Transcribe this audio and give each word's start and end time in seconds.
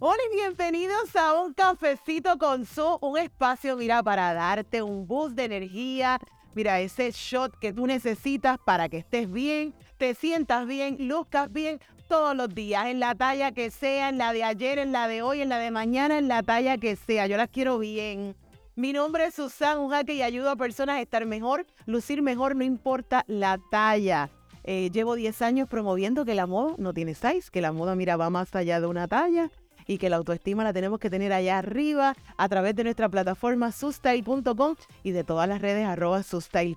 Hola 0.00 0.20
y 0.30 0.36
bienvenidos 0.36 1.16
a 1.16 1.40
un 1.40 1.52
cafecito 1.52 2.38
con 2.38 2.64
su, 2.66 2.98
un 3.00 3.18
espacio, 3.18 3.76
mira, 3.76 4.00
para 4.00 4.32
darte 4.32 4.80
un 4.80 5.08
boost 5.08 5.34
de 5.34 5.46
energía. 5.46 6.20
Mira, 6.54 6.78
ese 6.78 7.10
shot 7.10 7.58
que 7.58 7.72
tú 7.72 7.84
necesitas 7.84 8.58
para 8.64 8.88
que 8.88 8.98
estés 8.98 9.28
bien, 9.28 9.74
te 9.96 10.14
sientas 10.14 10.68
bien, 10.68 11.08
luzcas 11.08 11.52
bien 11.52 11.80
todos 12.06 12.36
los 12.36 12.54
días, 12.54 12.86
en 12.86 13.00
la 13.00 13.16
talla 13.16 13.50
que 13.50 13.72
sea, 13.72 14.08
en 14.10 14.18
la 14.18 14.32
de 14.32 14.44
ayer, 14.44 14.78
en 14.78 14.92
la 14.92 15.08
de 15.08 15.22
hoy, 15.22 15.40
en 15.40 15.48
la 15.48 15.58
de 15.58 15.72
mañana, 15.72 16.16
en 16.16 16.28
la 16.28 16.44
talla 16.44 16.78
que 16.78 16.94
sea. 16.94 17.26
Yo 17.26 17.36
las 17.36 17.48
quiero 17.48 17.80
bien. 17.80 18.36
Mi 18.76 18.92
nombre 18.92 19.24
es 19.24 19.34
Susan, 19.34 19.80
un 19.80 19.90
jaque 19.90 20.14
y 20.14 20.22
ayudo 20.22 20.50
a 20.50 20.56
personas 20.56 20.98
a 20.98 21.00
estar 21.00 21.26
mejor, 21.26 21.66
lucir 21.86 22.22
mejor, 22.22 22.54
no 22.54 22.62
importa 22.62 23.24
la 23.26 23.58
talla. 23.72 24.30
Eh, 24.62 24.90
llevo 24.92 25.16
10 25.16 25.42
años 25.42 25.68
promoviendo 25.68 26.24
que 26.24 26.36
la 26.36 26.46
moda 26.46 26.76
no 26.78 26.94
tiene 26.94 27.16
size, 27.16 27.50
que 27.50 27.60
la 27.60 27.72
moda, 27.72 27.96
mira, 27.96 28.16
va 28.16 28.30
más 28.30 28.54
allá 28.54 28.80
de 28.80 28.86
una 28.86 29.08
talla 29.08 29.50
y 29.88 29.98
que 29.98 30.08
la 30.08 30.16
autoestima 30.16 30.62
la 30.62 30.72
tenemos 30.72 31.00
que 31.00 31.10
tener 31.10 31.32
allá 31.32 31.58
arriba 31.58 32.14
a 32.36 32.48
través 32.48 32.76
de 32.76 32.84
nuestra 32.84 33.08
plataforma 33.08 33.72
sustyle.com 33.72 34.76
y 35.02 35.10
de 35.10 35.24
todas 35.24 35.48
las 35.48 35.60
redes 35.60 35.84
arroba 35.84 36.22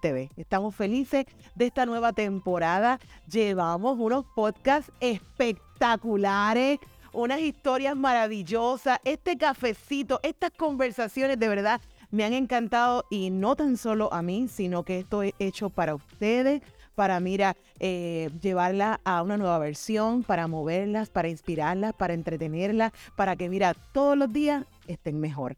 TV. 0.02 0.32
Estamos 0.38 0.74
felices 0.74 1.26
de 1.54 1.68
esta 1.68 1.86
nueva 1.86 2.14
temporada. 2.14 3.00
Llevamos 3.28 4.00
unos 4.00 4.26
podcasts 4.34 4.92
espectaculares 5.00 6.80
unas 7.14 7.42
historias 7.42 7.98
maravillosas, 7.98 9.00
este 9.04 9.38
cafecito, 9.38 10.22
estas 10.24 10.52
conversaciones 10.52 11.38
de 11.38 11.50
verdad 11.50 11.82
me 12.10 12.24
han 12.24 12.34
encantado 12.34 13.05
y 13.10 13.30
no 13.30 13.55
tan 13.55 13.78
solo 13.78 14.14
a 14.14 14.22
mí, 14.22 14.48
sino 14.48 14.84
que 14.84 15.00
esto 15.00 15.24
es 15.24 15.34
hecho 15.40 15.70
para 15.70 15.96
ustedes, 15.96 16.62
para, 17.02 17.20
mira, 17.20 17.58
eh, 17.80 18.30
llevarla 18.44 19.02
a 19.04 19.23
una 19.23 19.36
nueva 19.36 19.58
versión, 19.58 20.22
para 20.22 20.48
moverlas, 20.48 21.10
para 21.10 21.30
inspirarlas, 21.30 21.94
para 21.94 22.14
entretenerlas, 22.14 22.91
para 23.16 23.36
que, 23.36 23.50
mira, 23.50 23.74
todos 23.91 24.16
los 24.16 24.32
días 24.32 24.68
estén 24.86 25.20
mejor. 25.20 25.58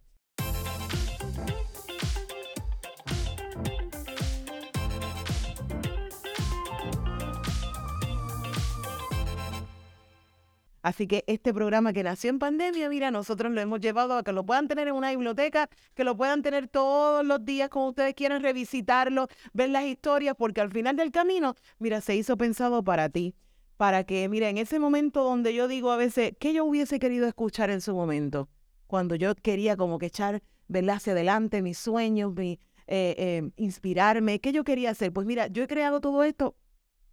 Así 10.83 11.07
que 11.07 11.23
este 11.27 11.53
programa 11.53 11.93
que 11.93 12.03
nació 12.03 12.29
en 12.29 12.39
pandemia, 12.39 12.89
mira, 12.89 13.09
nosotros 13.09 13.53
lo 13.53 13.61
hemos 13.61 13.79
llevado 13.79 14.17
a 14.17 14.23
que 14.23 14.33
lo 14.33 14.45
puedan 14.45 14.67
tener 14.67 14.89
en 14.89 14.95
una 14.95 15.11
biblioteca, 15.11 15.69
que 15.95 16.03
lo 16.03 16.17
puedan 16.17 16.41
tener 16.41 16.67
todos 16.67 17.25
los 17.25 17.43
días 17.45 17.69
como 17.69 17.87
ustedes 17.87 18.13
quieran 18.13 18.43
revisitarlo, 18.43 19.29
ver 19.53 19.69
las 19.69 19.85
historias, 19.85 20.35
porque 20.37 20.59
al 20.59 20.69
final 20.71 20.97
del 20.97 21.11
camino, 21.11 21.55
mira, 21.79 22.01
se 22.01 22.17
hizo 22.17 22.35
pensado 22.35 22.83
para 22.83 23.07
ti, 23.07 23.33
para 23.77 24.03
que, 24.03 24.27
mira, 24.27 24.49
en 24.49 24.57
ese 24.57 24.77
momento 24.77 25.23
donde 25.23 25.53
yo 25.53 25.69
digo 25.69 25.89
a 25.89 25.95
veces, 25.95 26.33
¿qué 26.37 26.53
yo 26.53 26.65
hubiese 26.65 26.99
querido 26.99 27.27
escuchar 27.27 27.69
en 27.69 27.79
su 27.79 27.95
momento? 27.95 28.49
Cuando 28.85 29.15
yo 29.15 29.33
quería 29.35 29.77
como 29.77 29.99
que 29.99 30.07
echar, 30.07 30.43
verla 30.67 30.95
hacia 30.95 31.13
adelante, 31.13 31.61
mis 31.61 31.77
sueños, 31.77 32.33
eh, 32.37 32.57
eh, 32.87 33.49
inspirarme, 33.55 34.41
¿qué 34.41 34.51
yo 34.51 34.65
quería 34.65 34.89
hacer? 34.89 35.13
Pues 35.13 35.25
mira, 35.25 35.47
yo 35.47 35.63
he 35.63 35.67
creado 35.67 36.01
todo 36.01 36.25
esto 36.25 36.57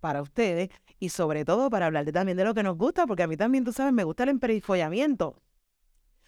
para 0.01 0.23
ustedes 0.23 0.71
y 0.99 1.11
sobre 1.11 1.45
todo 1.45 1.71
para 1.71 1.87
hablarte 1.87 2.13
también 2.13 2.37
de 2.37 2.45
lo 2.45 2.55
que 2.55 2.63
nos 2.63 2.77
gusta, 2.77 3.07
porque 3.07 3.23
a 3.23 3.27
mí 3.27 3.37
también, 3.37 3.65
tú 3.65 3.73
sabes, 3.73 3.93
me 3.93 4.05
gusta 4.05 4.25
el 4.25 4.31
emperifollamiento. 4.31 5.41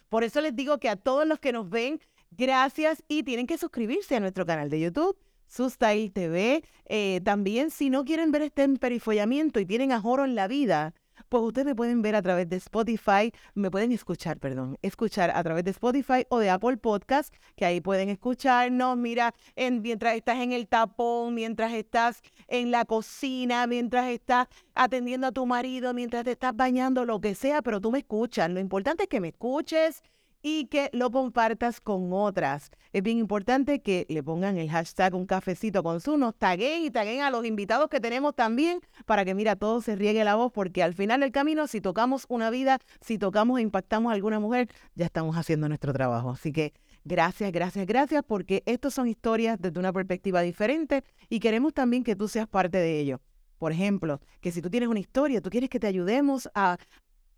Por 0.09 0.23
eso 0.23 0.41
les 0.41 0.55
digo 0.55 0.77
que 0.79 0.89
a 0.89 0.95
todos 0.95 1.27
los 1.27 1.39
que 1.39 1.51
nos 1.51 1.69
ven, 1.69 1.99
gracias 2.31 3.03
y 3.07 3.23
tienen 3.23 3.47
que 3.47 3.57
suscribirse 3.57 4.15
a 4.15 4.19
nuestro 4.19 4.45
canal 4.45 4.69
de 4.69 4.79
YouTube. 4.79 5.17
Sustyle 5.47 6.09
TV. 6.09 6.63
Eh, 6.85 7.21
también, 7.23 7.69
si 7.69 7.89
no 7.89 8.05
quieren 8.05 8.31
ver 8.31 8.41
este 8.41 8.63
emperifollamiento 8.63 9.59
y 9.59 9.65
tienen 9.65 9.91
ahorro 9.91 10.25
en 10.25 10.35
la 10.35 10.47
vida, 10.47 10.93
pues 11.29 11.43
ustedes 11.43 11.65
me 11.65 11.75
pueden 11.75 12.01
ver 12.01 12.15
a 12.15 12.21
través 12.21 12.49
de 12.49 12.57
Spotify, 12.57 13.31
me 13.53 13.71
pueden 13.71 13.91
escuchar, 13.91 14.39
perdón, 14.39 14.77
escuchar 14.81 15.31
a 15.33 15.43
través 15.43 15.63
de 15.63 15.71
Spotify 15.71 16.25
o 16.29 16.39
de 16.39 16.49
Apple 16.49 16.77
Podcast, 16.77 17.33
que 17.55 17.65
ahí 17.65 17.81
pueden 17.81 18.09
escucharnos, 18.09 18.97
mira, 18.97 19.33
en, 19.55 19.81
mientras 19.81 20.15
estás 20.15 20.39
en 20.39 20.51
el 20.51 20.67
tapón, 20.67 21.33
mientras 21.33 21.73
estás 21.73 22.21
en 22.47 22.71
la 22.71 22.85
cocina, 22.85 23.67
mientras 23.67 24.09
estás 24.09 24.47
atendiendo 24.75 25.27
a 25.27 25.31
tu 25.31 25.45
marido, 25.45 25.93
mientras 25.93 26.23
te 26.23 26.31
estás 26.31 26.55
bañando, 26.55 27.05
lo 27.05 27.19
que 27.21 27.35
sea, 27.35 27.61
pero 27.61 27.81
tú 27.81 27.91
me 27.91 27.99
escuchas. 27.99 28.49
Lo 28.49 28.59
importante 28.59 29.03
es 29.03 29.09
que 29.09 29.19
me 29.19 29.29
escuches 29.29 30.03
y 30.45 30.65
que 30.65 30.89
lo 30.91 31.09
compartas 31.09 31.79
con 31.79 32.11
otras. 32.11 32.69
Es 32.91 33.01
bien 33.01 33.17
importante 33.17 33.81
que 33.81 34.05
le 34.09 34.21
pongan 34.21 34.57
el 34.57 34.69
hashtag 34.69 35.15
un 35.15 35.25
cafecito 35.25 35.81
con 35.81 36.01
su, 36.01 36.17
nos 36.17 36.35
taguen 36.35 36.83
y 36.83 36.91
taguen 36.91 37.21
a 37.21 37.31
los 37.31 37.45
invitados 37.45 37.89
que 37.89 38.01
tenemos 38.01 38.35
también 38.35 38.81
para 39.05 39.23
que, 39.23 39.33
mira, 39.33 39.55
todo 39.55 39.81
se 39.81 39.95
riegue 39.95 40.23
la 40.25 40.35
voz, 40.35 40.51
porque 40.51 40.83
al 40.83 40.93
final 40.93 41.21
del 41.21 41.31
camino, 41.31 41.65
si 41.67 41.79
tocamos 41.79 42.25
una 42.27 42.49
vida, 42.49 42.79
si 42.99 43.17
tocamos 43.17 43.57
e 43.57 43.61
impactamos 43.61 44.11
a 44.11 44.15
alguna 44.15 44.41
mujer, 44.41 44.67
ya 44.95 45.05
estamos 45.05 45.37
haciendo 45.37 45.69
nuestro 45.69 45.93
trabajo. 45.93 46.31
Así 46.31 46.51
que 46.51 46.73
gracias, 47.05 47.49
gracias, 47.53 47.87
gracias, 47.87 48.21
porque 48.27 48.63
estas 48.65 48.93
son 48.93 49.07
historias 49.07 49.57
desde 49.59 49.79
una 49.79 49.93
perspectiva 49.93 50.41
diferente 50.41 51.05
y 51.29 51.39
queremos 51.39 51.73
también 51.73 52.03
que 52.03 52.17
tú 52.17 52.27
seas 52.27 52.49
parte 52.49 52.79
de 52.79 52.99
ello. 52.99 53.21
Por 53.59 53.71
ejemplo, 53.71 54.19
que 54.41 54.51
si 54.51 54.61
tú 54.61 54.69
tienes 54.69 54.89
una 54.89 54.99
historia, 54.99 55.39
tú 55.39 55.49
quieres 55.49 55.69
que 55.69 55.79
te 55.79 55.87
ayudemos 55.87 56.49
a 56.53 56.77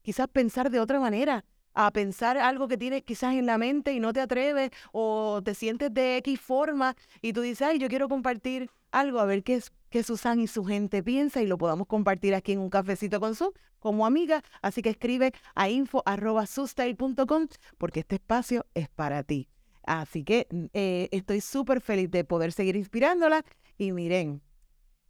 quizás 0.02 0.28
pensar 0.28 0.72
de 0.72 0.80
otra 0.80 1.00
manera, 1.00 1.46
a 1.75 1.91
pensar 1.91 2.38
algo 2.38 2.68
que 2.68 2.78
tienes 2.78 3.03
quizás 3.03 3.36
en 3.36 3.46
la 3.46 3.58
mente 3.58 3.94
y 3.94 4.00
no 4.00 4.13
te 4.13 4.22
atreves 4.22 4.72
o 4.91 5.41
te 5.44 5.53
sientes 5.53 5.94
de 5.94 6.18
X 6.18 6.40
forma 6.40 6.96
y 7.22 7.34
tú 7.34 7.41
dices, 7.41 7.62
ay, 7.68 7.78
yo 7.80 7.90
quiero 7.90 8.09
compartir 8.09 8.69
algo, 8.91 9.19
a 9.19 9.25
ver 9.25 9.44
qué, 9.44 9.62
qué 9.90 10.03
Susan 10.03 10.40
y 10.40 10.47
su 10.47 10.64
gente 10.64 11.03
piensa 11.03 11.41
y 11.41 11.47
lo 11.47 11.58
podamos 11.58 11.88
compartir 11.88 12.34
aquí 12.34 12.53
en 12.53 12.59
un 12.59 12.69
cafecito 12.69 13.19
con 13.19 13.35
su 13.35 13.53
como 13.80 14.06
amiga. 14.06 14.41
Así 14.62 14.81
que 14.81 14.90
escribe 14.90 15.34
a 15.53 15.69
info.sustyle.com 15.69 17.47
porque 17.78 18.00
este 18.00 18.16
espacio 18.16 18.66
es 18.74 18.90
para 18.90 19.24
ti. 19.24 19.50
Así 19.84 20.24
que 20.24 20.47
mm, 20.50 20.66
eh, 20.74 21.09
estoy 21.12 21.41
súper 21.41 21.81
feliz 21.81 22.09
de 22.09 22.24
poder 22.24 22.52
seguir 22.52 22.75
inspirándola 22.75 23.44
y 23.78 23.91
miren, 23.91 24.41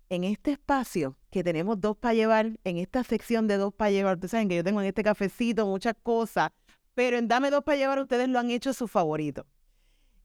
en 0.09 0.23
este 0.23 0.51
espacio 0.51 1.17
que 1.31 1.43
tenemos 1.43 1.79
dos 1.79 1.97
para 1.97 2.13
llevar, 2.13 2.59
en 2.63 2.77
esta 2.77 3.03
sección 3.03 3.47
de 3.47 3.57
dos 3.57 3.73
para 3.73 3.91
llevar, 3.91 4.15
ustedes 4.15 4.31
saben 4.31 4.49
que 4.49 4.55
yo 4.55 4.63
tengo 4.63 4.81
en 4.81 4.87
este 4.87 5.03
cafecito 5.03 5.65
muchas 5.65 5.95
cosas, 6.01 6.51
pero 6.93 7.17
en 7.17 7.27
Dame 7.27 7.49
dos 7.49 7.63
para 7.63 7.77
llevar 7.77 7.99
ustedes 7.99 8.29
lo 8.29 8.39
han 8.39 8.51
hecho 8.51 8.73
su 8.73 8.87
favorito. 8.87 9.45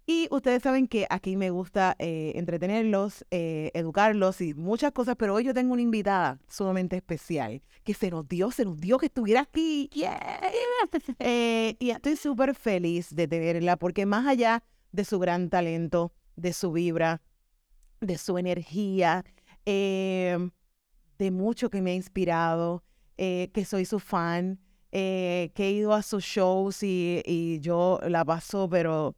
Y 0.06 0.26
ustedes 0.32 0.62
saben 0.62 0.88
que 0.88 1.06
aquí 1.08 1.36
me 1.36 1.50
gusta 1.50 1.94
eh, 2.00 2.32
entretenerlos, 2.34 3.24
eh, 3.30 3.70
educarlos 3.74 4.40
y 4.40 4.54
muchas 4.54 4.90
cosas, 4.90 5.14
pero 5.16 5.34
hoy 5.34 5.44
yo 5.44 5.54
tengo 5.54 5.72
una 5.72 5.82
invitada 5.82 6.40
sumamente 6.48 6.96
especial 6.96 7.62
que 7.84 7.94
se 7.94 8.10
nos 8.10 8.26
dio, 8.26 8.50
se 8.50 8.64
nos 8.64 8.80
dio 8.80 8.98
que 8.98 9.06
estuviera 9.06 9.42
aquí. 9.42 9.88
Eh, 11.20 11.76
y 11.78 11.90
estoy 11.90 12.16
súper 12.16 12.56
feliz 12.56 13.14
de 13.14 13.28
tenerla 13.28 13.76
porque 13.76 14.04
más 14.04 14.26
allá 14.26 14.64
de 14.90 15.04
su 15.04 15.20
gran 15.20 15.48
talento, 15.48 16.12
de 16.34 16.52
su 16.52 16.72
vibra, 16.72 17.22
de 18.00 18.18
su 18.18 18.36
energía, 18.38 19.24
Em, 19.64 20.50
de 21.18 21.30
mucho 21.30 21.70
que 21.70 21.82
me 21.82 21.92
ha 21.92 21.94
inspirado, 21.94 22.82
eh, 23.18 23.50
que 23.52 23.64
soy 23.64 23.84
su 23.84 23.98
fan, 23.98 24.58
eh, 24.92 25.52
que 25.54 25.68
he 25.68 25.72
ido 25.72 25.92
a 25.94 26.02
sus 26.02 26.24
shows 26.24 26.82
y, 26.82 27.58
yo 27.60 28.00
la 28.08 28.24
paso, 28.24 28.68
pero 28.68 29.14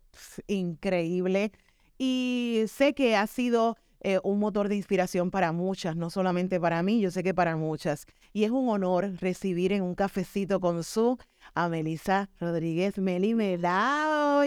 increíble. 0.48 1.52
Y 1.98 2.64
sé 2.68 2.94
que 2.94 3.16
ha 3.16 3.26
sido 3.26 3.76
eh, 4.00 4.18
un 4.24 4.40
motor 4.40 4.68
de 4.68 4.76
inspiración 4.76 5.30
para 5.30 5.52
muchas, 5.52 5.96
no 5.96 6.10
solamente 6.10 6.58
para 6.60 6.82
mí, 6.82 7.00
yo 7.00 7.10
sé 7.10 7.22
que 7.22 7.34
para 7.34 7.56
muchas. 7.56 8.06
Y 8.32 8.44
es 8.44 8.50
un 8.50 8.68
honor 8.68 9.12
recibir 9.20 9.72
en 9.72 9.82
un 9.82 9.94
cafecito 9.94 10.60
con 10.60 10.82
su 10.82 11.18
a 11.54 11.68
Melissa 11.68 12.28
Rodríguez 12.40 12.98
Meli 12.98 13.34
Melao. 13.34 14.42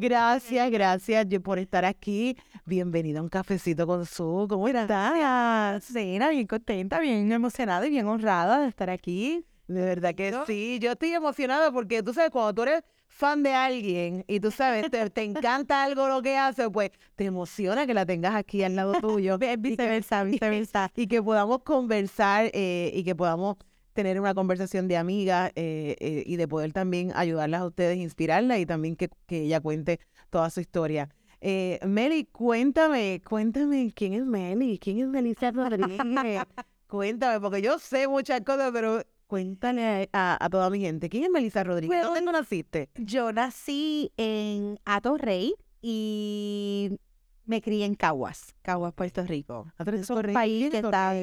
Gracias, 0.00 0.70
gracias 0.70 1.26
por 1.42 1.58
estar 1.58 1.84
aquí. 1.84 2.36
Bienvenida 2.64 3.20
a 3.20 3.22
un 3.22 3.28
cafecito 3.28 3.86
con 3.86 4.06
su. 4.06 4.46
¿Cómo 4.48 4.68
estás? 4.68 5.84
Sí, 5.84 6.18
bien 6.18 6.46
contenta, 6.46 6.98
bien 7.00 7.30
emocionada 7.30 7.86
y 7.86 7.90
bien 7.90 8.06
honrada 8.06 8.60
de 8.60 8.68
estar 8.68 8.90
aquí. 8.90 9.44
De 9.68 9.80
verdad 9.80 10.14
que 10.14 10.34
sí, 10.46 10.78
yo 10.80 10.92
estoy 10.92 11.12
emocionada 11.12 11.70
porque 11.70 12.02
tú 12.02 12.12
sabes, 12.12 12.30
cuando 12.30 12.52
tú 12.54 12.62
eres 12.62 12.82
fan 13.06 13.42
de 13.42 13.52
alguien 13.52 14.24
y 14.26 14.40
tú 14.40 14.50
sabes, 14.50 14.90
te, 14.90 15.22
encanta 15.22 15.84
algo 15.84 16.08
lo 16.08 16.22
que 16.22 16.36
hace, 16.36 16.68
pues 16.70 16.90
te 17.14 17.26
emociona 17.26 17.86
que 17.86 17.94
la 17.94 18.04
tengas 18.04 18.34
aquí 18.34 18.62
al 18.64 18.74
lado 18.74 19.00
tuyo. 19.00 19.38
viceversa, 19.58 20.24
viceversa. 20.24 20.90
Y 20.96 21.06
que 21.06 21.22
podamos 21.22 21.62
conversar 21.62 22.50
eh, 22.52 22.90
y 22.94 23.04
que 23.04 23.14
podamos 23.14 23.56
tener 23.92 24.20
una 24.20 24.34
conversación 24.34 24.88
de 24.88 24.96
amiga 24.96 25.48
eh, 25.54 25.96
eh, 26.00 26.22
y 26.26 26.36
de 26.36 26.48
poder 26.48 26.72
también 26.72 27.12
ayudarlas 27.14 27.60
a 27.60 27.66
ustedes, 27.66 27.98
inspirarla 27.98 28.58
y 28.58 28.66
también 28.66 28.96
que, 28.96 29.10
ella 29.28 29.60
cuente 29.60 30.00
toda 30.30 30.50
su 30.50 30.60
historia. 30.60 31.08
Eh, 31.40 31.80
Meli, 31.86 32.24
cuéntame, 32.24 33.20
cuéntame 33.28 33.92
quién 33.94 34.14
es 34.14 34.24
Meli, 34.24 34.78
quién 34.78 35.00
es 35.00 35.08
Melissa 35.08 35.50
Rodríguez. 35.50 35.98
cuéntame, 36.86 37.40
porque 37.40 37.62
yo 37.62 37.78
sé 37.78 38.06
muchas 38.08 38.40
cosas, 38.42 38.70
pero 38.72 39.02
cuéntale 39.26 40.08
a, 40.12 40.48
toda 40.50 40.70
mi 40.70 40.80
gente, 40.80 41.08
¿quién 41.08 41.24
es 41.24 41.30
Melissa 41.30 41.64
Rodríguez? 41.64 42.02
¿Dónde 42.02 42.20
naciste? 42.20 42.90
Yo 42.96 43.32
nací 43.32 44.12
en 44.16 44.78
Atorrey 44.84 45.54
y 45.80 46.98
me 47.44 47.60
crié 47.60 47.86
en 47.86 47.94
Caguas, 47.94 48.54
Caguas, 48.62 48.92
Puerto 48.92 49.24
Rico. 49.24 49.72
Es 49.78 50.10
un 50.10 50.32
país 50.32 50.70
que 50.70 50.78
está 50.78 51.14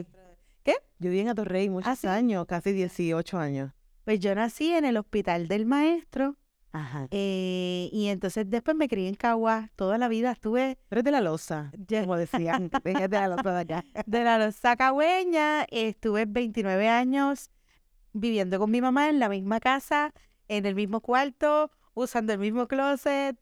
¿Qué? 0.63 0.75
Yo 0.99 1.09
viví 1.09 1.19
en 1.21 1.29
Atorrey 1.29 1.69
muchos 1.69 2.03
¿Ah, 2.05 2.13
años, 2.15 2.45
casi 2.47 2.71
18 2.73 3.37
años. 3.37 3.71
Pues 4.05 4.19
yo 4.19 4.33
nací 4.35 4.71
en 4.73 4.85
el 4.85 4.97
hospital 4.97 5.47
del 5.47 5.65
maestro 5.65 6.35
Ajá. 6.71 7.07
eh, 7.11 7.89
y 7.91 8.07
entonces 8.07 8.49
después 8.49 8.75
me 8.75 8.87
crié 8.87 9.07
en 9.07 9.15
Caguas. 9.15 9.69
Toda 9.75 9.97
la 9.97 10.07
vida 10.07 10.31
estuve 10.31 10.77
Pero 10.89 11.03
de 11.03 11.11
la 11.11 11.21
losa, 11.21 11.71
ya- 11.87 12.01
como 12.01 12.17
decían. 12.17 12.69
Ella 12.83 13.05
es 13.05 13.09
de 13.09 13.17
la 13.17 13.27
losa 13.27 13.53
de 13.53 13.59
acá. 13.61 13.85
de 14.05 14.23
la 14.23 14.37
Losa 14.39 14.75
Cagüeña. 14.75 15.63
Estuve 15.69 16.25
29 16.25 16.87
años 16.87 17.49
viviendo 18.13 18.59
con 18.59 18.71
mi 18.71 18.81
mamá 18.81 19.09
en 19.09 19.19
la 19.19 19.29
misma 19.29 19.59
casa, 19.59 20.13
en 20.47 20.65
el 20.65 20.75
mismo 20.75 21.01
cuarto, 21.01 21.71
usando 21.93 22.33
el 22.33 22.39
mismo 22.39 22.67
closet. 22.67 23.37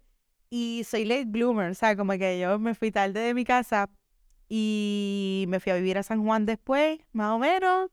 Y 0.50 0.84
soy 0.88 1.04
late 1.06 1.26
bloomer, 1.26 1.72
o 1.72 1.74
sea, 1.74 1.96
como 1.98 2.14
que 2.14 2.40
yo 2.40 2.58
me 2.60 2.74
fui 2.76 2.90
tarde 2.92 3.20
de 3.20 3.34
mi 3.34 3.44
casa 3.44 3.90
y 4.50 5.46
me 5.48 5.60
fui 5.60 5.72
a 5.72 5.76
vivir 5.76 5.98
a 5.98 6.04
San 6.04 6.24
Juan 6.24 6.46
después, 6.46 7.00
más 7.12 7.32
o 7.32 7.40
menos. 7.40 7.90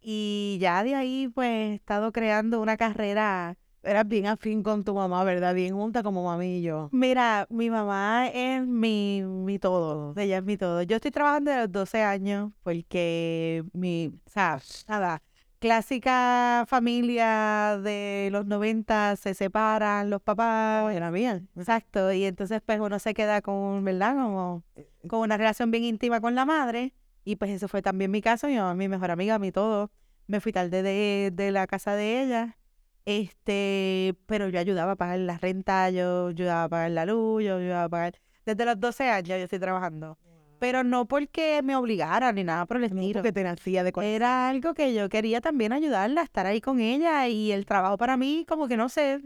Y 0.00 0.58
ya 0.60 0.82
de 0.84 0.94
ahí, 0.94 1.28
pues, 1.34 1.48
he 1.48 1.74
estado 1.74 2.12
creando 2.12 2.60
una 2.60 2.76
carrera. 2.76 3.56
Eras 3.82 4.08
bien 4.08 4.26
afín 4.26 4.62
con 4.62 4.82
tu 4.84 4.94
mamá, 4.94 5.24
¿verdad? 5.24 5.54
Bien 5.54 5.74
junta 5.74 6.02
como 6.02 6.24
mami 6.24 6.58
y 6.58 6.62
yo. 6.62 6.88
Mira, 6.92 7.46
mi 7.50 7.68
mamá 7.70 8.28
es 8.28 8.66
mi, 8.66 9.22
mi 9.22 9.58
todo, 9.58 10.14
ella 10.16 10.38
es 10.38 10.44
mi 10.44 10.56
todo. 10.56 10.82
Yo 10.82 10.96
estoy 10.96 11.10
trabajando 11.10 11.50
desde 11.50 11.62
los 11.64 11.72
12 11.72 12.02
años 12.02 12.52
porque 12.62 13.64
mi, 13.74 14.12
o 14.26 14.30
sea, 14.30 14.60
nada, 14.88 15.22
clásica 15.64 16.66
familia 16.68 17.80
de 17.82 18.28
los 18.30 18.44
90 18.44 19.16
se 19.16 19.32
separan 19.32 20.10
los 20.10 20.20
papás, 20.20 20.94
Era 20.94 21.10
mía. 21.10 21.40
exacto, 21.56 22.12
y 22.12 22.26
entonces 22.26 22.60
pues 22.66 22.78
uno 22.80 22.98
se 22.98 23.14
queda 23.14 23.40
con, 23.40 23.82
¿verdad? 23.82 24.14
Como 24.14 24.62
con 25.08 25.20
una 25.20 25.38
relación 25.38 25.70
bien 25.70 25.84
íntima 25.84 26.20
con 26.20 26.34
la 26.34 26.44
madre 26.44 26.92
y 27.24 27.36
pues 27.36 27.50
eso 27.50 27.66
fue 27.66 27.80
también 27.80 28.10
mi 28.10 28.20
caso, 28.20 28.46
mi 28.46 28.56
mamá, 28.56 28.74
mi 28.74 28.88
mejor 28.88 29.10
amiga, 29.10 29.38
mi 29.38 29.52
todo. 29.52 29.90
Me 30.26 30.38
fui 30.40 30.52
tarde 30.52 30.82
de, 30.82 31.30
de 31.32 31.50
la 31.50 31.66
casa 31.66 31.94
de 31.96 32.20
ella, 32.22 32.58
este, 33.06 34.14
pero 34.26 34.50
yo 34.50 34.58
ayudaba 34.60 34.92
a 34.92 34.96
pagar 34.96 35.18
la 35.20 35.38
renta, 35.38 35.88
yo 35.88 36.26
ayudaba 36.26 36.64
a 36.64 36.68
pagar 36.68 36.90
la 36.90 37.06
luz, 37.06 37.42
yo 37.42 37.56
ayudaba 37.56 37.84
a 37.84 37.88
pagar, 37.88 38.20
desde 38.44 38.66
los 38.66 38.78
12 38.78 39.08
años 39.08 39.28
yo 39.38 39.44
estoy 39.44 39.60
trabajando, 39.60 40.18
pero 40.64 40.82
no 40.82 41.04
porque 41.04 41.60
me 41.62 41.76
obligaran 41.76 42.34
ni 42.36 42.42
nada 42.42 42.64
por 42.64 42.78
el 42.78 42.84
estilo. 42.84 43.12
porque 43.12 43.32
te 43.32 43.44
nacía 43.44 43.84
de 43.84 43.92
corazón. 43.92 44.14
Era 44.14 44.48
algo 44.48 44.72
que 44.72 44.94
yo 44.94 45.10
quería 45.10 45.42
también 45.42 45.74
ayudarla, 45.74 46.22
estar 46.22 46.46
ahí 46.46 46.62
con 46.62 46.80
ella 46.80 47.28
y 47.28 47.52
el 47.52 47.66
trabajo 47.66 47.98
para 47.98 48.16
mí, 48.16 48.46
como 48.48 48.66
que 48.66 48.78
no 48.78 48.88
sé, 48.88 49.20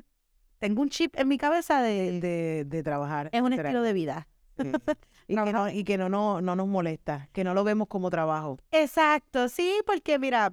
tengo 0.59 0.83
un 0.83 0.89
chip 0.89 1.15
en 1.17 1.29
mi 1.29 1.39
cabeza 1.39 1.81
de, 1.81 2.21
de, 2.21 2.65
de 2.67 2.83
trabajar. 2.83 3.29
es 3.31 3.41
un 3.41 3.51
literal. 3.51 3.67
estilo 3.71 3.83
de 3.83 3.93
vida. 3.93 4.27
Sí. 4.61 4.73
Y 5.31 5.37
que, 5.37 5.53
no, 5.53 5.69
y 5.69 5.85
que 5.85 5.99
no, 5.99 6.09
no, 6.09 6.41
no 6.41 6.57
nos 6.57 6.67
molesta, 6.67 7.29
que 7.33 7.45
no 7.45 7.53
lo 7.53 7.63
vemos 7.63 7.87
como 7.87 8.09
trabajo. 8.09 8.57
Exacto, 8.71 9.51
sí, 9.51 9.75
porque 9.85 10.19
mira, 10.19 10.51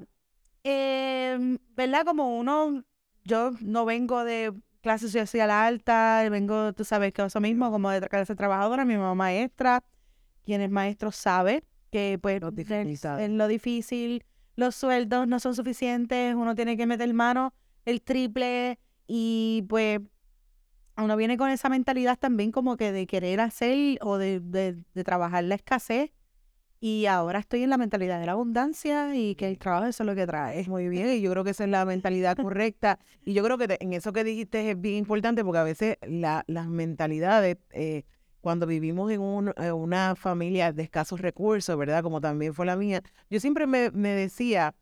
em, 0.64 1.58
¿verdad? 1.78 2.04
Como 2.06 2.38
uno, 2.38 2.84
yo 3.24 3.52
no 3.62 3.86
vengo 3.86 4.26
de 4.26 4.54
clase 4.82 5.08
social 5.10 5.50
alta, 5.50 6.28
vengo, 6.30 6.74
tú 6.74 6.84
sabes 6.84 7.14
que 7.14 7.24
eso 7.24 7.40
mismo, 7.40 7.72
como 7.72 7.90
de 7.90 8.02
clase 8.10 8.36
trabajadora, 8.36 8.84
mi 8.84 8.96
mamá 8.98 9.16
maestra, 9.16 9.82
quien 10.46 10.62
es 10.62 10.70
maestro 10.70 11.12
sabe 11.12 11.64
que 11.92 12.18
pues 12.22 12.42
Lo 12.42 12.50
es- 12.50 13.30
lo 13.30 13.48
difícil, 13.48 14.24
los 14.56 14.76
sueldos 14.76 15.28
no 15.28 15.40
son 15.40 15.56
suficientes, 15.56 16.36
uno 16.36 16.56
tiene 16.56 16.78
que 16.78 16.86
meter 16.86 17.14
mano 17.14 17.54
el 17.86 18.02
triple 18.02 18.80
y 19.08 19.66
pues 19.68 20.00
uno 20.98 21.18
viene 21.18 21.38
con 21.38 21.50
esa 21.50 21.68
mentalidad 21.70 22.18
también 22.18 22.52
como 22.52 22.78
que 22.78 22.92
de 22.92 23.06
querer 23.06 23.42
hacer 23.42 23.98
o 24.02 24.18
de, 24.18 24.40
de, 24.40 24.78
de 24.94 25.04
trabajar 25.04 25.44
la 25.44 25.56
escasez. 25.56 26.12
Y 26.80 27.06
ahora 27.08 27.40
estoy 27.40 27.64
en 27.64 27.70
la 27.72 27.78
mentalidad 27.78 28.20
de 28.20 28.26
la 28.28 28.34
abundancia 28.34 29.16
y 29.16 29.36
que 29.36 29.48
el 29.48 29.58
trabajo 29.58 29.86
eso 29.88 30.04
es 30.04 30.08
lo 30.08 30.16
que 30.16 30.28
trae. 30.28 30.68
Muy 30.68 30.88
bien, 30.88 31.10
y 31.10 31.22
yo 31.22 31.32
creo 31.32 31.44
que 31.44 31.50
esa 31.52 31.64
es 31.64 31.70
la 31.70 31.84
mentalidad 31.86 32.38
correcta. 32.38 33.00
Y 33.26 33.34
yo 33.34 33.44
creo 33.44 33.58
que 33.58 33.68
te- 33.68 33.84
en 33.84 33.94
eso 33.94 34.14
que 34.14 34.24
dijiste 34.24 34.70
es 34.72 34.80
bien 34.80 34.96
importante 34.98 35.44
porque 35.44 35.58
a 35.58 35.64
veces 35.64 35.98
la- 36.08 36.44
las 36.48 36.68
mentalidades, 36.68 37.58
eh, 37.72 38.04
cuando 38.46 38.68
vivimos 38.68 39.10
en 39.12 39.22
un- 39.22 39.52
eh, 39.58 39.72
una 39.72 40.16
familia 40.16 40.72
de 40.72 40.84
escasos 40.84 41.20
recursos, 41.20 41.76
¿verdad? 41.76 42.04
Como 42.04 42.22
también 42.22 42.54
fue 42.54 42.68
la 42.68 42.76
mía, 42.76 43.02
yo 43.28 43.40
siempre 43.40 43.66
me, 43.66 43.90
me 43.90 44.10
decía, 44.10 44.76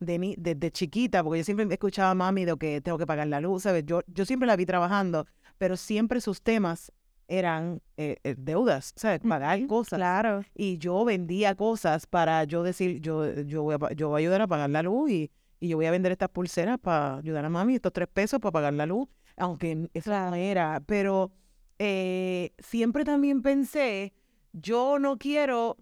de 0.00 0.34
desde 0.36 0.70
chiquita, 0.70 1.24
porque 1.24 1.38
yo 1.38 1.44
siempre 1.44 1.66
escuchaba 1.70 2.10
a 2.10 2.14
mami 2.14 2.44
de 2.44 2.54
que 2.58 2.82
tengo 2.82 2.98
que 2.98 3.06
pagar 3.06 3.26
la 3.28 3.40
luz, 3.40 3.62
¿sabes? 3.62 3.84
Yo, 3.86 4.02
yo 4.06 4.26
siempre 4.26 4.46
la 4.46 4.54
vi 4.54 4.66
trabajando, 4.66 5.26
pero 5.56 5.78
siempre 5.78 6.20
sus 6.20 6.42
temas 6.42 6.92
eran 7.26 7.80
eh, 7.96 8.16
eh, 8.22 8.34
deudas, 8.36 8.92
¿sabes? 8.96 9.20
Pagar 9.26 9.66
cosas. 9.66 9.96
Claro. 9.98 10.44
Y 10.54 10.76
yo 10.76 11.02
vendía 11.06 11.54
cosas 11.54 12.06
para 12.06 12.44
yo 12.44 12.62
decir, 12.62 13.00
yo, 13.00 13.32
yo, 13.44 13.62
voy, 13.62 13.76
a, 13.80 13.92
yo 13.94 14.10
voy 14.10 14.16
a 14.16 14.20
ayudar 14.24 14.42
a 14.42 14.46
pagar 14.46 14.68
la 14.68 14.82
luz 14.82 15.10
y, 15.10 15.30
y 15.58 15.68
yo 15.68 15.78
voy 15.78 15.86
a 15.86 15.90
vender 15.90 16.12
estas 16.12 16.28
pulseras 16.28 16.78
para 16.78 17.16
ayudar 17.16 17.46
a 17.46 17.48
mami, 17.48 17.76
estos 17.76 17.94
tres 17.94 18.08
pesos 18.08 18.40
para 18.40 18.52
pagar 18.52 18.74
la 18.74 18.84
luz, 18.84 19.08
aunque 19.38 19.70
n- 19.70 19.88
eso 19.94 20.10
no 20.10 20.34
era. 20.34 20.82
Pero 20.84 21.32
eh, 21.78 22.52
siempre 22.58 23.04
también 23.04 23.42
pensé, 23.42 24.12
yo 24.52 24.98
no 24.98 25.18
quiero, 25.18 25.76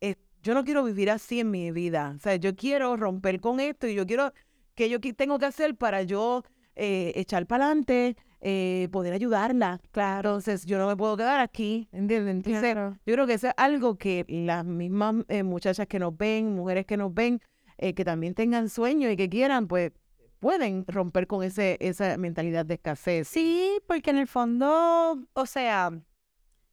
eh, 0.00 0.16
yo 0.42 0.54
no 0.54 0.64
quiero 0.64 0.84
vivir 0.84 1.10
así 1.10 1.40
en 1.40 1.50
mi 1.50 1.70
vida. 1.70 2.14
O 2.16 2.18
sea, 2.18 2.36
yo 2.36 2.54
quiero 2.54 2.96
romper 2.96 3.40
con 3.40 3.60
esto 3.60 3.86
y 3.86 3.94
yo 3.94 4.06
quiero, 4.06 4.32
que 4.74 4.88
yo 4.88 5.00
tengo 5.00 5.38
que 5.38 5.46
hacer 5.46 5.76
para 5.76 6.02
yo 6.02 6.44
eh, 6.74 7.12
echar 7.16 7.46
para 7.46 7.66
adelante, 7.66 8.16
poder 8.90 9.12
ayudarla. 9.12 9.80
Claro. 9.92 10.30
Entonces, 10.30 10.66
yo 10.66 10.76
no 10.78 10.88
me 10.88 10.96
puedo 10.96 11.16
quedar 11.16 11.38
aquí, 11.40 11.88
¿entiendes? 11.92 12.34
Entonces, 12.34 12.60
Claro. 12.72 12.98
yo 13.06 13.14
creo 13.14 13.26
que 13.26 13.34
eso 13.34 13.46
es 13.48 13.54
algo 13.56 13.96
que 13.96 14.24
las 14.28 14.64
mismas 14.64 15.24
eh, 15.28 15.44
muchachas 15.44 15.86
que 15.86 16.00
nos 16.00 16.16
ven, 16.16 16.52
mujeres 16.54 16.84
que 16.84 16.96
nos 16.96 17.14
ven, 17.14 17.40
eh, 17.78 17.94
que 17.94 18.04
también 18.04 18.34
tengan 18.34 18.68
sueños 18.68 19.12
y 19.12 19.16
que 19.16 19.28
quieran, 19.28 19.68
pues 19.68 19.92
pueden 20.42 20.84
romper 20.88 21.26
con 21.28 21.42
ese, 21.44 21.78
esa 21.80 22.18
mentalidad 22.18 22.66
de 22.66 22.74
escasez. 22.74 23.28
Sí, 23.28 23.78
porque 23.86 24.10
en 24.10 24.18
el 24.18 24.26
fondo, 24.26 25.18
o 25.34 25.46
sea, 25.46 25.90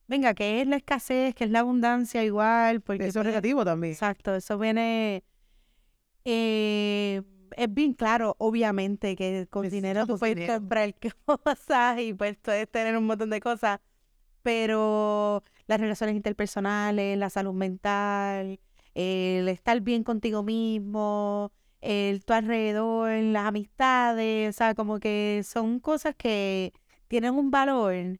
venga, 0.07 0.33
¿qué 0.33 0.61
es 0.61 0.67
la 0.67 0.77
escasez? 0.77 1.35
¿Qué 1.35 1.45
es 1.45 1.51
la 1.51 1.59
abundancia 1.59 2.23
igual? 2.23 2.81
Porque 2.81 3.07
Eso 3.07 3.19
es 3.19 3.23
pues, 3.23 3.27
negativo 3.27 3.65
también. 3.65 3.93
Exacto, 3.93 4.35
eso 4.35 4.57
viene. 4.57 5.23
eh, 6.25 7.21
es 7.57 7.73
bien 7.73 7.93
claro, 7.93 8.35
obviamente, 8.39 9.15
que 9.15 9.47
con 9.49 9.63
Necesito 9.63 9.87
dinero 9.87 10.07
tú 10.07 10.17
puedes 10.19 10.35
dinero. 10.35 10.53
comprar 10.59 10.93
cosas 11.25 11.99
y 11.99 12.13
pues 12.13 12.37
puedes 12.37 12.69
tener 12.69 12.95
un 12.97 13.05
montón 13.05 13.29
de 13.29 13.39
cosas, 13.39 13.79
pero 14.43 15.43
las 15.67 15.79
relaciones 15.79 16.15
interpersonales, 16.15 17.17
la 17.17 17.29
salud 17.29 17.53
mental, 17.53 18.59
el 18.95 19.47
estar 19.49 19.81
bien 19.81 20.03
contigo 20.03 20.43
mismo, 20.43 21.51
el 21.81 22.23
tu 22.25 22.33
alrededor, 22.33 23.11
las 23.11 23.45
amistades, 23.47 24.55
o 24.55 24.57
sea, 24.57 24.75
como 24.75 24.99
que 24.99 25.41
son 25.45 25.79
cosas 25.79 26.15
que 26.15 26.73
tienen 27.07 27.33
un 27.35 27.51
valor 27.51 28.19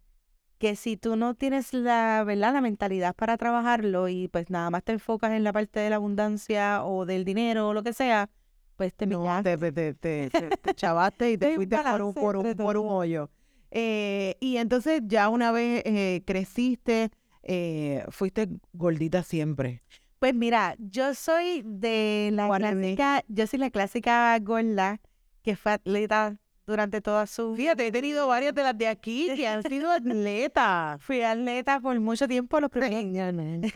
que 0.58 0.76
si 0.76 0.98
tú 0.98 1.16
no 1.16 1.36
tienes 1.36 1.74
la, 1.74 2.24
¿verdad? 2.26 2.54
la 2.54 2.62
mentalidad 2.62 3.16
para 3.16 3.38
trabajarlo 3.38 4.10
y 4.10 4.28
pues 4.28 4.50
nada 4.50 4.70
más 4.70 4.84
te 4.84 4.92
enfocas 4.94 5.32
en 5.32 5.44
la 5.44 5.54
parte 5.54 5.80
de 5.80 5.90
la 5.90 5.96
abundancia 5.98 6.84
o 6.86 7.06
del 7.06 7.24
dinero 7.26 7.70
o 7.70 7.74
lo 7.74 7.82
que 7.84 7.94
sea, 7.94 8.30
pues 8.76 8.94
te 8.94 9.08
No, 9.08 9.42
te, 9.42 9.58
te, 9.58 9.72
te, 9.72 9.94
te- 10.30 10.30
te 10.30 10.74
chavaste 10.76 11.32
y 11.32 11.38
te 11.38 11.56
fuiste 11.56 11.78
por 11.78 12.02
un, 12.02 12.14
por 12.14 12.36
un, 12.38 12.56
por 12.56 12.78
un 12.78 12.88
hoyo. 12.90 13.30
Eh, 13.72 14.36
y 14.40 14.58
entonces 14.58 15.02
ya 15.06 15.30
una 15.30 15.52
vez 15.52 15.82
eh, 15.86 16.24
creciste, 16.26 17.10
eh, 17.44 18.04
fuiste 18.10 18.50
gordita 18.74 19.24
siempre. 19.24 19.82
Pues 20.20 20.36
mira, 20.36 20.76
yo 20.80 21.16
soy 21.16 21.62
de 21.66 22.30
la 22.34 22.50
clásica, 22.50 23.24
yo 23.30 23.48
soy 23.48 23.60
la 23.60 23.70
clásica 23.70 24.38
gorda 24.40 25.00
que 25.42 25.56
fue 25.56 25.72
atleta 25.72 26.38
durante 26.68 27.00
toda 27.00 27.26
su 27.26 27.56
Fíjate, 27.56 27.88
he 27.88 27.92
tenido 27.92 28.28
varias 28.28 28.54
de 28.54 28.64
las 28.64 28.78
de 28.78 28.88
aquí 28.88 29.32
que 29.34 29.48
han 29.48 29.64
sido 29.64 29.90
atletas. 29.90 31.02
Fui 31.04 31.22
atleta 31.22 31.80
por 31.80 31.98
mucho 32.02 32.28
tiempo, 32.28 32.60
los 32.60 32.70
primeros 32.70 33.72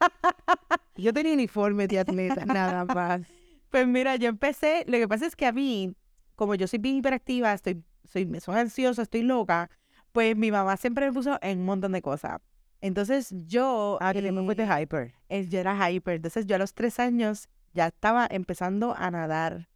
Yo 0.96 1.12
tenía 1.12 1.34
uniforme 1.34 1.88
de 1.88 1.98
atleta, 1.98 2.44
nada 2.46 2.84
más. 2.84 3.22
Pues 3.68 3.86
mira, 3.86 4.14
yo 4.14 4.28
empecé, 4.28 4.84
lo 4.86 4.96
que 4.96 5.08
pasa 5.08 5.26
es 5.26 5.34
que 5.34 5.46
a 5.46 5.52
mí, 5.52 5.94
como 6.36 6.54
yo 6.54 6.68
soy 6.68 6.78
bien 6.78 6.96
hiperactiva, 6.96 7.52
estoy, 7.52 7.82
soy, 8.04 8.30
soy 8.40 8.56
ansiosa, 8.56 9.02
estoy 9.02 9.22
loca, 9.22 9.70
pues 10.12 10.36
mi 10.36 10.52
mamá 10.52 10.76
siempre 10.76 11.06
me 11.06 11.12
puso 11.12 11.38
en 11.42 11.58
un 11.58 11.64
montón 11.66 11.92
de 11.92 12.00
cosas. 12.00 12.40
Entonces 12.80 13.32
yo, 13.46 13.98
Ah, 14.00 14.12
que 14.12 14.22
también 14.22 14.44
fuiste 14.46 14.64
eh, 14.64 14.82
hyper. 14.82 15.14
eh, 15.28 15.46
yo 15.48 15.58
era 15.58 15.90
hyper, 15.90 16.14
entonces 16.16 16.46
yo 16.46 16.56
a 16.56 16.58
los 16.58 16.74
tres 16.74 16.98
años 16.98 17.48
ya 17.74 17.88
estaba 17.88 18.26
empezando 18.30 18.94
a 18.96 19.10
nadar. 19.10 19.68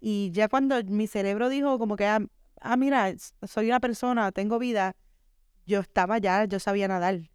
Y 0.00 0.30
ya 0.32 0.48
cuando 0.48 0.82
mi 0.84 1.06
cerebro 1.06 1.48
dijo 1.48 1.78
como 1.78 1.96
que, 1.96 2.06
ah, 2.06 2.20
ah, 2.60 2.76
mira, 2.76 3.12
soy 3.42 3.66
una 3.66 3.80
persona, 3.80 4.30
tengo 4.32 4.58
vida, 4.58 4.94
yo 5.66 5.80
estaba 5.80 6.18
ya, 6.18 6.44
yo 6.44 6.58
sabía 6.60 6.88
nadar. 6.88 7.30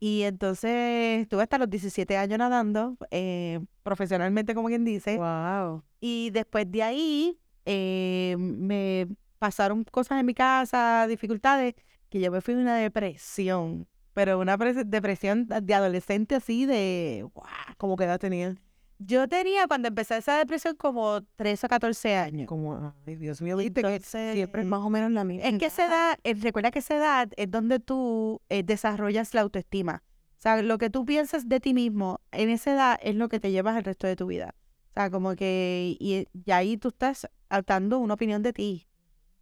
Y 0.00 0.22
entonces 0.22 1.22
estuve 1.22 1.42
hasta 1.42 1.58
los 1.58 1.68
17 1.68 2.16
años 2.16 2.38
nadando, 2.38 2.96
eh, 3.10 3.60
profesionalmente 3.82 4.54
como 4.54 4.68
quien 4.68 4.84
dice. 4.84 5.16
Wow. 5.18 5.82
Y 6.00 6.30
después 6.30 6.70
de 6.70 6.82
ahí 6.82 7.38
eh, 7.64 8.36
me 8.38 9.08
pasaron 9.38 9.84
cosas 9.84 10.20
en 10.20 10.26
mi 10.26 10.34
casa, 10.34 11.06
dificultades, 11.08 11.74
que 12.08 12.20
yo 12.20 12.30
me 12.30 12.40
fui 12.40 12.54
en 12.54 12.60
una 12.60 12.76
depresión. 12.76 13.86
Pero 14.18 14.40
una 14.40 14.58
pres- 14.58 14.84
depresión 14.84 15.46
de 15.46 15.74
adolescente 15.74 16.34
así 16.34 16.66
de... 16.66 17.24
¡guau! 17.32 17.46
¿Cómo 17.76 17.94
que 17.96 18.02
edad 18.02 18.18
tenías? 18.18 18.56
Yo 18.98 19.28
tenía 19.28 19.68
cuando 19.68 19.86
empecé 19.86 20.16
esa 20.16 20.38
depresión 20.38 20.74
como 20.74 21.22
13 21.36 21.66
o 21.66 21.68
14 21.68 22.16
años. 22.16 22.48
Como, 22.48 22.92
ay, 23.06 23.14
Dios 23.14 23.40
mío, 23.40 23.60
Entonces, 23.60 24.34
siempre 24.34 24.62
es 24.62 24.66
más 24.66 24.80
o 24.80 24.90
menos 24.90 25.12
la 25.12 25.22
misma. 25.22 25.44
Es 25.48 25.56
que 25.58 25.66
esa 25.66 25.86
edad, 25.86 26.18
eh, 26.24 26.34
recuerda 26.34 26.72
que 26.72 26.80
esa 26.80 26.96
edad 26.96 27.28
es 27.36 27.48
donde 27.48 27.78
tú 27.78 28.40
eh, 28.48 28.64
desarrollas 28.64 29.34
la 29.34 29.42
autoestima. 29.42 30.02
O 30.36 30.40
sea, 30.40 30.62
lo 30.62 30.78
que 30.78 30.90
tú 30.90 31.04
piensas 31.04 31.48
de 31.48 31.60
ti 31.60 31.72
mismo 31.72 32.20
en 32.32 32.50
esa 32.50 32.72
edad 32.72 32.98
es 33.00 33.14
lo 33.14 33.28
que 33.28 33.38
te 33.38 33.52
llevas 33.52 33.76
el 33.76 33.84
resto 33.84 34.08
de 34.08 34.16
tu 34.16 34.26
vida. 34.26 34.56
O 34.90 34.92
sea, 34.94 35.10
como 35.10 35.36
que, 35.36 35.96
y, 36.00 36.26
y 36.44 36.50
ahí 36.50 36.76
tú 36.76 36.88
estás 36.88 37.28
dando 37.68 38.00
una 38.00 38.14
opinión 38.14 38.42
de 38.42 38.52
ti. 38.52 38.87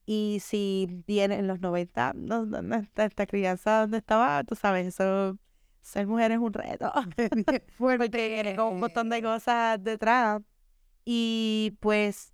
Y 0.06 0.38
si 0.40 1.02
viene 1.06 1.36
en 1.36 1.48
los 1.48 1.60
90, 1.60 2.12
no, 2.14 2.46
no, 2.46 2.62
no, 2.62 2.76
esta, 2.76 3.26
crianza 3.26 3.80
donde 3.80 3.98
estaba, 3.98 4.44
tú 4.44 4.54
sabes, 4.54 4.86
eso, 4.86 5.36
ser 5.80 6.06
mujer 6.06 6.30
es 6.30 6.38
un 6.38 6.52
reto. 6.52 6.92
Porque 7.78 8.08
tiene 8.08 8.60
un 8.60 8.78
montón 8.78 9.10
de 9.10 9.20
cosas 9.20 9.82
detrás. 9.82 10.40
Y 11.04 11.76
pues 11.80 12.32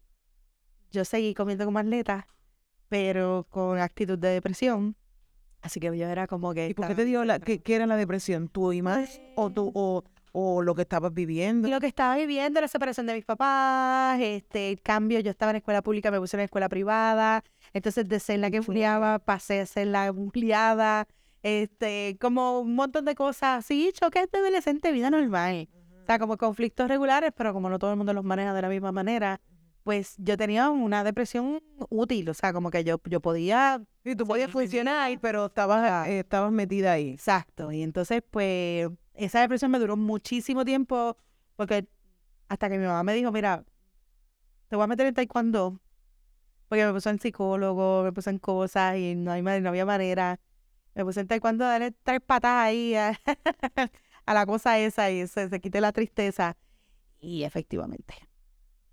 yo 0.91 1.05
seguí 1.07 1.35
comiendo 1.35 1.65
como 1.65 1.79
atleta, 1.79 2.27
pero 2.89 3.47
con 3.49 3.79
actitud 3.79 4.19
de 4.19 4.29
depresión. 4.29 4.95
Así 5.63 5.81
que 5.81 5.97
yo 5.97 6.07
era 6.07 6.27
como 6.27 6.53
que... 6.53 6.69
¿Y 6.69 6.75
por 6.75 6.89
qué 6.89 6.95
te 6.95 7.05
dio 7.05 7.25
la, 7.25 7.39
qué, 7.39 7.63
qué 7.63 7.77
era 7.77 7.87
la 7.87 7.97
depresión? 7.97 8.49
¿Tu 8.49 8.73
imagen 8.73 9.33
o, 9.37 9.49
tu, 9.49 9.71
o, 9.75 10.05
o 10.33 10.61
lo 10.63 10.75
que 10.75 10.83
estabas 10.83 11.15
viviendo? 11.15 11.69
Lo 11.69 11.81
que 11.81 11.87
estaba 11.87 12.17
viviendo, 12.17 12.61
la 12.61 12.69
separación 12.69 13.07
de 13.07 13.15
mis 13.15 13.25
papás, 13.25 14.19
este, 14.21 14.71
el 14.71 14.83
cambio, 14.83 15.21
yo 15.21 15.31
estaba 15.31 15.51
en 15.51 15.57
escuela 15.57 15.83
pública, 15.83 16.11
me 16.11 16.19
puse 16.19 16.37
en 16.37 16.41
la 16.41 16.45
escuela 16.45 16.69
privada, 16.69 17.45
entonces 17.73 18.09
de 18.09 18.21
ser 18.21 18.41
la 18.41 18.51
que 18.51 18.63
furiaba 18.63 19.19
pasé 19.19 19.61
a 19.61 19.67
ser 19.67 19.89
la 19.89 20.07
empleada, 20.07 21.07
este, 21.43 22.17
como 22.21 22.61
un 22.61 22.75
montón 22.75 23.05
de 23.05 23.15
cosas 23.15 23.59
así, 23.65 23.91
choques 23.93 24.31
de 24.31 24.39
adolescente, 24.39 24.93
vida 24.93 25.11
normal. 25.11 25.69
O 26.03 26.07
sea, 26.07 26.19
como 26.19 26.37
conflictos 26.37 26.89
regulares, 26.89 27.31
pero 27.37 27.53
como 27.53 27.71
no 27.71 27.79
todo 27.79 27.91
el 27.93 27.97
mundo 27.97 28.13
los 28.13 28.25
maneja 28.25 28.53
de 28.53 28.63
la 28.63 28.69
misma 28.69 28.93
manera, 28.93 29.41
pues 29.85 30.15
yo 30.19 30.37
tenía 30.37 30.71
una 30.71 31.05
depresión 31.05 31.63
útil, 31.91 32.29
o 32.29 32.35
sea, 32.35 32.53
como 32.53 32.71
que 32.71 32.85
yo, 32.85 33.01
yo 33.05 33.21
podía 33.21 33.83
Sí, 34.05 34.17
tú 34.17 34.27
podías 34.27 34.51
funcionar, 34.51 35.17
pero 35.21 35.47
estabas, 35.47 36.09
eh, 36.09 36.21
estabas 36.21 36.51
metida 36.51 36.93
ahí. 36.93 37.11
Exacto. 37.11 37.71
Y 37.71 37.83
entonces, 37.83 38.21
pues, 38.29 38.89
esa 39.15 39.41
depresión 39.41 39.71
me 39.71 39.79
duró 39.79 39.97
muchísimo 39.97 40.65
tiempo 40.65 41.17
porque 41.55 41.87
hasta 42.49 42.69
que 42.69 42.79
mi 42.79 42.87
mamá 42.87 43.05
me 43.05 43.15
dijo, 43.15 43.31
mira, 43.31 43.65
te 44.69 44.75
voy 44.75 44.85
a 44.85 44.89
meter 44.89 45.07
en 45.07 45.15
taekwondo. 45.15 45.81
Porque 46.73 46.87
me 46.87 46.93
puso 46.95 47.11
en 47.11 47.19
psicólogo, 47.21 48.03
me 48.03 48.13
puso 48.13 48.31
en 48.31 48.39
cosas 48.39 48.97
y 48.97 49.15
no, 49.15 49.31
hay, 49.31 49.43
no 49.43 49.69
había 49.69 49.85
manera. 49.85 50.41
Me 50.95 51.05
puse 51.05 51.21
en 51.21 51.27
taekwondo 51.29 51.67
a 51.67 51.69
darle 51.69 51.91
tres 52.03 52.23
patas 52.25 52.51
ahí 52.65 52.95
a, 52.95 53.11
a 54.25 54.33
la 54.33 54.47
cosa 54.47 54.79
esa 54.79 55.11
y 55.11 55.27
se, 55.27 55.51
se 55.51 55.61
quite 55.61 55.83
la 55.83 55.93
tristeza. 55.93 56.57
Y 57.21 57.43
efectivamente. 57.43 58.15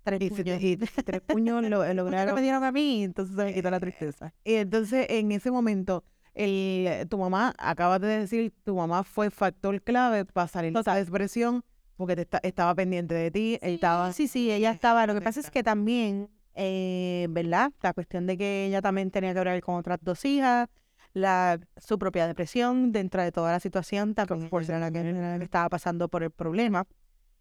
Tres 0.02 0.20
Y, 0.20 0.28
puños. 0.28 0.60
y 0.62 0.76
tres 0.76 1.22
puños 1.22 1.62
lo, 1.70 1.80
que 1.86 1.94
lograron. 1.94 2.34
me 2.34 2.42
dieron 2.42 2.64
a 2.64 2.70
mí, 2.70 3.02
entonces 3.02 3.34
se 3.34 3.44
me 3.44 3.54
quitó 3.54 3.70
la 3.70 3.80
tristeza. 3.80 4.34
Y 4.44 4.56
entonces, 4.56 5.06
en 5.08 5.32
ese 5.32 5.50
momento, 5.50 6.04
el, 6.34 7.08
tu 7.08 7.16
mamá, 7.16 7.54
acabas 7.58 8.02
de 8.02 8.08
decir, 8.08 8.52
tu 8.62 8.76
mamá 8.76 9.04
fue 9.04 9.30
factor 9.30 9.80
clave 9.80 10.26
para 10.26 10.48
salir 10.48 10.74
de 10.74 10.80
esa 10.80 10.96
depresión 10.96 11.64
porque 11.96 12.14
te 12.14 12.22
esta- 12.22 12.40
estaba 12.42 12.74
pendiente 12.74 13.14
de 13.14 13.30
ti, 13.30 13.58
estaba... 13.62 14.12
Sí, 14.12 14.28
sí, 14.28 14.50
ella 14.52 14.70
estaba. 14.70 15.06
Lo 15.06 15.14
que 15.14 15.22
pasa 15.22 15.40
es 15.40 15.50
que 15.50 15.62
también, 15.62 16.28
eh, 16.62 17.26
¿verdad? 17.30 17.72
La 17.82 17.94
cuestión 17.94 18.26
de 18.26 18.36
que 18.38 18.66
ella 18.66 18.82
también 18.82 19.10
tenía 19.10 19.34
que 19.34 19.40
ver 19.44 19.62
con 19.62 19.76
otras 19.76 19.98
dos 20.02 20.24
hijas, 20.26 20.68
la, 21.14 21.58
su 21.78 21.98
propia 21.98 22.26
depresión 22.28 22.92
dentro 22.92 23.22
de 23.22 23.32
toda 23.32 23.52
la 23.52 23.60
situación, 23.60 24.14
también 24.14 24.50
por 24.50 24.64
ser 24.66 24.80
la 24.80 24.90
que 24.92 25.44
estaba 25.44 25.68
pasando 25.70 26.08
por 26.08 26.22
el 26.22 26.30
problema. 26.30 26.86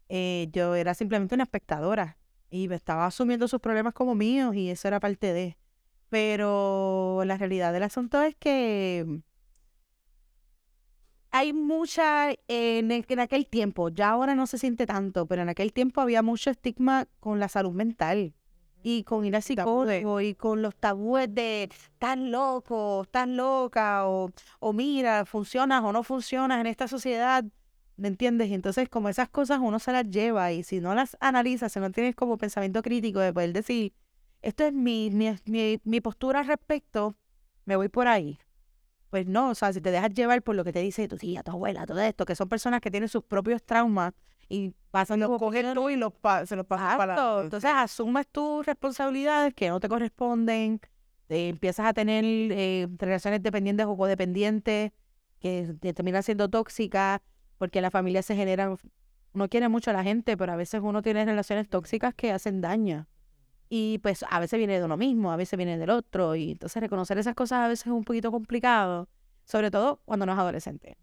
Eh, 0.09 0.47
yo 0.53 0.75
era 0.75 0.93
simplemente 0.95 1.35
una 1.35 1.43
espectadora 1.43 2.17
y 2.49 2.67
me 2.69 2.75
estaba 2.75 3.05
asumiendo 3.07 3.47
sus 3.47 3.59
problemas 3.61 3.93
como 3.93 4.15
míos 4.15 4.55
y 4.55 4.69
eso 4.71 4.87
era 4.87 4.99
parte 5.01 5.33
de. 5.33 5.57
Pero 6.09 7.23
la 7.25 7.37
realidad 7.37 7.73
del 7.73 7.83
asunto 7.83 8.21
es 8.23 8.35
que 8.37 9.21
hay 11.31 11.53
mucha, 11.53 12.31
en, 12.47 12.91
el- 12.91 13.05
en 13.07 13.19
aquel 13.19 13.47
tiempo, 13.47 13.89
ya 13.89 14.09
ahora 14.09 14.35
no 14.35 14.47
se 14.47 14.57
siente 14.57 14.85
tanto, 14.87 15.27
pero 15.27 15.41
en 15.43 15.49
aquel 15.49 15.73
tiempo 15.73 16.01
había 16.01 16.21
mucho 16.23 16.49
estigma 16.49 17.07
con 17.19 17.39
la 17.39 17.47
salud 17.49 17.71
mental 17.73 18.33
y 18.83 19.03
con 19.03 19.25
ir 19.25 19.35
al 19.35 19.43
Tabú 19.43 19.85
psicólogo 19.85 20.21
y 20.21 20.35
con 20.35 20.61
los 20.61 20.75
tabúes 20.75 21.33
de 21.33 21.63
estás 21.63 22.17
loco, 22.17 23.03
estás 23.03 23.27
loca 23.27 24.07
o, 24.07 24.31
o 24.59 24.73
mira, 24.73 25.25
funcionas 25.25 25.83
o 25.83 25.91
no 25.91 26.03
funcionas 26.03 26.59
en 26.59 26.67
esta 26.67 26.87
sociedad, 26.87 27.43
¿me 27.97 28.07
entiendes? 28.07 28.49
Y 28.49 28.53
entonces 28.53 28.89
como 28.89 29.09
esas 29.09 29.29
cosas 29.29 29.59
uno 29.61 29.79
se 29.79 29.91
las 29.91 30.09
lleva 30.09 30.51
y 30.51 30.63
si 30.63 30.79
no 30.79 30.95
las 30.95 31.17
analizas, 31.19 31.71
si 31.71 31.79
no 31.79 31.91
tienes 31.91 32.15
como 32.15 32.37
pensamiento 32.37 32.81
crítico 32.81 33.19
de 33.19 33.33
poder 33.33 33.53
decir, 33.53 33.93
esto 34.41 34.65
es 34.65 34.73
mi, 34.73 35.09
mi, 35.11 35.35
mi, 35.45 35.79
mi 35.83 36.01
postura 36.01 36.39
al 36.39 36.47
respecto, 36.47 37.15
me 37.65 37.75
voy 37.75 37.89
por 37.89 38.07
ahí. 38.07 38.39
Pues 39.09 39.25
no, 39.25 39.49
o 39.49 39.55
sea, 39.55 39.73
si 39.73 39.81
te 39.81 39.91
dejas 39.91 40.13
llevar 40.13 40.41
por 40.43 40.55
lo 40.55 40.63
que 40.63 40.71
te 40.71 40.79
dice 40.81 41.07
tu 41.07 41.17
tía, 41.17 41.41
tu 41.43 41.51
abuela, 41.51 41.85
todo 41.85 41.99
esto, 42.01 42.25
que 42.25 42.35
son 42.35 42.47
personas 42.47 42.79
que 42.81 42.91
tienen 42.91 43.09
sus 43.09 43.23
propios 43.23 43.63
traumas 43.63 44.13
y 44.47 44.73
pasan 44.91 45.19
Los 45.19 45.37
coges 45.39 45.73
tú 45.73 45.89
y 45.89 45.95
los 45.95 46.13
pa- 46.13 46.45
se 46.45 46.55
los 46.55 46.65
pasas 46.65 46.95
para 46.97 47.13
adelante. 47.15 47.43
Entonces 47.45 47.71
asumes 47.73 48.27
tus 48.27 48.65
responsabilidades 48.65 49.53
que 49.53 49.69
no 49.69 49.79
te 49.79 49.89
corresponden, 49.89 50.79
te 51.27 51.49
empiezas 51.49 51.85
a 51.87 51.93
tener 51.93 52.23
eh, 52.25 52.87
relaciones 52.97 53.41
dependientes 53.43 53.85
o 53.85 53.95
codependientes 53.95 54.91
que 55.39 55.75
te 55.79 55.93
terminan 55.93 56.23
siendo 56.23 56.49
tóxicas 56.49 57.21
porque 57.57 57.81
la 57.81 57.91
familia 57.91 58.21
se 58.23 58.35
genera, 58.35 58.75
uno 59.33 59.47
quiere 59.49 59.69
mucho 59.69 59.91
a 59.91 59.93
la 59.93 60.03
gente, 60.03 60.35
pero 60.37 60.51
a 60.53 60.55
veces 60.55 60.81
uno 60.83 61.01
tiene 61.01 61.25
relaciones 61.25 61.67
tóxicas 61.69 62.13
que 62.15 62.31
hacen 62.31 62.61
daño. 62.61 63.07
Y 63.69 63.99
pues 63.99 64.25
a 64.27 64.39
veces 64.39 64.57
viene 64.57 64.79
de 64.79 64.85
uno 64.85 64.97
mismo, 64.97 65.31
a 65.31 65.35
veces 65.35 65.55
viene 65.57 65.77
del 65.77 65.91
otro, 65.91 66.35
y 66.35 66.51
entonces 66.51 66.81
reconocer 66.81 67.17
esas 67.19 67.35
cosas 67.35 67.59
a 67.59 67.67
veces 67.67 67.85
es 67.85 67.93
un 67.93 68.03
poquito 68.03 68.31
complicado, 68.31 69.07
sobre 69.45 69.69
todo 69.69 70.01
cuando 70.05 70.25
no 70.25 70.33
es 70.33 70.39
adolescente. 70.39 70.97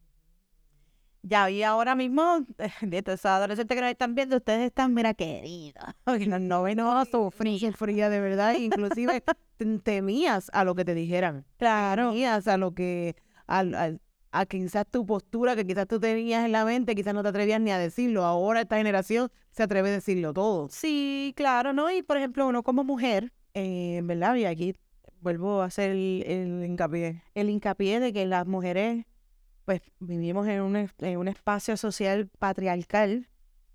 Ya, 1.23 1.51
y 1.51 1.63
ahora 1.65 1.95
mismo, 1.97 2.39
de 2.83 2.99
esos 2.99 3.27
adolescentes 3.27 3.75
que 3.75 3.81
nos 3.81 3.91
están 3.91 4.15
viendo, 4.15 4.37
ustedes 4.37 4.67
están, 4.67 4.95
mira, 4.95 5.13
queridos. 5.15 5.85
Porque 6.05 6.27
los 6.27 6.41
novenos 6.41 7.09
sufrí. 7.09 7.59
fría 7.77 8.09
de 8.09 8.21
verdad, 8.21 8.55
inclusive 8.55 9.23
te- 9.57 9.79
temías 9.79 10.51
a 10.53 10.63
lo 10.65 10.75
que 10.77 10.85
te 10.85 10.95
dijeran. 10.95 11.45
Claro. 11.59 12.11
Temías 12.11 12.47
a 12.47 12.57
lo 12.57 12.75
que, 12.75 13.17
al- 13.47 13.75
al- 13.75 14.01
a, 14.31 14.47
quizás 14.47 14.87
tu 14.91 15.05
postura 15.07 15.57
que 15.57 15.67
quizás 15.67 15.87
tú 15.87 16.01
tenías 16.01 16.45
en 16.45 16.53
la 16.53 16.65
mente, 16.65 16.95
quizás 16.95 17.15
no 17.15 17.23
te 17.23 17.29
atrevías 17.29 17.61
ni 17.61 17.71
a 17.71 17.79
decirlo. 17.79 18.25
Ahora 18.25 18.61
esta 18.61 18.77
generación 18.77 19.31
se 19.51 19.63
atreve 19.63 19.89
a 19.91 19.93
decirlo 19.93 20.33
todo. 20.33 20.69
Sí, 20.71 21.33
claro, 21.37 21.73
¿no? 21.73 21.91
Y 21.91 22.03
por 22.03 22.17
ejemplo, 22.17 22.47
uno 22.47 22.63
como 22.63 22.85
mujer, 22.85 23.33
eh, 23.55 24.01
¿verdad? 24.05 24.35
Y 24.37 24.45
aquí 24.45 24.75
vuelvo 25.21 25.63
a 25.63 25.67
hacer 25.67 25.91
el, 25.91 26.23
el 26.27 26.65
Hincapié. 26.65 27.23
el 27.35 27.51
hincapié 27.51 28.01
de 28.01 28.13
que 28.13 28.27
las 28.27 28.47
mujeres, 28.47 29.05
pues 29.65 29.81
vivimos 29.99 30.47
en 30.47 30.61
un, 30.61 30.77
en 30.77 31.19
un 31.19 31.29
espacio 31.29 31.77
social 31.77 32.29
patriarcal 32.39 33.29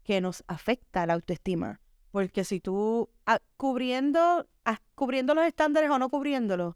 que 0.04 0.22
nos 0.22 0.44
afecta 0.48 1.06
la 1.06 1.14
autoestima. 1.14 1.82
Porque 2.12 2.44
si 2.44 2.60
tú, 2.60 3.10
ah, 3.26 3.40
cubriendo, 3.58 4.48
ah, 4.66 4.80
cubriendo 4.96 5.34
los 5.34 5.46
estándares 5.46 5.90
o 5.90 6.00
no 6.00 6.10
cubriéndolos, 6.10 6.76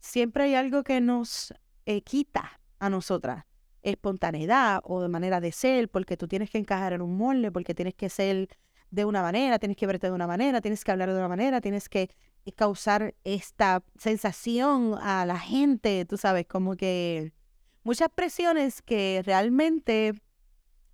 siempre 0.00 0.44
hay 0.44 0.54
algo 0.54 0.84
que 0.84 1.00
nos 1.00 1.54
eh, 1.86 2.02
quita 2.02 2.60
a 2.78 2.90
nosotras. 2.90 3.44
Espontaneidad 3.82 4.80
o 4.84 5.02
de 5.02 5.08
manera 5.08 5.40
de 5.40 5.52
ser, 5.52 5.88
porque 5.88 6.16
tú 6.16 6.26
tienes 6.28 6.50
que 6.50 6.58
encajar 6.58 6.92
en 6.92 7.02
un 7.02 7.16
molde, 7.16 7.52
porque 7.52 7.74
tienes 7.74 7.94
que 7.94 8.08
ser 8.08 8.48
de 8.90 9.04
una 9.04 9.22
manera, 9.22 9.58
tienes 9.58 9.76
que 9.76 9.86
verte 9.86 10.06
de 10.06 10.12
una 10.12 10.26
manera, 10.26 10.60
tienes 10.60 10.84
que 10.84 10.92
hablar 10.92 11.12
de 11.12 11.18
una 11.18 11.28
manera, 11.28 11.60
tienes 11.60 11.88
que 11.88 12.10
eh, 12.44 12.52
causar 12.52 13.14
esta 13.24 13.82
sensación 13.98 14.94
a 15.00 15.26
la 15.26 15.38
gente, 15.38 16.04
tú 16.04 16.16
sabes, 16.16 16.46
como 16.46 16.76
que 16.76 17.32
muchas 17.82 18.08
presiones 18.14 18.82
que 18.82 19.22
realmente 19.24 20.14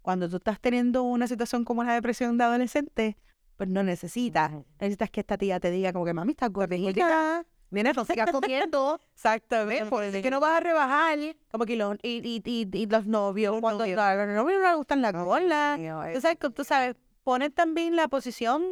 cuando 0.03 0.29
tú 0.29 0.37
estás 0.37 0.61
teniendo 0.61 1.03
una 1.03 1.27
situación 1.27 1.65
como 1.65 1.85
la 1.85 1.93
depresión 1.95 2.39
de 2.39 2.45
adolescente, 2.45 3.19
pues 3.57 3.69
no 3.69 3.83
necesitas. 3.83 4.53
Necesitas 4.81 5.11
que 5.11 5.21
esta 5.21 5.37
tía 5.37 5.61
te 5.61 5.71
diga 5.71 5.93
como 5.93 6.07
que 6.07 6.15
mami 6.15 6.33
está 6.33 6.49
gordita. 6.49 7.45
Nena, 7.71 7.93
no 7.93 8.05
sigas 8.05 8.31
comiendo. 8.31 9.01
Exactamente. 9.15 9.87
Por 9.87 10.03
eso 10.05 10.17
es 10.17 10.23
que 10.23 10.31
no 10.31 10.41
vas 10.41 10.57
a 10.57 10.61
rebajar. 10.61 11.19
Como 11.53 11.65
que 11.67 11.77
los, 11.77 11.97
y, 12.03 12.21
y, 12.27 12.43
y, 12.45 12.69
y 12.77 12.87
los 12.87 13.07
novios, 13.07 13.53
Los 13.55 13.61
cuando 13.61 13.85
novios. 13.85 13.99
a 13.99 14.15
los 14.15 14.35
novios 14.35 14.61
no 14.61 14.67
les 14.69 14.77
gustan 14.77 15.03
las 15.03 15.13
gordas. 15.13 15.79
Mío, 15.79 16.03
eh. 16.05 16.15
Tú 16.15 16.21
sabes, 16.21 16.39
que- 16.39 16.51
tú 16.51 16.65
sabes, 16.65 16.97
poner 17.23 17.53
también 17.53 17.95
la 17.97 18.09
posición 18.09 18.63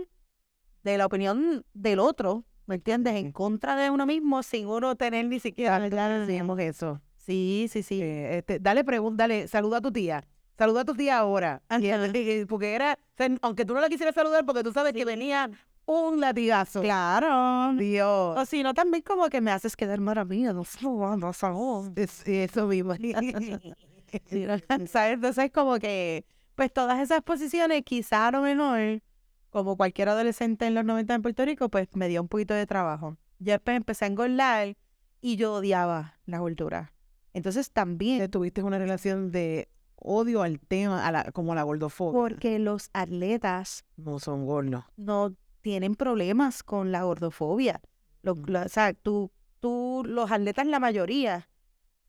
de 0.83 0.99
la 0.99 1.07
opinión 1.07 1.65
del 1.75 1.99
otro, 2.01 2.45
¿me 2.67 2.77
entiendes? 2.77 3.15
En 3.17 3.33
contra 3.33 3.77
de 3.77 3.91
uno 3.91 4.07
mismo 4.07 4.43
sin 4.43 4.67
uno 4.67 4.97
tener 4.97 5.27
ni 5.27 5.39
siquiera... 5.41 5.77
Hacemos 5.77 6.59
eso. 6.59 7.01
Sí, 7.17 7.69
sí, 7.71 7.83
sí. 7.83 8.01
Eh, 8.03 8.39
este, 8.39 8.59
dale 8.59 8.85
pregunta, 8.85 9.25
dale, 9.25 9.49
saluda 9.49 9.79
a 9.79 9.81
tu 9.81 9.93
tía. 9.93 10.25
Saluda 10.57 10.81
a 10.81 10.85
tu 10.85 10.95
tía 10.95 11.19
ahora. 11.19 11.63
Porque 12.49 12.75
era, 12.75 12.95
o 12.95 13.17
sea, 13.17 13.29
aunque 13.43 13.65
tú 13.65 13.75
no 13.75 13.81
la 13.81 13.89
quisieras 13.89 14.15
saludar, 14.15 14.45
porque 14.45 14.63
tú 14.65 14.73
sabes 14.73 14.93
que 14.93 15.05
venía 15.05 15.51
un 15.89 16.21
latigazo. 16.21 16.83
Claro. 16.83 17.75
Dios. 17.79 18.39
O 18.39 18.45
si 18.45 18.63
no, 18.63 18.75
también 18.75 19.03
como 19.03 19.29
que 19.29 19.41
me 19.41 19.51
haces 19.51 19.75
quedar 19.75 20.01
maravilla. 20.01 20.53
No 20.53 20.65
no 20.83 21.17
no. 21.17 21.93
Es- 21.97 22.27
eso 22.27 22.67
mismo. 22.67 22.95
Sí, 24.25 24.47
¿Sabes? 24.87 25.15
Entonces 25.15 25.51
como 25.53 25.79
que, 25.79 26.25
pues 26.55 26.73
todas 26.73 26.99
esas 26.99 27.21
posiciones 27.23 27.83
quizá 27.85 28.29
a 28.29 28.31
lo 28.31 28.41
mejor 28.41 29.03
como 29.51 29.77
cualquier 29.77 30.09
adolescente 30.09 30.67
en 30.67 30.75
los 30.75 30.85
90 30.85 31.15
en 31.15 31.23
Puerto 31.23 31.45
Rico, 31.45 31.69
pues 31.69 31.89
me 31.95 32.09
dio 32.09 32.23
un 32.23 32.29
poquito 32.29 32.55
de 32.55 32.67
trabajo. 32.67 33.19
Ya 33.39 33.55
después 33.55 33.77
empecé 33.77 34.07
a 34.07 34.09
engordar 34.09 34.77
y 35.21 35.37
yo 35.37 35.53
odiaba 35.55 36.19
la 36.25 36.39
gordura. 36.39 36.95
Entonces 37.35 37.71
también... 37.71 38.31
Tuviste 38.31 38.63
una 38.63 38.79
relación 38.79 39.31
de 39.31 39.69
odio 39.97 40.41
al 40.43 40.59
tema, 40.59 41.07
a 41.07 41.13
la, 41.13 41.31
como 41.33 41.55
la 41.55 41.63
gordofobia. 41.65 42.19
Porque 42.19 42.59
los 42.59 42.89
atletas 42.95 43.85
no 43.97 44.19
son 44.19 44.47
gordos. 44.47 44.85
No 44.97 45.35
tienen 45.61 45.95
problemas 45.95 46.63
con 46.63 46.93
la 46.93 47.03
gordofobia. 47.03 47.81
Mm. 48.23 48.57
o 48.57 48.69
sea, 48.69 48.93
tú, 48.95 49.31
tú, 49.61 50.03
los 50.07 50.31
atletas, 50.31 50.67
la 50.67 50.81
mayoría, 50.81 51.49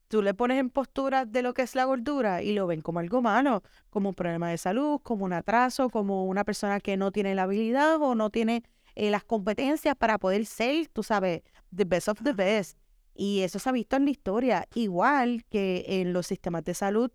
tú 0.08 0.22
le 0.22 0.34
pones 0.34 0.58
en 0.58 0.70
postura 0.70 1.24
de 1.24 1.42
lo 1.42 1.54
que 1.54 1.62
es 1.62 1.74
la 1.74 1.84
gordura 1.84 2.42
y 2.42 2.52
lo 2.52 2.66
ven 2.66 2.80
como 2.80 2.98
algo 2.98 3.22
malo, 3.22 3.62
como 3.90 4.10
un 4.10 4.14
problema 4.14 4.50
de 4.50 4.58
salud, 4.58 5.00
como 5.02 5.24
un 5.24 5.32
atraso, 5.32 5.88
como 5.88 6.26
una 6.26 6.44
persona 6.44 6.80
que 6.80 6.96
no 6.96 7.12
tiene 7.12 7.34
la 7.34 7.44
habilidad 7.44 8.00
o 8.02 8.14
no 8.14 8.30
tiene 8.30 8.64
eh, 8.96 9.10
las 9.10 9.24
competencias 9.24 9.94
para 9.96 10.18
poder 10.18 10.46
ser, 10.46 10.88
tú 10.88 11.02
sabes, 11.02 11.42
the 11.74 11.84
best 11.84 12.08
of 12.08 12.22
the 12.22 12.32
best. 12.32 12.76
Y 13.14 13.40
eso 13.40 13.58
se 13.58 13.68
ha 13.68 13.72
visto 13.72 13.96
en 13.96 14.04
la 14.04 14.10
historia, 14.10 14.68
igual 14.74 15.44
que 15.50 15.84
en 15.86 16.12
los 16.12 16.26
sistemas 16.26 16.64
de 16.64 16.74
salud 16.74 17.10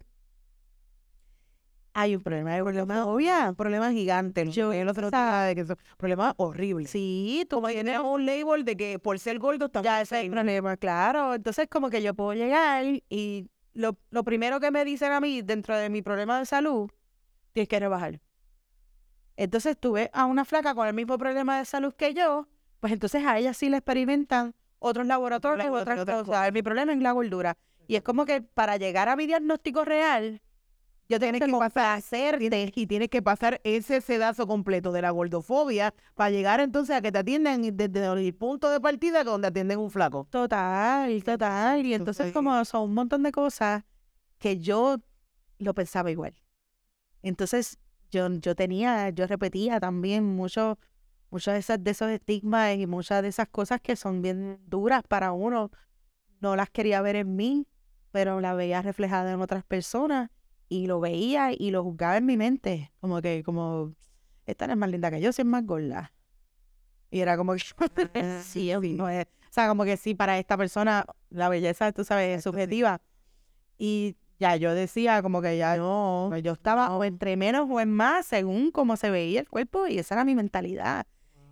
hay 1.97 2.13
un 2.13 2.21
problema 2.21 2.53
de 2.53 2.61
problema, 2.61 3.05
obvio, 3.05 3.31
un 3.47 3.55
problema 3.55 3.89
gigante. 3.89 4.45
Yo 4.51 4.73
el 4.73 4.89
otro 4.89 5.09
de 5.09 5.55
que 5.55 5.61
es 5.61 5.69
un 5.69 5.77
problema 5.95 6.33
horrible. 6.35 6.87
Sí, 6.87 7.47
tú 7.49 7.63
tienes 7.65 7.99
un 7.99 8.25
label 8.25 8.65
de 8.65 8.75
que 8.75 8.99
por 8.99 9.17
ser 9.17 9.39
gordo 9.39 9.67
está 9.67 9.81
Ya 9.81 10.01
ese 10.01 10.19
es 10.19 10.25
el 10.25 10.31
problema, 10.31 10.75
claro. 10.75 11.33
Entonces, 11.33 11.69
como 11.69 11.89
que 11.89 12.01
yo 12.01 12.13
puedo 12.13 12.33
llegar 12.33 12.83
y 13.09 13.49
lo, 13.73 13.97
lo 14.09 14.25
primero 14.25 14.59
que 14.59 14.71
me 14.71 14.83
dicen 14.83 15.13
a 15.13 15.21
mí 15.21 15.41
dentro 15.41 15.77
de 15.77 15.89
mi 15.89 16.01
problema 16.01 16.37
de 16.37 16.45
salud, 16.45 16.91
tienes 17.53 17.69
que 17.69 17.79
rebajar. 17.79 18.19
Entonces, 19.37 19.77
tú 19.79 19.93
ves 19.93 20.09
a 20.11 20.25
una 20.25 20.43
flaca 20.43 20.75
con 20.75 20.89
el 20.89 20.93
mismo 20.93 21.17
problema 21.17 21.59
de 21.59 21.63
salud 21.63 21.93
que 21.93 22.13
yo, 22.13 22.49
pues 22.81 22.91
entonces 22.91 23.23
a 23.25 23.39
ella 23.39 23.53
sí 23.53 23.69
le 23.69 23.77
experimentan 23.77 24.53
otros 24.79 25.07
laboratorios, 25.07 25.69
otras 25.69 26.03
cosas. 26.03 26.51
Mi 26.51 26.61
problema 26.61 26.91
es 26.91 26.99
la 26.99 27.13
gordura. 27.13 27.55
Y 27.87 27.95
es 27.95 28.01
como 28.01 28.25
que 28.25 28.41
para 28.41 28.75
llegar 28.75 29.07
a 29.07 29.15
mi 29.15 29.27
diagnóstico 29.27 29.85
real, 29.85 30.41
yo 31.07 31.19
tengo 31.19 31.39
que 31.39 31.51
pasar 31.51 31.97
hacerte 31.97 32.71
y 32.75 32.87
tienes 32.87 33.09
que 33.09 33.21
pasar 33.21 33.61
ese 33.63 34.01
sedazo 34.01 34.47
completo 34.47 34.91
de 34.91 35.01
la 35.01 35.11
gordofobia 35.11 35.93
para 36.15 36.31
llegar 36.31 36.59
entonces 36.59 36.95
a 36.95 37.01
que 37.01 37.11
te 37.11 37.19
atiendan 37.19 37.61
desde 37.75 38.05
el 38.05 38.33
punto 38.33 38.69
de 38.69 38.79
partida 38.79 39.23
donde 39.23 39.47
atienden 39.47 39.79
un 39.79 39.91
flaco. 39.91 40.27
Total, 40.31 41.23
total. 41.23 41.85
Y 41.85 41.93
entonces 41.93 42.33
como 42.33 42.63
son 42.65 42.83
un 42.83 42.93
montón 42.95 43.23
de 43.23 43.31
cosas 43.31 43.83
que 44.39 44.57
yo 44.59 44.97
lo 45.59 45.73
pensaba 45.73 46.09
igual. 46.09 46.33
Entonces 47.21 47.77
yo, 48.09 48.27
yo 48.39 48.55
tenía, 48.55 49.09
yo 49.09 49.27
repetía 49.27 49.79
también 49.79 50.23
mucho, 50.23 50.79
muchos 51.29 51.53
de, 51.53 51.59
esas, 51.59 51.83
de 51.83 51.91
esos 51.91 52.09
estigmas 52.09 52.77
y 52.77 52.87
muchas 52.87 53.21
de 53.21 53.27
esas 53.27 53.47
cosas 53.49 53.79
que 53.79 53.95
son 53.95 54.23
bien 54.23 54.59
duras 54.65 55.03
para 55.07 55.33
uno. 55.33 55.69
No 56.41 56.55
las 56.55 56.69
quería 56.71 57.01
ver 57.01 57.15
en 57.15 57.35
mí, 57.35 57.67
pero 58.11 58.41
las 58.41 58.57
veía 58.57 58.81
reflejadas 58.81 59.33
en 59.33 59.41
otras 59.41 59.63
personas 59.63 60.29
y 60.69 60.87
lo 60.87 60.99
veía 60.99 61.51
y 61.51 61.71
lo 61.71 61.83
juzgaba 61.83 62.17
en 62.17 62.25
mi 62.25 62.37
mente, 62.37 62.91
como 62.99 63.21
que, 63.21 63.43
como, 63.43 63.93
esta 64.45 64.67
no 64.67 64.73
es 64.73 64.79
más 64.79 64.89
linda 64.89 65.11
que 65.11 65.21
yo, 65.21 65.31
si 65.31 65.41
es 65.41 65.47
más 65.47 65.65
gorda. 65.65 66.13
Y 67.11 67.19
era 67.19 67.37
como 67.37 67.53
que, 67.53 67.61
sí, 68.43 68.71
no 68.95 69.09
es, 69.09 69.25
o 69.25 69.53
sea, 69.53 69.67
como 69.67 69.85
que 69.85 69.97
sí, 69.97 70.15
para 70.15 70.37
esta 70.37 70.57
persona 70.57 71.05
la 71.29 71.49
belleza, 71.49 71.91
tú 71.91 72.03
sabes, 72.03 72.37
es 72.37 72.43
subjetiva. 72.43 73.01
Y 73.77 74.17
ya 74.39 74.55
yo 74.57 74.73
decía 74.73 75.21
como 75.21 75.41
que 75.41 75.57
ya 75.57 75.77
no, 75.77 76.35
yo 76.39 76.53
estaba 76.53 76.95
o 76.95 77.03
entre 77.03 77.37
menos 77.37 77.67
o 77.69 77.79
en 77.79 77.91
más 77.91 78.25
según 78.25 78.71
cómo 78.71 78.97
se 78.97 79.09
veía 79.09 79.39
el 79.39 79.49
cuerpo 79.49 79.87
y 79.87 79.97
esa 79.97 80.15
era 80.15 80.25
mi 80.25 80.35
mentalidad. 80.35 81.07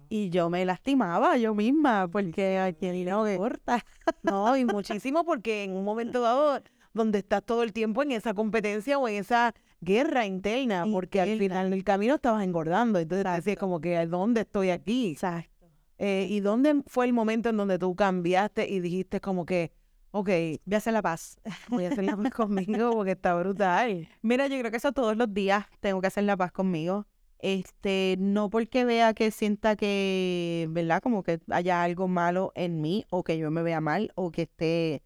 Y 0.10 0.30
yo 0.30 0.50
me 0.50 0.66
lastimaba 0.66 1.38
yo 1.38 1.56
misma 1.56 2.08
porque 2.08 2.60
a 2.60 2.74
quien 2.74 3.04
no 3.06 3.26
le 3.26 3.36
importa. 3.36 3.84
No, 4.22 4.56
y 4.58 4.66
muchísimo 4.66 5.24
porque 5.24 5.64
en 5.64 5.72
un 5.72 5.84
momento 5.84 6.22
dado 6.22 6.62
donde 6.94 7.20
estás 7.20 7.44
todo 7.44 7.64
el 7.64 7.74
tiempo 7.74 8.04
en 8.04 8.12
esa 8.12 8.34
competencia 8.34 8.98
o 8.98 9.08
en 9.08 9.16
esa 9.16 9.54
guerra 9.82 10.26
interna, 10.26 10.86
porque 10.92 11.20
al 11.20 11.38
final 11.38 11.70
del 11.70 11.84
camino 11.84 12.16
estabas 12.16 12.44
engordando. 12.44 13.00
Entonces 13.00 13.26
decías 13.36 13.58
como 13.58 13.82
que, 13.82 14.06
¿dónde 14.06 14.42
estoy 14.42 14.70
aquí? 14.70 15.12
Exacto. 15.12 15.68
Eh, 15.98 16.28
¿Y 16.30 16.40
dónde 16.40 16.82
fue 16.88 17.06
el 17.06 17.14
momento 17.14 17.50
en 17.50 17.58
donde 17.58 17.80
tú 17.80 17.96
cambiaste 17.96 18.70
y 18.70 18.80
dijiste 18.80 19.22
como 19.22 19.46
que, 19.46 19.72
ok, 20.12 20.28
voy 20.28 20.74
a 20.74 20.78
hacer 20.78 20.94
la 20.94 21.02
paz, 21.02 21.38
voy 21.70 21.86
a 21.86 21.90
hacer 21.90 22.04
la 22.04 22.18
paz 22.18 22.32
conmigo 22.32 22.92
porque 22.92 23.12
está 23.12 23.36
brutal? 23.36 24.08
Mira, 24.22 24.48
yo 24.48 24.58
creo 24.60 24.72
que 24.72 24.78
eso 24.78 24.92
todos 24.92 25.18
los 25.18 25.34
días 25.34 25.66
tengo 25.80 26.02
que 26.02 26.08
hacer 26.08 26.24
la 26.24 26.38
paz 26.38 26.52
conmigo. 26.52 27.08
Este, 27.40 28.16
no 28.20 28.50
porque 28.50 28.86
vea 28.86 29.14
que 29.14 29.30
sienta 29.30 29.76
que, 29.76 30.68
¿verdad? 30.70 31.02
Como 31.02 31.24
que 31.24 31.42
haya 31.52 31.84
algo 31.84 32.08
malo 32.08 32.54
en 32.56 32.80
mí 32.80 33.06
o 33.10 33.24
que 33.24 33.38
yo 33.38 33.52
me 33.52 33.64
vea 33.64 33.82
mal 33.82 34.14
o 34.16 34.32
que 34.32 34.44
esté 34.44 35.04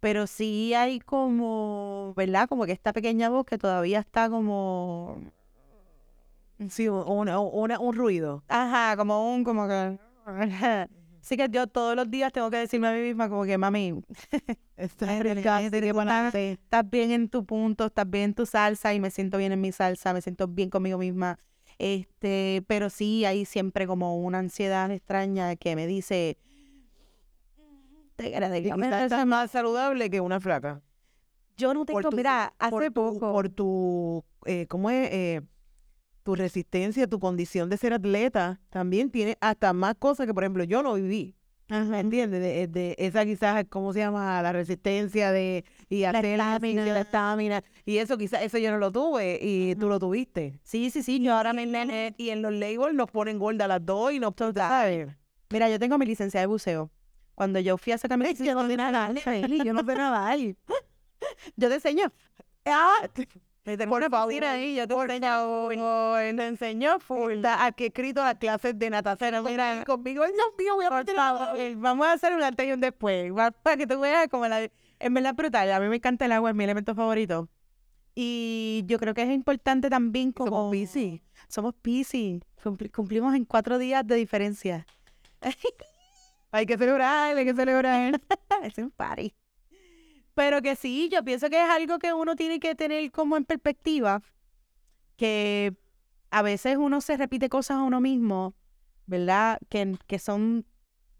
pero 0.00 0.26
sí 0.26 0.74
hay 0.74 0.98
como, 0.98 2.14
¿verdad? 2.16 2.48
Como 2.48 2.64
que 2.64 2.72
esta 2.72 2.92
pequeña 2.92 3.28
voz 3.28 3.44
que 3.44 3.58
todavía 3.58 4.00
está 4.00 4.28
como... 4.28 5.20
Sí, 6.68 6.88
una, 6.88 7.38
un 7.38 7.94
ruido. 7.94 8.42
Ajá, 8.48 8.96
como 8.96 9.34
un, 9.34 9.44
como 9.44 9.68
que... 9.68 9.98
Así 11.20 11.36
que 11.36 11.48
yo 11.50 11.66
todos 11.66 11.94
los 11.94 12.10
días 12.10 12.32
tengo 12.32 12.50
que 12.50 12.56
decirme 12.56 12.88
a 12.88 12.92
mí 12.92 13.00
misma 13.00 13.28
como 13.28 13.44
que, 13.44 13.58
mami, 13.58 14.02
estás, 14.76 15.10
estás 16.34 16.90
bien 16.90 17.10
en 17.10 17.28
tu 17.28 17.44
punto, 17.44 17.86
estás 17.86 18.08
bien 18.08 18.24
en 18.24 18.34
tu 18.34 18.46
salsa 18.46 18.94
y 18.94 19.00
me 19.00 19.10
siento 19.10 19.36
bien 19.36 19.52
en 19.52 19.60
mi 19.60 19.70
salsa, 19.70 20.14
me 20.14 20.22
siento 20.22 20.48
bien 20.48 20.70
conmigo 20.70 20.96
misma. 20.96 21.38
Este, 21.78 22.64
pero 22.66 22.88
sí 22.90 23.24
hay 23.26 23.44
siempre 23.44 23.86
como 23.86 24.18
una 24.18 24.38
ansiedad 24.38 24.90
extraña 24.90 25.56
que 25.56 25.76
me 25.76 25.86
dice, 25.86 26.38
es 29.20 29.26
más 29.26 29.50
saludable 29.50 30.10
que 30.10 30.20
una 30.20 30.40
flaca. 30.40 30.82
Yo 31.56 31.74
no 31.74 31.84
tengo, 31.84 32.10
mira, 32.12 32.54
hace 32.58 32.90
poco. 32.90 33.32
por 33.32 33.48
tu, 33.50 34.24
eh, 34.46 34.66
¿cómo 34.66 34.90
es? 34.90 35.10
Eh, 35.12 35.40
tu 36.22 36.34
resistencia, 36.34 37.06
tu 37.06 37.18
condición 37.18 37.68
de 37.68 37.76
ser 37.76 37.92
atleta, 37.92 38.60
también 38.70 39.10
tiene 39.10 39.36
hasta 39.40 39.72
más 39.72 39.94
cosas 39.98 40.26
que, 40.26 40.34
por 40.34 40.44
ejemplo, 40.44 40.64
yo 40.64 40.82
no 40.82 40.94
viví. 40.94 41.34
¿Me 41.70 42.00
entiendes? 42.00 42.40
De, 42.40 42.66
de, 42.66 42.96
esa 42.98 43.24
quizás, 43.24 43.64
¿cómo 43.68 43.92
se 43.92 44.00
llama? 44.00 44.42
La 44.42 44.52
resistencia 44.52 45.30
de 45.30 45.64
y 45.88 46.02
hacer 46.02 46.36
la 46.36 47.00
estamina. 47.00 47.62
Y 47.84 47.98
eso 47.98 48.18
quizás, 48.18 48.42
eso 48.42 48.58
yo 48.58 48.72
no 48.72 48.78
lo 48.78 48.90
tuve 48.90 49.38
y 49.40 49.76
tú 49.76 49.88
lo 49.88 50.00
tuviste. 50.00 50.58
Sí, 50.64 50.90
sí, 50.90 51.02
sí. 51.02 51.20
Yo 51.20 51.34
ahora 51.34 51.52
me 51.52 52.14
y 52.16 52.30
en 52.30 52.42
los 52.42 52.52
labels 52.52 52.94
nos 52.94 53.08
ponen 53.10 53.38
gorda 53.38 53.68
las 53.68 53.84
dos 53.86 54.12
y 54.12 54.18
nos. 54.18 54.34
Mira, 55.50 55.68
yo 55.68 55.78
tengo 55.78 55.96
mi 55.96 56.06
licencia 56.06 56.40
de 56.40 56.46
buceo. 56.46 56.90
Cuando 57.40 57.58
yo 57.58 57.78
fui 57.78 57.94
a 57.94 57.96
sacarme 57.96 58.28
mi 58.28 58.34
yo 58.34 58.52
no 58.52 58.68
sé 58.68 58.76
nada, 58.76 59.14
yo 59.14 59.72
no 59.72 59.82
sé 59.82 59.94
nada. 59.94 60.36
Yo 60.36 61.68
te 61.70 61.74
enseño. 61.74 62.12
Ah, 62.66 63.08
por 63.88 64.10
favor, 64.10 64.44
ahí, 64.44 64.74
yo 64.74 64.86
te 64.86 64.92
enseño, 64.92 65.68
te 66.36 66.46
enseño 66.46 67.00
full. 67.00 67.42
Aquí 67.42 67.86
escrito 67.86 68.22
las 68.22 68.34
clases 68.34 68.78
de 68.78 68.90
natación. 68.90 69.42
Mira, 69.42 69.86
conmigo, 69.86 70.22
Dios 70.26 70.48
mío, 70.58 70.74
voy 70.74 70.84
a 70.84 71.76
Vamos 71.78 72.06
a 72.08 72.12
hacer 72.12 72.34
un 72.34 72.42
antes 72.42 72.68
y 72.68 72.72
un 72.72 72.80
después. 72.80 73.32
Para 73.62 73.78
que 73.78 73.86
tú 73.86 73.98
veas 74.00 74.28
como 74.28 74.46
la... 74.46 74.70
En 74.98 75.14
verdad 75.14 75.34
brutal. 75.34 75.72
A 75.72 75.80
mí 75.80 75.88
me 75.88 75.96
encanta 75.96 76.26
el 76.26 76.32
agua, 76.32 76.50
es 76.50 76.56
mi 76.56 76.64
elemento 76.64 76.94
favorito. 76.94 77.48
Y 78.14 78.82
yo 78.84 78.98
creo 78.98 79.14
que 79.14 79.22
es 79.22 79.30
importante 79.30 79.88
también 79.88 80.32
como... 80.32 80.50
Somos 80.50 80.72
piscis. 80.72 81.22
Somos 81.48 81.74
piscis. 81.74 82.42
cumplimos 82.92 83.34
en 83.34 83.46
cuatro 83.46 83.78
días 83.78 84.06
de 84.06 84.16
diferencia. 84.16 84.86
Hay 86.50 86.66
que 86.66 86.76
celebrar, 86.76 87.36
hay 87.36 87.44
que 87.44 87.54
celebrar. 87.54 88.20
es 88.62 88.78
un 88.78 88.90
party. 88.90 89.34
Pero 90.34 90.62
que 90.62 90.76
sí, 90.76 91.08
yo 91.12 91.24
pienso 91.24 91.50
que 91.50 91.62
es 91.62 91.68
algo 91.68 91.98
que 91.98 92.12
uno 92.12 92.36
tiene 92.36 92.60
que 92.60 92.74
tener 92.74 93.10
como 93.10 93.36
en 93.36 93.44
perspectiva, 93.44 94.22
que 95.16 95.74
a 96.30 96.42
veces 96.42 96.76
uno 96.76 97.00
se 97.00 97.16
repite 97.16 97.48
cosas 97.48 97.78
a 97.78 97.82
uno 97.82 98.00
mismo, 98.00 98.54
¿verdad? 99.06 99.58
Que, 99.68 99.96
que 100.06 100.18
son 100.18 100.64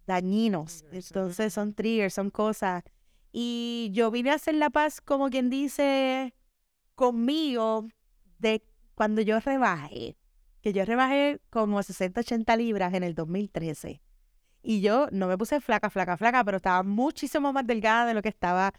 dañinos. 0.07 0.85
Entonces 0.93 1.53
son 1.53 1.75
triggers, 1.75 2.14
son 2.14 2.31
cosas. 2.31 2.83
Y 3.33 3.90
yo 3.93 4.11
vine 4.11 4.31
a 4.31 4.35
hacer 4.35 4.55
la 4.55 4.71
paz, 4.71 5.01
como 5.01 5.31
quien 5.31 5.51
dice, 5.51 6.35
conmigo, 6.95 7.88
de 8.38 8.64
cuando 8.95 9.21
yo 9.23 9.38
rebajé, 9.40 10.16
que 10.62 10.73
yo 10.73 10.85
rebajé 10.85 11.40
como 11.51 11.83
60, 11.83 12.21
80 12.21 12.57
libras 12.57 12.95
en 12.95 13.05
el 13.05 13.14
2013. 13.14 14.01
Y 14.62 14.81
yo 14.81 15.09
no 15.11 15.27
me 15.27 15.38
puse 15.38 15.61
flaca, 15.61 15.90
flaca, 15.90 16.16
flaca, 16.16 16.44
pero 16.44 16.59
estaba 16.59 16.83
muchísimo 16.83 17.53
más 17.53 17.66
delgada 17.66 18.07
de 18.07 18.14
lo 18.14 18.23
que 18.23 18.29
estaba 18.29 18.73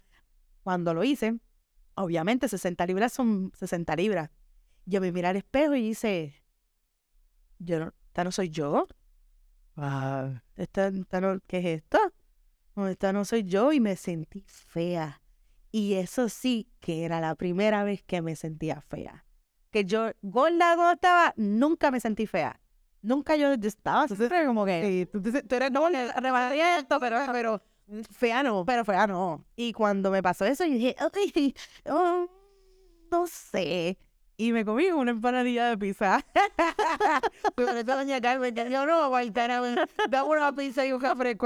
cuando 0.62 0.94
lo 0.94 1.04
hice. 1.04 1.38
Obviamente, 1.94 2.48
60 2.48 2.86
libras 2.86 3.12
son 3.12 3.52
60 3.54 3.96
libras. 3.96 4.30
Yo 4.86 5.00
me 5.00 5.12
miré 5.12 5.28
al 5.28 5.36
espejo 5.36 5.74
y 5.74 5.82
dice, 5.82 6.34
yo 7.58 7.80
no, 7.80 7.92
esta 8.06 8.24
no 8.24 8.32
soy 8.32 8.48
yo. 8.48 8.86
Ah. 9.76 10.42
Esta, 10.56 10.90
no, 10.90 11.40
¿Qué 11.46 11.58
es 11.58 11.64
esto? 11.82 11.98
esta 12.88 13.12
no 13.12 13.24
soy 13.24 13.44
yo 13.44 13.72
y 13.72 13.80
me 13.80 13.96
sentí 13.96 14.44
fea. 14.46 15.20
Y 15.70 15.94
eso 15.94 16.28
sí 16.28 16.68
que 16.80 17.04
era 17.04 17.20
la 17.20 17.34
primera 17.34 17.84
vez 17.84 18.02
que 18.02 18.22
me 18.22 18.36
sentía 18.36 18.80
fea. 18.80 19.24
Que 19.70 19.84
yo, 19.84 20.10
gorda 20.20 20.74
cuando 20.76 20.92
estaba, 20.92 21.34
nunca 21.36 21.90
me 21.90 22.00
sentí 22.00 22.26
fea. 22.26 22.60
Nunca 23.02 23.36
yo, 23.36 23.52
estaba 23.68 24.06
siempre 24.08 24.46
como 24.46 24.64
que, 24.64 24.82
Sí, 24.84 25.06
tú, 25.12 25.20
tú- 25.22 25.54
eres 25.56 25.70
no, 25.72 25.88
esto, 26.78 27.00
pero, 27.00 27.18
pero 27.32 27.60
fea 28.10 28.42
no. 28.42 28.64
pero 28.64 28.84
fue, 28.84 28.96
ah, 28.96 29.06
no. 29.06 29.44
Y 29.56 29.72
cuando 29.72 30.10
me 30.10 30.22
pasó 30.22 30.44
eso, 30.44 30.64
yo 30.64 30.74
dije, 30.74 30.96
"Ay, 31.14 31.54
oh, 31.90 32.28
no 33.10 33.26
sé. 33.26 33.98
Y 34.36 34.52
me 34.52 34.64
comí 34.64 34.86
una 34.90 35.10
empanadilla 35.10 35.66
de 35.68 35.78
pizza. 35.78 36.24
Pero 37.54 37.70
esta 37.72 37.96
doña 37.96 38.20
Carmen 38.20 38.54
yo 38.54 38.86
no 38.86 39.10
ver, 39.10 39.88
dame 40.08 40.28
una 40.28 40.54
pizza 40.54 40.84
y 40.86 40.92
un 40.92 41.00
café 41.00 41.36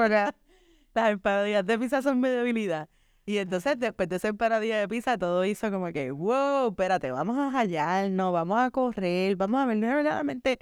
Las 0.95 1.11
empanadillas 1.11 1.67
de 1.67 1.79
pizza 1.79 2.01
son 2.03 2.21
mi 2.21 2.29
debilidad. 2.29 2.89
Y 3.27 3.39
entonces, 3.39 3.79
después 3.79 4.09
de 4.09 4.17
esa 4.17 4.29
empanadilla 4.29 4.79
de 4.79 4.89
pizza, 4.89 5.19
todo 5.19 5.45
hizo 5.45 5.71
como 5.71 5.93
que, 5.93 6.13
wow, 6.13 6.69
espérate, 6.71 7.11
vamos 7.11 7.37
a 7.39 7.51
hallarnos, 7.59 8.33
vamos 8.33 8.59
a 8.61 8.71
correr, 8.71 9.35
vamos 9.37 9.61
a 9.61 9.67
ver, 9.67 9.79
verdaderamente, 9.79 10.61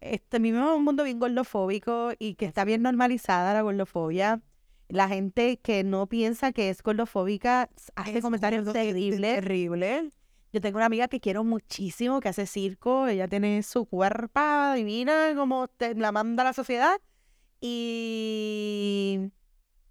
este, 0.00 0.38
vivimos 0.38 0.70
en 0.70 0.78
un 0.78 0.84
mundo 0.84 1.04
bien 1.04 1.18
gordofóbico 1.18 2.12
y 2.18 2.34
que 2.34 2.46
está 2.46 2.64
bien 2.64 2.82
normalizada 2.82 3.54
la 3.54 3.62
gordofobia. 3.62 4.42
La 4.88 5.08
gente 5.08 5.58
que 5.58 5.82
no 5.82 6.06
piensa 6.06 6.52
que 6.52 6.70
es 6.70 6.82
gordofóbica 6.82 7.68
hace 7.96 8.18
Es 8.18 8.22
comentarios 8.22 8.72
terribles. 8.72 9.36
Terrible. 9.36 10.10
Yo 10.52 10.60
tengo 10.60 10.76
una 10.78 10.86
amiga 10.86 11.08
que 11.08 11.20
quiero 11.20 11.44
muchísimo, 11.44 12.20
que 12.20 12.28
hace 12.28 12.46
circo, 12.46 13.08
ella 13.08 13.28
tiene 13.28 13.62
su 13.62 13.84
cuerpo 13.84 14.40
divina, 14.74 15.32
como 15.34 15.68
te 15.68 15.94
la 15.94 16.12
manda 16.12 16.44
la 16.44 16.52
sociedad, 16.52 16.98
y 17.60 19.32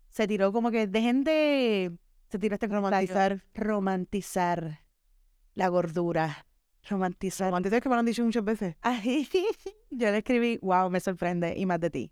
se 0.10 0.28
tiró 0.28 0.52
como 0.52 0.72
que 0.72 0.88
dejen 0.88 1.24
de, 1.24 1.92
se 2.30 2.40
tiró 2.40 2.56
este 2.56 2.68
Romantizar. 2.68 3.44
romantizar 3.54 4.80
la 5.54 5.68
gordura, 5.68 6.48
romantizar. 6.90 7.54
Es 7.66 7.82
que 7.82 7.90
me 7.90 7.96
lo 7.96 8.00
han 8.00 8.06
dicho 8.06 8.24
muchas 8.24 8.44
veces. 8.44 8.76
Yo 9.98 10.12
le 10.12 10.18
escribí, 10.20 10.60
wow, 10.62 10.90
me 10.90 11.00
sorprende, 11.00 11.54
y 11.58 11.66
más 11.66 11.80
de 11.80 11.90
ti. 11.90 12.12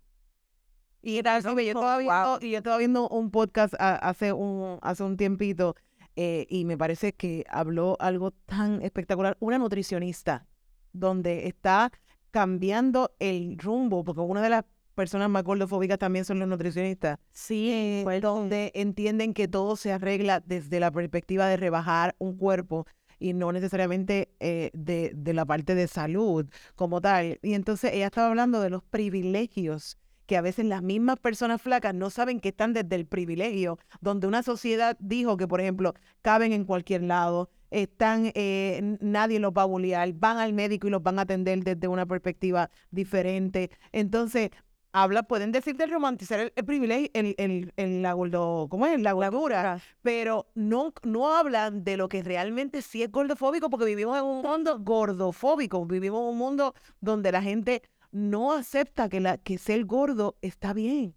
Y 1.02 1.18
era 1.18 1.36
así, 1.36 1.48
yo 1.48 1.58
estaba 1.60 1.98
viendo, 1.98 2.14
Wow. 2.30 2.38
y 2.40 2.50
yo 2.52 2.58
estaba 2.58 2.78
viendo 2.78 3.08
un 3.08 3.30
podcast 3.30 3.74
a- 3.78 3.96
hace 3.96 4.32
un, 4.32 4.78
hace 4.82 5.02
un 5.02 5.16
tiempito 5.16 5.76
eh, 6.16 6.46
y 6.48 6.64
me 6.64 6.78
parece 6.78 7.12
que 7.12 7.44
habló 7.50 7.96
algo 8.00 8.30
tan 8.30 8.80
espectacular. 8.82 9.36
Una 9.40 9.58
nutricionista 9.58 10.46
donde 10.92 11.46
está 11.48 11.90
cambiando 12.30 13.12
el 13.18 13.58
rumbo, 13.58 14.02
porque 14.04 14.20
una 14.22 14.40
de 14.40 14.48
las 14.48 14.64
personas 14.94 15.28
más 15.28 15.42
gordofóbicas 15.42 15.98
también 15.98 16.24
son 16.24 16.38
los 16.38 16.48
nutricionistas, 16.48 17.18
Sí, 17.32 17.70
eh, 17.72 18.20
donde 18.22 18.70
entienden 18.74 19.34
que 19.34 19.48
todo 19.48 19.76
se 19.76 19.92
arregla 19.92 20.40
desde 20.40 20.78
la 20.80 20.90
perspectiva 20.90 21.48
de 21.48 21.56
rebajar 21.56 22.14
un 22.18 22.36
cuerpo 22.36 22.86
y 23.24 23.32
no 23.32 23.52
necesariamente 23.52 24.28
eh, 24.38 24.70
de, 24.74 25.12
de 25.16 25.32
la 25.32 25.46
parte 25.46 25.74
de 25.74 25.88
salud 25.88 26.46
como 26.74 27.00
tal. 27.00 27.38
Y 27.40 27.54
entonces 27.54 27.94
ella 27.94 28.06
estaba 28.06 28.26
hablando 28.28 28.60
de 28.60 28.68
los 28.68 28.82
privilegios 28.82 29.96
que 30.26 30.36
a 30.36 30.42
veces 30.42 30.66
las 30.66 30.82
mismas 30.82 31.18
personas 31.18 31.62
flacas 31.62 31.94
no 31.94 32.10
saben 32.10 32.38
que 32.38 32.50
están 32.50 32.74
desde 32.74 32.96
el 32.96 33.06
privilegio, 33.06 33.78
donde 34.02 34.26
una 34.26 34.42
sociedad 34.42 34.98
dijo 35.00 35.38
que, 35.38 35.48
por 35.48 35.62
ejemplo, 35.62 35.94
caben 36.20 36.52
en 36.52 36.64
cualquier 36.66 37.02
lado, 37.04 37.48
están, 37.70 38.30
eh, 38.34 38.98
nadie 39.00 39.38
los 39.38 39.52
va 39.52 39.62
a 39.62 39.66
bullear, 39.66 40.12
van 40.12 40.36
al 40.36 40.52
médico 40.52 40.86
y 40.86 40.90
los 40.90 41.02
van 41.02 41.18
a 41.18 41.22
atender 41.22 41.64
desde 41.64 41.88
una 41.88 42.04
perspectiva 42.04 42.68
diferente. 42.90 43.70
Entonces, 43.90 44.50
habla, 44.94 45.24
pueden 45.24 45.52
decir 45.52 45.76
de 45.76 45.86
romantizar 45.86 46.40
el, 46.40 46.52
el 46.56 46.64
privilegio, 46.64 47.10
el, 47.14 47.34
el, 47.38 47.72
el- 47.76 48.02
la 48.02 48.12
gordo, 48.14 48.68
¿cómo 48.70 48.86
es? 48.86 49.00
La 49.02 49.12
gordura, 49.12 49.80
pero 50.02 50.46
no, 50.54 50.92
no 51.02 51.34
hablan 51.34 51.84
de 51.84 51.96
lo 51.96 52.08
que 52.08 52.22
realmente 52.22 52.80
sí 52.80 53.02
es 53.02 53.10
gordofóbico, 53.10 53.68
porque 53.70 53.84
vivimos 53.86 54.16
en 54.18 54.24
un 54.24 54.42
mundo 54.42 54.78
gordofóbico, 54.80 55.84
vivimos 55.84 56.20
en 56.22 56.28
un 56.28 56.38
mundo 56.38 56.74
donde 57.00 57.32
la 57.32 57.42
gente 57.42 57.82
no 58.12 58.52
acepta 58.52 59.08
que, 59.08 59.20
la, 59.20 59.36
que 59.38 59.58
ser 59.58 59.84
gordo 59.84 60.36
está 60.40 60.72
bien. 60.72 61.14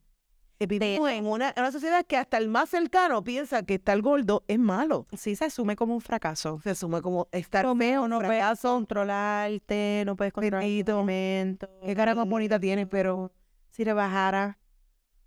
Eh, 0.60 0.66
Vivimos 0.66 1.12
en 1.12 1.28
una, 1.28 1.50
en 1.50 1.60
una 1.62 1.72
sociedad 1.72 2.04
que 2.04 2.18
hasta 2.18 2.40
el 2.40 2.48
más 2.50 2.70
cercano 2.70 3.24
piensa 3.24 3.62
que 3.62 3.76
estar 3.76 4.02
gordo 4.02 4.44
es 4.48 4.58
malo. 4.58 5.06
Sí, 5.16 5.36
se 5.36 5.46
asume 5.46 5.76
como 5.76 5.94
un 5.94 6.02
fracaso. 6.02 6.60
Se 6.64 6.72
asume 6.72 7.04
como 7.04 7.28
estar 7.32 7.68
Feo, 7.78 8.08
no 8.08 8.18
puedes 8.18 8.40
fracaso. 8.40 8.74
controlarte, 8.74 10.02
no 10.08 10.16
puedes 10.16 10.34
controlar 10.34 10.66
tu 10.84 10.92
momento. 10.94 11.70
Qué 11.86 11.96
cara 11.96 12.16
más 12.16 12.28
bonita 12.28 12.60
tienes, 12.60 12.88
pero 12.88 13.32
Si 13.70 13.86
le 13.86 13.94
bajara, 13.94 14.60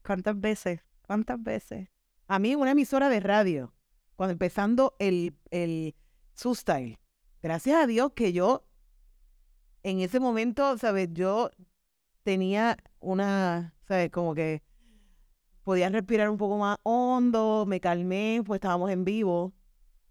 ¿cuántas 0.02 0.38
veces? 0.38 0.80
¿Cuántas 1.06 1.42
veces? 1.42 1.88
a 2.30 2.38
mí 2.38 2.54
una 2.54 2.70
emisora 2.70 3.08
de 3.08 3.18
radio, 3.18 3.74
cuando 4.14 4.30
empezando 4.30 4.94
el, 5.00 5.34
el 5.50 5.96
Style, 6.36 7.00
gracias 7.42 7.82
a 7.82 7.88
Dios 7.88 8.12
que 8.14 8.32
yo 8.32 8.64
en 9.82 9.98
ese 9.98 10.20
momento, 10.20 10.78
¿sabes? 10.78 11.08
Yo 11.10 11.50
tenía 12.22 12.76
una, 13.00 13.74
¿sabes? 13.88 14.12
Como 14.12 14.36
que 14.36 14.62
podía 15.64 15.88
respirar 15.88 16.30
un 16.30 16.36
poco 16.36 16.56
más 16.56 16.76
hondo, 16.84 17.64
me 17.66 17.80
calmé, 17.80 18.44
pues 18.46 18.58
estábamos 18.58 18.92
en 18.92 19.04
vivo 19.04 19.52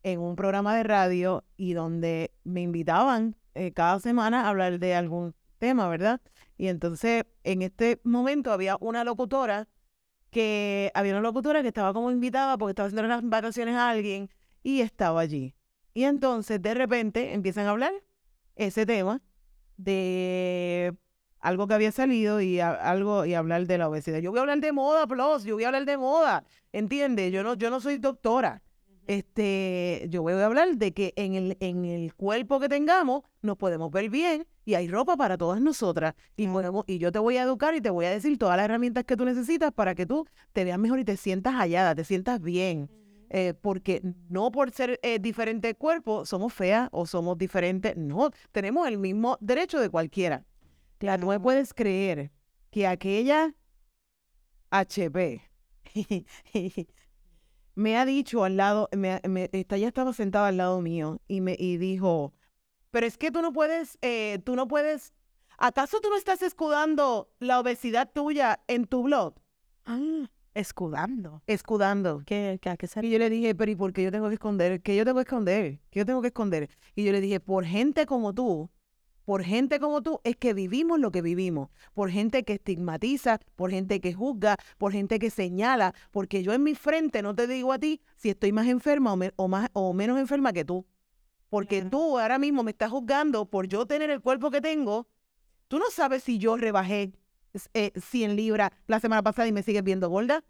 en 0.03 0.19
un 0.19 0.35
programa 0.35 0.75
de 0.75 0.83
radio 0.83 1.45
y 1.55 1.71
donde 1.71 2.33
me 2.43 2.59
invitaban 2.63 3.37
eh, 3.55 3.71
cada 3.71 3.97
semana 4.01 4.41
a 4.41 4.49
hablar 4.49 4.77
de 4.77 4.93
algún 4.93 5.33
tema, 5.57 5.87
¿verdad? 5.87 6.19
Y 6.59 6.67
entonces 6.67 7.23
en 7.45 7.61
este 7.61 8.01
momento 8.03 8.51
había 8.51 8.75
una 8.81 9.05
locutora 9.05 9.69
que 10.29 10.91
había 10.93 11.13
una 11.13 11.21
locutora 11.21 11.61
que 11.61 11.69
estaba 11.69 11.93
como 11.93 12.11
invitada 12.11 12.57
porque 12.57 12.71
estaba 12.71 12.87
haciendo 12.87 13.05
unas 13.05 13.23
vacaciones 13.23 13.75
a 13.75 13.89
alguien 13.89 14.29
y 14.61 14.81
estaba 14.81 15.21
allí. 15.21 15.55
Y 15.93 16.03
entonces 16.03 16.61
de 16.61 16.73
repente 16.73 17.33
empiezan 17.33 17.65
a 17.65 17.69
hablar 17.69 17.93
ese 18.57 18.85
tema 18.85 19.21
de 19.77 20.97
algo 21.39 21.65
que 21.65 21.75
había 21.75 21.93
salido 21.93 22.41
y 22.41 22.59
algo 22.59 23.23
y 23.23 23.35
hablar 23.35 23.65
de 23.65 23.77
la 23.77 23.87
obesidad. 23.87 24.19
Yo 24.19 24.31
voy 24.31 24.39
a 24.39 24.41
hablar 24.41 24.59
de 24.59 24.73
moda, 24.73 25.07
plus, 25.07 25.45
yo 25.45 25.55
voy 25.55 25.63
a 25.63 25.67
hablar 25.67 25.85
de 25.85 25.95
moda, 25.95 26.43
¿entiendes? 26.73 27.31
Yo 27.31 27.41
no, 27.41 27.53
yo 27.53 27.69
no 27.69 27.79
soy 27.79 27.99
doctora. 27.99 28.61
Este, 29.09 30.05
yo 30.11 30.21
voy 30.21 30.33
a 30.33 30.45
hablar 30.45 30.77
de 30.77 30.93
que 30.93 31.13
en 31.15 31.33
el, 31.33 31.57
en 31.61 31.83
el 31.83 32.13
cuerpo 32.13 32.59
que 32.59 32.69
tengamos 32.69 33.23
nos 33.41 33.57
podemos 33.57 33.89
ver 33.89 34.07
bien 34.11 34.45
y 34.65 34.75
hay 34.75 34.87
ropa 34.87 35.17
para 35.17 35.35
todas 35.35 35.59
nosotras. 35.61 36.13
Y, 36.37 36.45
podemos- 36.47 36.83
y 36.85 36.99
yo 36.99 37.11
te 37.11 37.17
voy 37.17 37.37
a 37.37 37.41
educar 37.41 37.73
y 37.73 37.81
te 37.81 37.89
voy 37.89 38.05
a 38.05 38.11
decir 38.11 38.37
todas 38.37 38.55
las 38.55 38.65
herramientas 38.65 39.05
que 39.05 39.17
tú 39.17 39.25
necesitas 39.25 39.71
para 39.73 39.95
que 39.95 40.05
tú 40.05 40.27
te 40.53 40.63
veas 40.63 40.77
mejor 40.77 40.99
y 40.99 41.05
te 41.05 41.17
sientas 41.17 41.55
hallada, 41.55 41.95
te 41.95 42.03
sientas 42.03 42.39
bien. 42.39 42.87
Eh, 43.31 43.55
porque 43.59 44.03
no 44.29 44.51
por 44.51 44.69
ser 44.71 44.99
eh, 45.01 45.17
diferente 45.17 45.73
cuerpo 45.73 46.23
somos 46.27 46.53
feas 46.53 46.87
o 46.91 47.07
somos 47.07 47.35
diferentes. 47.35 47.97
No, 47.97 48.29
tenemos 48.51 48.87
el 48.87 48.99
mismo 48.99 49.37
derecho 49.41 49.79
de 49.79 49.89
cualquiera. 49.89 50.45
Claro, 50.99 51.21
no 51.21 51.27
me 51.29 51.39
puedes 51.39 51.73
creer 51.73 52.31
que 52.69 52.85
aquella 52.85 53.55
HP 54.71 55.41
me 57.79 57.97
ha 57.97 58.05
dicho 58.05 58.43
al 58.43 58.57
lado, 58.57 58.89
me, 58.91 59.21
me- 59.27 59.49
esta 59.53 59.77
ya 59.77 59.87
estaba 59.87 60.11
sentada 60.11 60.47
al 60.49 60.57
lado 60.57 60.81
mío 60.81 61.21
y 61.29 61.39
me 61.39 61.55
y 61.57 61.77
dijo, 61.77 62.33
pero 62.91 63.05
es 63.07 63.17
que 63.17 63.31
tú 63.31 63.41
no 63.41 63.53
puedes, 63.53 63.97
eh, 64.01 64.39
tú 64.43 64.55
no 64.57 64.67
puedes, 64.67 65.13
¿acaso 65.57 66.01
tú 66.01 66.09
no 66.09 66.17
estás 66.17 66.41
escudando 66.41 67.29
la 67.39 67.59
obesidad 67.59 68.11
tuya 68.13 68.59
en 68.67 68.85
tu 68.85 69.03
blog? 69.03 69.35
Ah, 69.85 70.29
escudando. 70.53 71.41
Escudando. 71.47 72.21
¿Qué, 72.25 72.59
qué, 72.61 72.75
qué 72.77 73.07
Y 73.07 73.11
yo 73.11 73.17
le 73.17 73.29
dije, 73.29 73.55
pero 73.55 73.71
¿y 73.71 73.75
por 73.77 73.93
qué 73.93 74.03
yo 74.03 74.11
tengo 74.11 74.27
que 74.27 74.33
esconder? 74.35 74.81
¿Qué 74.81 74.97
yo 74.97 75.05
tengo 75.05 75.17
que 75.19 75.23
esconder? 75.23 75.79
¿Qué 75.89 75.99
yo 75.99 76.05
tengo 76.05 76.21
que 76.21 76.27
esconder? 76.27 76.69
Y 76.95 77.05
yo 77.05 77.13
le 77.13 77.21
dije, 77.21 77.39
por 77.39 77.63
gente 77.63 78.05
como 78.05 78.33
tú, 78.33 78.69
por 79.29 79.43
gente 79.43 79.79
como 79.79 80.01
tú, 80.01 80.19
es 80.23 80.35
que 80.37 80.55
vivimos 80.55 80.99
lo 80.99 81.11
que 81.11 81.21
vivimos. 81.21 81.69
Por 81.93 82.09
gente 82.09 82.43
que 82.43 82.53
estigmatiza, 82.53 83.37
por 83.55 83.69
gente 83.69 84.01
que 84.01 84.11
juzga, 84.11 84.57
por 84.79 84.91
gente 84.91 85.19
que 85.19 85.29
señala. 85.29 85.93
Porque 86.09 86.41
yo 86.41 86.51
en 86.51 86.63
mi 86.63 86.73
frente 86.73 87.21
no 87.21 87.35
te 87.35 87.45
digo 87.45 87.71
a 87.71 87.77
ti 87.77 88.01
si 88.15 88.31
estoy 88.31 88.51
más 88.51 88.65
enferma 88.65 89.13
o, 89.13 89.17
me- 89.17 89.31
o 89.35 89.47
más, 89.47 89.69
o 89.73 89.93
menos 89.93 90.19
enferma 90.19 90.51
que 90.51 90.65
tú. 90.65 90.83
Porque 91.47 91.75
Claro. 91.81 91.89
tú 91.91 92.17
ahora 92.17 92.39
mismo 92.39 92.63
me 92.63 92.71
estás 92.71 92.89
juzgando 92.89 93.45
por 93.45 93.67
yo 93.67 93.85
tener 93.85 94.09
el 94.09 94.19
cuerpo 94.19 94.49
que 94.49 94.61
tengo. 94.61 95.05
Tú 95.67 95.77
no 95.77 95.91
sabes 95.91 96.23
si 96.23 96.39
yo 96.39 96.57
rebajé 96.57 97.11
eh, 97.75 97.91
100 98.01 98.35
libras 98.35 98.71
la 98.87 98.99
semana 98.99 99.21
pasada 99.21 99.47
y 99.47 99.51
me 99.51 99.61
sigues 99.61 99.83
viendo 99.83 100.09
gorda. 100.09 100.43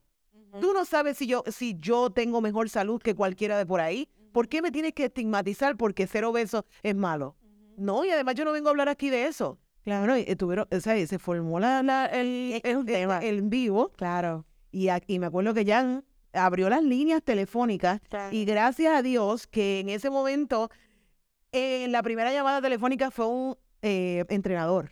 Tú 0.62 0.72
no 0.72 0.86
sabes 0.86 1.18
si 1.18 1.28
yo, 1.28 1.44
si 1.52 1.76
yo 1.80 2.12
tengo 2.12 2.40
mejor 2.40 2.70
salud 2.70 3.02
que 3.02 3.14
cualquiera 3.14 3.58
de 3.58 3.66
por 3.66 3.82
ahí. 3.82 4.08
¿Por 4.32 4.48
qué 4.48 4.62
me 4.62 4.72
tienes 4.72 4.94
que 4.94 5.04
estigmatizar 5.06 5.76
porque 5.76 6.08
ser 6.08 6.24
obeso 6.24 6.66
es 6.82 6.96
malo? 6.96 7.36
No, 7.80 8.04
y 8.06 8.10
además 8.12 8.36
yo 8.36 8.46
no 8.46 8.52
vengo 8.52 8.68
a 8.68 8.72
hablar 8.72 8.90
aquí 8.90 9.10
de 9.10 9.26
eso. 9.28 9.58
Claro, 9.84 10.18
y, 10.18 10.22
eh, 10.28 10.36
tuvieron, 10.36 10.68
o 10.72 10.80
sea, 10.82 10.98
y 10.98 11.08
se 11.08 11.18
formó 11.20 11.60
la, 11.60 11.82
la- 11.82 12.06
el, 12.08 12.60
el- 12.64 12.86
tema. 12.86 13.20
el 13.20 13.38
en 13.40 13.50
vivo 13.50 13.92
Claro. 13.96 14.46
y, 14.72 14.90
a- 14.90 15.02
y 15.08 15.20
me 15.20 15.26
acuerdo 15.28 15.54
que 15.54 15.66
Jan 15.66 16.04
abrió 16.34 16.70
las 16.70 16.84
líneas 16.84 17.24
telefónicas 17.24 18.02
y 18.32 18.46
gracias 18.46 18.94
a 18.96 19.02
Dios 19.02 19.48
que 19.48 19.80
en 19.80 19.90
ese 19.90 20.10
momento, 20.10 20.70
en 21.52 21.92
la 21.92 22.04
primera 22.04 22.32
llamada 22.32 22.62
telefónica 22.62 23.10
fue 23.10 23.28
un 23.28 23.58
eh, 23.82 24.26
entrenador. 24.30 24.92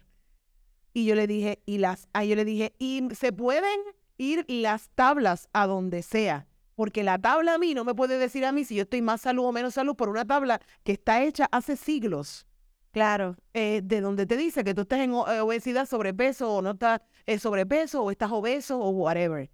Y 0.94 1.06
yo 1.06 1.14
le 1.14 1.28
dije, 1.28 1.62
y 1.66 1.78
las, 1.78 2.08
ah, 2.14 2.24
yo 2.26 2.36
le 2.36 2.46
dije, 2.46 2.74
y 2.80 3.04
se 3.14 3.32
pueden 3.34 3.80
ir 4.18 4.46
las 4.48 4.90
tablas 4.96 5.48
a 5.54 5.68
donde 5.68 6.02
sea. 6.02 6.48
Porque 6.74 7.04
la 7.04 7.20
tabla 7.20 7.56
a 7.56 7.58
mí 7.58 7.74
no 7.76 7.84
me 7.84 7.94
puede 7.94 8.18
decir 8.18 8.46
a 8.46 8.52
mí 8.52 8.64
si 8.64 8.76
yo 8.76 8.84
estoy 8.84 9.02
más 9.02 9.22
salud 9.22 9.46
o 9.46 9.52
menos 9.52 9.74
salud 9.76 9.96
por 9.96 10.10
una 10.10 10.26
tabla 10.26 10.60
que 10.84 10.94
está 10.94 11.24
hecha 11.24 11.48
hace 11.52 11.76
siglos. 11.76 12.48
Claro. 12.92 13.36
eh, 13.54 13.82
de 13.84 14.02
donde 14.02 14.26
te 14.26 14.38
dice 14.38 14.64
que 14.64 14.74
tú 14.74 14.82
estás 14.82 15.00
en 15.00 15.12
o- 15.14 15.28
eh, 15.32 15.40
obesidad, 15.42 15.86
sobrepeso, 15.88 16.52
o 16.54 16.62
no 16.62 16.72
estás 16.72 17.02
en 17.26 17.40
sobrepeso, 17.40 18.04
o 18.04 18.12
estás 18.12 18.32
obeso, 18.32 18.80
o 18.80 18.90
whatever. 18.90 19.50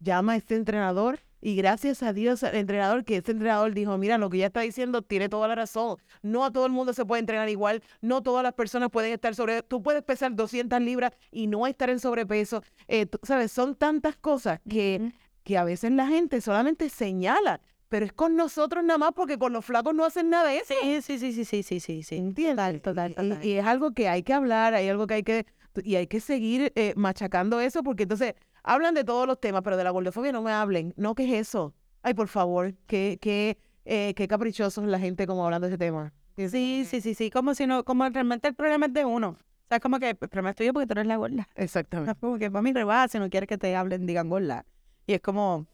Llama 0.00 0.34
a 0.34 0.36
este 0.36 0.54
entrenador 0.54 1.18
y 1.40 1.56
gracias 1.56 2.02
a 2.04 2.12
Dios 2.12 2.42
al 2.44 2.54
entrenador, 2.54 3.04
que 3.04 3.16
este 3.16 3.32
entrenador 3.32 3.72
dijo, 3.74 3.96
mira, 3.98 4.16
lo 4.18 4.30
que 4.30 4.38
ya 4.38 4.46
está 4.46 4.60
diciendo 4.60 5.02
tiene 5.02 5.28
toda 5.28 5.48
la 5.48 5.54
razón. 5.56 5.96
No 6.22 6.44
a 6.44 6.52
todo 6.52 6.66
el 6.66 6.72
mundo 6.72 6.92
se 6.92 7.04
puede 7.04 7.20
entrenar 7.20 7.48
igual, 7.48 7.82
no 8.00 8.22
todas 8.22 8.42
las 8.44 8.54
personas 8.54 8.90
pueden 8.90 9.12
estar 9.12 9.34
sobre... 9.34 9.62
Tú 9.62 9.82
puedes 9.82 10.02
pesar 10.04 10.34
200 10.36 10.80
libras 10.80 11.12
y 11.32 11.46
no 11.48 11.66
estar 11.66 11.90
en 11.90 11.98
sobrepeso. 11.98 12.62
Eh, 12.86 13.06
tú- 13.06 13.18
¿Sabes? 13.24 13.50
Son 13.50 13.74
tantas 13.74 14.16
cosas 14.16 14.60
que, 14.68 14.98
Ujú. 15.00 15.12
que 15.44 15.58
a 15.58 15.64
veces 15.64 15.90
la 15.92 16.06
gente 16.06 16.40
solamente 16.40 16.88
señala, 16.90 17.60
pero 17.88 18.04
es 18.06 18.12
con 18.12 18.36
nosotros 18.36 18.84
nada 18.84 18.98
más 18.98 19.12
porque 19.14 19.38
con 19.38 19.52
los 19.52 19.64
flacos 19.64 19.94
no 19.94 20.04
hacen 20.04 20.30
nada 20.30 20.48
de 20.50 20.58
eso. 20.58 20.74
Sí, 20.82 21.00
sí, 21.02 21.18
sí, 21.18 21.32
sí, 21.32 21.44
sí, 21.44 21.62
sí, 21.62 21.80
sí, 21.80 22.02
sí. 22.02 22.16
¿Entiendes? 22.16 22.82
Total, 22.82 23.12
total, 23.14 23.26
Y- 23.26 23.30
total. 23.30 23.44
Y, 23.44 23.52
es 23.58 23.66
algo 23.66 23.92
que 23.92 24.08
hay 24.08 24.22
que 24.22 24.32
hablar, 24.32 24.74
hay 24.74 24.88
algo 24.88 25.06
que 25.06 25.14
hay 25.14 25.22
que, 25.22 25.46
y 25.82 25.96
hay 25.96 26.06
que 26.06 26.20
seguir 26.20 26.72
eh, 26.74 26.92
machacando 26.96 27.60
eso, 27.60 27.82
porque 27.82 28.04
entonces 28.04 28.34
hablan 28.62 28.94
de 28.94 29.04
todos 29.04 29.26
los 29.26 29.40
temas, 29.40 29.62
pero 29.62 29.76
de 29.76 29.84
la 29.84 29.90
gordofobia 29.90 30.32
no 30.32 30.42
me 30.42 30.52
hablen. 30.52 30.92
No, 30.96 31.14
¿qué 31.14 31.24
es 31.24 31.48
eso? 31.48 31.74
Ay, 32.02 32.14
por 32.14 32.28
favor, 32.28 32.74
qué, 32.86 33.18
qué, 33.20 33.58
eh, 33.84 34.14
qué 34.14 34.28
caprichosos 34.28 34.84
la 34.84 34.98
gente 34.98 35.26
como 35.26 35.44
hablando 35.44 35.66
de 35.66 35.74
ese 35.74 35.78
tema. 35.78 36.12
Sí, 36.36 36.84
sí, 36.84 37.00
sí, 37.00 37.14
sí, 37.14 37.30
como 37.30 37.54
si 37.54 37.66
no, 37.66 37.84
como 37.84 38.08
realmente 38.08 38.46
el 38.48 38.54
problema 38.54 38.86
es 38.86 38.92
de 38.92 39.04
uno. 39.04 39.30
O 39.30 39.68
sea, 39.68 39.76
es 39.78 39.82
como 39.82 39.98
que 39.98 40.10
el 40.10 40.16
problema 40.16 40.50
es 40.50 40.56
tuyo 40.56 40.72
porque 40.72 40.86
tú 40.86 40.92
eres 40.92 41.06
la 41.06 41.16
gorda. 41.16 41.48
Exactamente. 41.56 42.12
Es 42.12 42.18
como 42.18 42.38
que 42.38 42.50
para 42.50 42.62
mí 42.62 42.72
rebaja 42.72 43.08
si 43.08 43.18
no 43.18 43.28
quieres 43.28 43.48
que 43.48 43.58
te 43.58 43.74
hablen, 43.74 44.06
digan 44.06 44.28
gorda. 44.28 44.64
Y 45.06 45.14
es 45.14 45.20
como... 45.20 45.66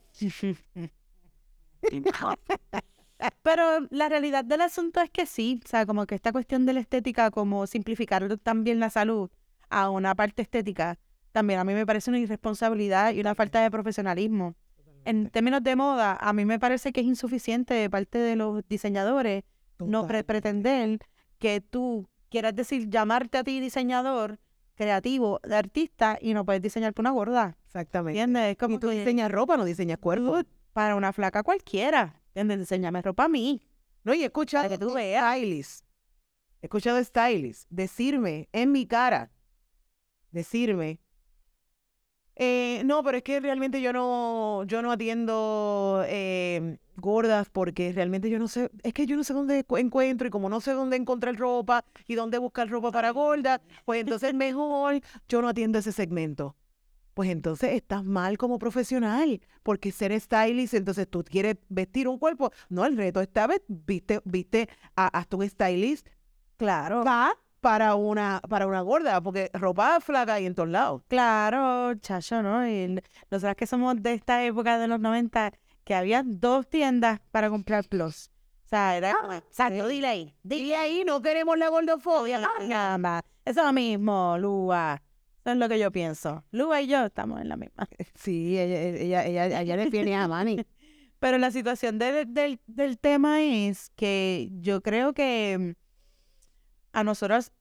Pero 3.42 3.86
la 3.90 4.08
realidad 4.08 4.44
del 4.44 4.60
asunto 4.60 5.00
es 5.00 5.10
que 5.10 5.26
sí, 5.26 5.60
o 5.64 5.68
sea, 5.68 5.86
como 5.86 6.06
que 6.06 6.14
esta 6.14 6.32
cuestión 6.32 6.66
de 6.66 6.72
la 6.74 6.80
estética, 6.80 7.30
como 7.30 7.66
simplificar 7.66 8.36
también 8.38 8.80
la 8.80 8.90
salud 8.90 9.30
a 9.70 9.88
una 9.90 10.14
parte 10.14 10.42
estética, 10.42 10.98
también 11.32 11.58
a 11.60 11.64
mí 11.64 11.74
me 11.74 11.86
parece 11.86 12.10
una 12.10 12.18
irresponsabilidad 12.18 13.12
y 13.12 13.20
una 13.20 13.34
falta 13.34 13.62
de 13.62 13.70
profesionalismo. 13.70 14.54
En 15.04 15.30
términos 15.30 15.62
de 15.62 15.76
moda, 15.76 16.16
a 16.20 16.32
mí 16.32 16.44
me 16.44 16.58
parece 16.58 16.92
que 16.92 17.00
es 17.00 17.06
insuficiente 17.06 17.74
de 17.74 17.90
parte 17.90 18.18
de 18.18 18.36
los 18.36 18.66
diseñadores 18.68 19.44
no 19.78 20.06
pre- 20.06 20.24
pretender 20.24 20.98
que 21.38 21.60
tú 21.60 22.08
quieras 22.30 22.54
decir 22.54 22.88
llamarte 22.88 23.38
a 23.38 23.44
ti 23.44 23.60
diseñador 23.60 24.38
creativo, 24.76 25.40
de 25.44 25.56
artista 25.56 26.18
y 26.20 26.34
no 26.34 26.44
puedes 26.44 26.62
diseñarte 26.62 27.00
una 27.00 27.10
gorda. 27.10 27.56
Exactamente. 27.66 28.18
¿Entiendes? 28.18 28.44
Es 28.50 28.52
Y 28.52 28.56
como 28.56 28.78
tú 28.80 28.88
que 28.88 28.98
diseñas 28.98 29.30
ropa, 29.30 29.56
no 29.56 29.64
diseñas 29.64 29.98
cuerpo. 29.98 30.40
Para 30.74 30.94
una 30.96 31.14
flaca 31.14 31.42
cualquiera. 31.42 32.20
¿Entiendes? 32.34 32.58
Diseñame 32.68 33.00
ropa 33.00 33.24
a 33.24 33.28
mí. 33.28 33.62
No, 34.02 34.12
y 34.12 34.22
he 34.22 34.26
escuchado 34.26 34.68
que 34.68 34.76
tú 34.76 34.92
veas. 34.92 35.34
stylists, 35.34 35.84
he 36.60 36.66
escuchado 36.66 36.98
de 36.98 37.04
stylists 37.04 37.66
decirme 37.70 38.48
en 38.52 38.70
mi 38.72 38.86
cara, 38.86 39.30
decirme, 40.30 41.00
eh, 42.36 42.82
no, 42.84 43.02
pero 43.04 43.18
es 43.18 43.22
que 43.22 43.38
realmente 43.38 43.80
yo 43.80 43.92
no, 43.92 44.64
yo 44.64 44.82
no 44.82 44.90
atiendo 44.90 46.02
eh, 46.08 46.78
gordas 46.96 47.48
porque 47.48 47.92
realmente 47.92 48.28
yo 48.28 48.40
no 48.40 48.48
sé, 48.48 48.70
es 48.82 48.92
que 48.92 49.06
yo 49.06 49.16
no 49.16 49.22
sé 49.22 49.32
dónde 49.32 49.62
cu- 49.64 49.76
encuentro 49.76 50.26
y 50.26 50.30
como 50.30 50.48
no 50.48 50.60
sé 50.60 50.72
dónde 50.72 50.96
encontrar 50.96 51.36
ropa 51.36 51.84
y 52.08 52.16
dónde 52.16 52.38
buscar 52.38 52.68
ropa 52.68 52.90
para 52.90 53.10
gordas, 53.10 53.60
pues 53.84 54.00
entonces 54.00 54.34
mejor 54.34 55.00
yo 55.28 55.40
no 55.42 55.48
atiendo 55.48 55.78
ese 55.78 55.92
segmento. 55.92 56.56
Pues 57.14 57.30
entonces 57.30 57.72
estás 57.72 58.04
mal 58.04 58.36
como 58.36 58.58
profesional, 58.58 59.40
porque 59.62 59.92
ser 59.92 60.18
stylist, 60.20 60.74
entonces 60.74 61.08
tú 61.08 61.22
quieres 61.24 61.56
vestir 61.68 62.08
un 62.08 62.18
cuerpo. 62.18 62.50
No, 62.68 62.84
el 62.84 62.96
reto 62.96 63.20
esta 63.20 63.46
vez, 63.46 63.62
viste, 63.68 64.20
viste, 64.24 64.68
a, 64.96 65.06
hasta 65.06 65.36
un 65.36 65.48
stylist 65.48 66.08
Claro. 66.56 67.04
va 67.04 67.36
para 67.60 67.94
una, 67.94 68.42
para 68.48 68.66
una 68.66 68.82
gorda, 68.82 69.20
porque 69.22 69.50
ropa 69.54 69.98
flaca 70.00 70.34
hay 70.34 70.46
en 70.46 70.54
todos 70.54 70.68
lados. 70.68 71.02
Claro, 71.08 71.94
chacho, 72.00 72.42
¿no? 72.42 72.68
Y 72.68 73.00
nosotras 73.30 73.56
que 73.56 73.66
somos 73.66 74.02
de 74.02 74.12
esta 74.12 74.44
época 74.44 74.76
de 74.78 74.88
los 74.88 75.00
90, 75.00 75.52
que 75.84 75.94
había 75.94 76.22
dos 76.24 76.68
tiendas 76.68 77.20
para 77.30 77.48
comprar 77.48 77.84
plus. 77.88 78.30
O 78.64 78.68
sea, 78.68 78.96
era 78.96 79.14
como, 79.20 79.32
exacto, 79.34 79.88
dile 79.88 80.06
ahí. 80.08 80.34
Dile 80.42 80.76
ahí, 80.76 81.04
no 81.06 81.22
queremos 81.22 81.56
la 81.56 81.68
gordofobia. 81.68 82.40
Caramba, 82.68 83.22
Eso 83.44 83.60
es 83.60 83.66
lo 83.66 83.72
mismo, 83.72 84.36
Lua. 84.38 85.00
Eso 85.44 85.52
es 85.52 85.56
lo 85.58 85.68
que 85.68 85.78
yo 85.78 85.92
pienso. 85.92 86.42
Lua 86.52 86.80
y 86.80 86.86
yo 86.86 87.04
estamos 87.04 87.40
en 87.40 87.48
la 87.48 87.56
misma. 87.56 87.86
Sí, 88.14 88.58
ella, 88.58 88.80
ella, 89.26 89.26
ella, 89.46 89.60
ella 89.60 89.76
defiende 89.84 90.14
a 90.14 90.26
Manny. 90.28 90.64
Pero 91.18 91.38
la 91.38 91.50
situación 91.50 91.98
de- 91.98 92.24
del, 92.24 92.60
del 92.66 92.98
tema 92.98 93.42
es 93.42 93.90
que 93.96 94.48
yo 94.60 94.82
creo 94.82 95.12
que 95.12 95.56
mm, 95.58 96.96
a 96.98 97.04
nosotros, 97.04 97.52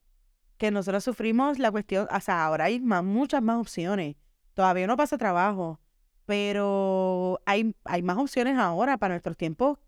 que 0.58 0.70
nosotros 0.70 1.04
sufrimos 1.04 1.58
la 1.58 1.70
cuestión, 1.70 2.08
o 2.10 2.20
sea, 2.20 2.44
ahora 2.46 2.64
hay 2.66 2.80
más, 2.80 3.04
muchas 3.04 3.42
más 3.42 3.58
opciones. 3.60 4.16
Todavía 4.54 4.86
no 4.86 4.96
pasa 4.96 5.18
trabajo, 5.18 5.80
pero 6.26 7.40
hay, 7.44 7.74
hay 7.84 8.02
más 8.02 8.16
opciones 8.18 8.56
ahora. 8.58 8.96
Para 8.98 9.14
nuestros 9.14 9.36
tiempos 9.36 9.78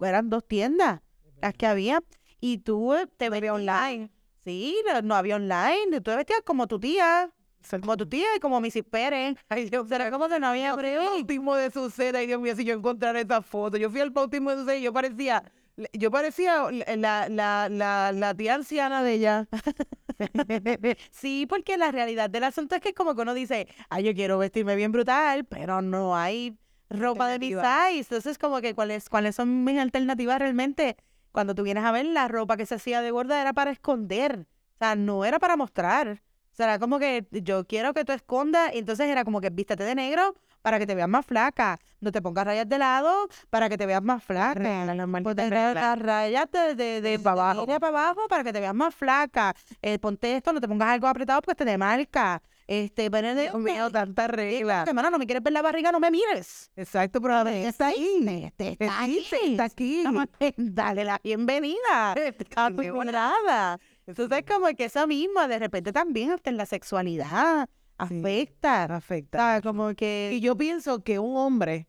eran 0.00 0.30
dos 0.30 0.46
tiendas 0.46 1.00
las 1.40 1.54
que 1.54 1.66
había 1.66 2.02
y 2.40 2.58
tú 2.58 2.94
eh, 2.94 3.06
te 3.16 3.28
veías 3.30 3.54
online. 3.54 4.10
Sí, 4.44 4.76
no, 4.86 5.02
no 5.02 5.14
había 5.14 5.36
online. 5.36 5.86
Tú 5.96 6.02
te 6.02 6.16
vestías 6.16 6.42
como 6.44 6.66
tu 6.66 6.78
tía, 6.80 7.32
como 7.80 7.96
tu 7.96 8.06
tía 8.06 8.26
y 8.36 8.40
como 8.40 8.60
Missy 8.60 8.82
Pérez. 8.82 9.36
Ay, 9.48 9.68
Dios 9.68 9.88
Será 9.88 10.10
como 10.10 10.28
que 10.28 10.38
no 10.38 10.48
había 10.48 10.70
El 10.70 10.98
bautismo 10.98 11.54
de 11.56 11.70
su 11.70 11.90
seda, 11.90 12.18
ay 12.20 12.26
Dios 12.26 12.40
mío, 12.40 12.54
si 12.56 12.64
yo 12.64 12.74
encontrara 12.74 13.20
esa 13.20 13.42
foto. 13.42 13.76
Yo 13.76 13.90
fui 13.90 14.00
al 14.00 14.10
bautismo 14.10 14.50
de 14.50 14.56
su 14.56 14.64
seda 14.64 14.76
y 14.76 14.82
yo 14.82 14.92
parecía, 14.92 15.44
yo 15.92 16.10
parecía 16.10 16.70
la, 16.96 17.28
la, 17.28 17.68
la, 17.68 18.12
la 18.12 18.34
tía 18.34 18.54
anciana 18.54 19.02
de 19.02 19.12
ella. 19.12 19.48
Sí, 21.10 21.46
porque 21.48 21.76
la 21.76 21.90
realidad 21.90 22.30
del 22.30 22.44
asunto 22.44 22.76
es 22.76 22.80
que 22.80 22.94
como 22.94 23.14
que 23.14 23.22
uno 23.22 23.34
dice, 23.34 23.66
ay, 23.88 24.04
yo 24.04 24.14
quiero 24.14 24.38
vestirme 24.38 24.76
bien 24.76 24.92
brutal, 24.92 25.44
pero 25.44 25.82
no 25.82 26.16
hay 26.16 26.56
ropa 26.90 27.28
de 27.28 27.38
mi 27.38 27.48
size. 27.48 27.98
Entonces, 27.98 28.38
como 28.38 28.60
que 28.60 28.74
cuáles, 28.74 29.08
cuáles 29.08 29.34
son 29.34 29.64
mis 29.64 29.78
alternativas 29.78 30.38
realmente. 30.38 30.96
Cuando 31.32 31.54
tú 31.54 31.62
vienes 31.62 31.84
a 31.84 31.92
ver 31.92 32.06
la 32.06 32.28
ropa 32.28 32.56
que 32.56 32.66
se 32.66 32.74
hacía 32.74 33.00
de 33.00 33.10
gorda 33.10 33.40
era 33.40 33.52
para 33.52 33.70
esconder. 33.70 34.46
O 34.74 34.78
sea, 34.78 34.94
no 34.94 35.24
era 35.24 35.38
para 35.38 35.56
mostrar. 35.56 36.22
O 36.52 36.54
sea, 36.54 36.66
era 36.66 36.78
como 36.78 36.98
que 36.98 37.26
yo 37.30 37.64
quiero 37.66 37.94
que 37.94 38.04
tú 38.04 38.12
escondas. 38.12 38.74
Y 38.74 38.78
entonces 38.78 39.08
era 39.08 39.24
como 39.24 39.40
que 39.40 39.50
vístete 39.50 39.84
de 39.84 39.94
negro 39.94 40.34
para 40.60 40.78
que 40.78 40.86
te 40.86 40.94
veas 40.94 41.08
más 41.08 41.24
flaca. 41.24 41.78
No 42.00 42.12
te 42.12 42.20
pongas 42.20 42.44
rayas 42.44 42.68
de 42.68 42.78
lado 42.78 43.28
para 43.50 43.68
que 43.68 43.78
te 43.78 43.86
veas 43.86 44.02
más 44.02 44.22
flaca. 44.22 44.54
Regla, 44.54 45.06
Ponte 45.22 45.48
reglas. 45.48 45.74
las 45.74 45.98
rayas 45.98 46.46
de, 46.50 46.74
de, 46.74 47.00
de 47.00 47.14
abajo. 47.24 47.66
para 47.66 47.88
abajo 47.88 48.20
para 48.28 48.44
que 48.44 48.52
te 48.52 48.60
veas 48.60 48.74
más 48.74 48.94
flaca. 48.94 49.54
Eh, 49.80 49.98
ponte 49.98 50.36
esto, 50.36 50.52
no 50.52 50.60
te 50.60 50.68
pongas 50.68 50.88
algo 50.90 51.06
apretado 51.06 51.40
porque 51.42 51.64
te 51.64 51.64
demarca. 51.64 52.42
Este, 52.66 53.10
de 53.10 53.42
Dios 53.42 53.54
mío, 53.56 53.90
tanta 53.92 54.28
regla. 54.28 54.84
Hermana, 54.86 55.10
no 55.10 55.18
me 55.18 55.26
quieres 55.26 55.42
ver 55.42 55.52
la 55.52 55.62
barriga, 55.62 55.90
no 55.92 56.00
me 56.00 56.10
mires. 56.10 56.70
Exacto, 56.76 57.20
pero 57.20 57.34
a 57.34 57.44
ver, 57.44 57.66
está 57.66 57.88
ahí. 57.88 58.50
Está 58.58 59.02
aquí, 59.02 59.26
está 59.42 59.64
aquí. 59.64 60.04
Dale 60.56 61.04
la 61.04 61.20
bienvenida 61.22 62.14
a 62.56 62.70
tu 62.70 62.82
morada. 62.94 63.78
Entonces, 64.06 64.44
como 64.46 64.66
que 64.76 64.86
eso 64.86 65.06
mismo, 65.06 65.46
de 65.46 65.58
repente 65.58 65.92
también 65.92 66.30
hasta 66.32 66.50
en 66.50 66.56
la 66.56 66.66
sexualidad 66.66 67.68
Sí. 67.68 68.18
afecta. 68.18 68.84
Afecta. 68.84 69.38
¿sabes? 69.38 69.62
Como 69.62 69.94
que 69.94 70.30
Y 70.34 70.40
yo 70.40 70.56
pienso 70.56 71.04
que 71.04 71.18
un 71.20 71.36
hombre, 71.36 71.86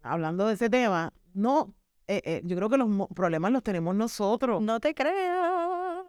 hablando 0.00 0.46
de 0.48 0.54
ese 0.54 0.68
tema, 0.68 1.12
no, 1.34 1.74
eh, 2.08 2.20
eh, 2.24 2.40
yo 2.44 2.56
creo 2.56 2.68
que 2.68 2.78
los 2.78 2.88
problemas 3.14 3.52
los 3.52 3.62
tenemos 3.62 3.94
nosotros. 3.94 4.60
no 4.60 4.80
te 4.80 4.94
creas. 4.94 6.04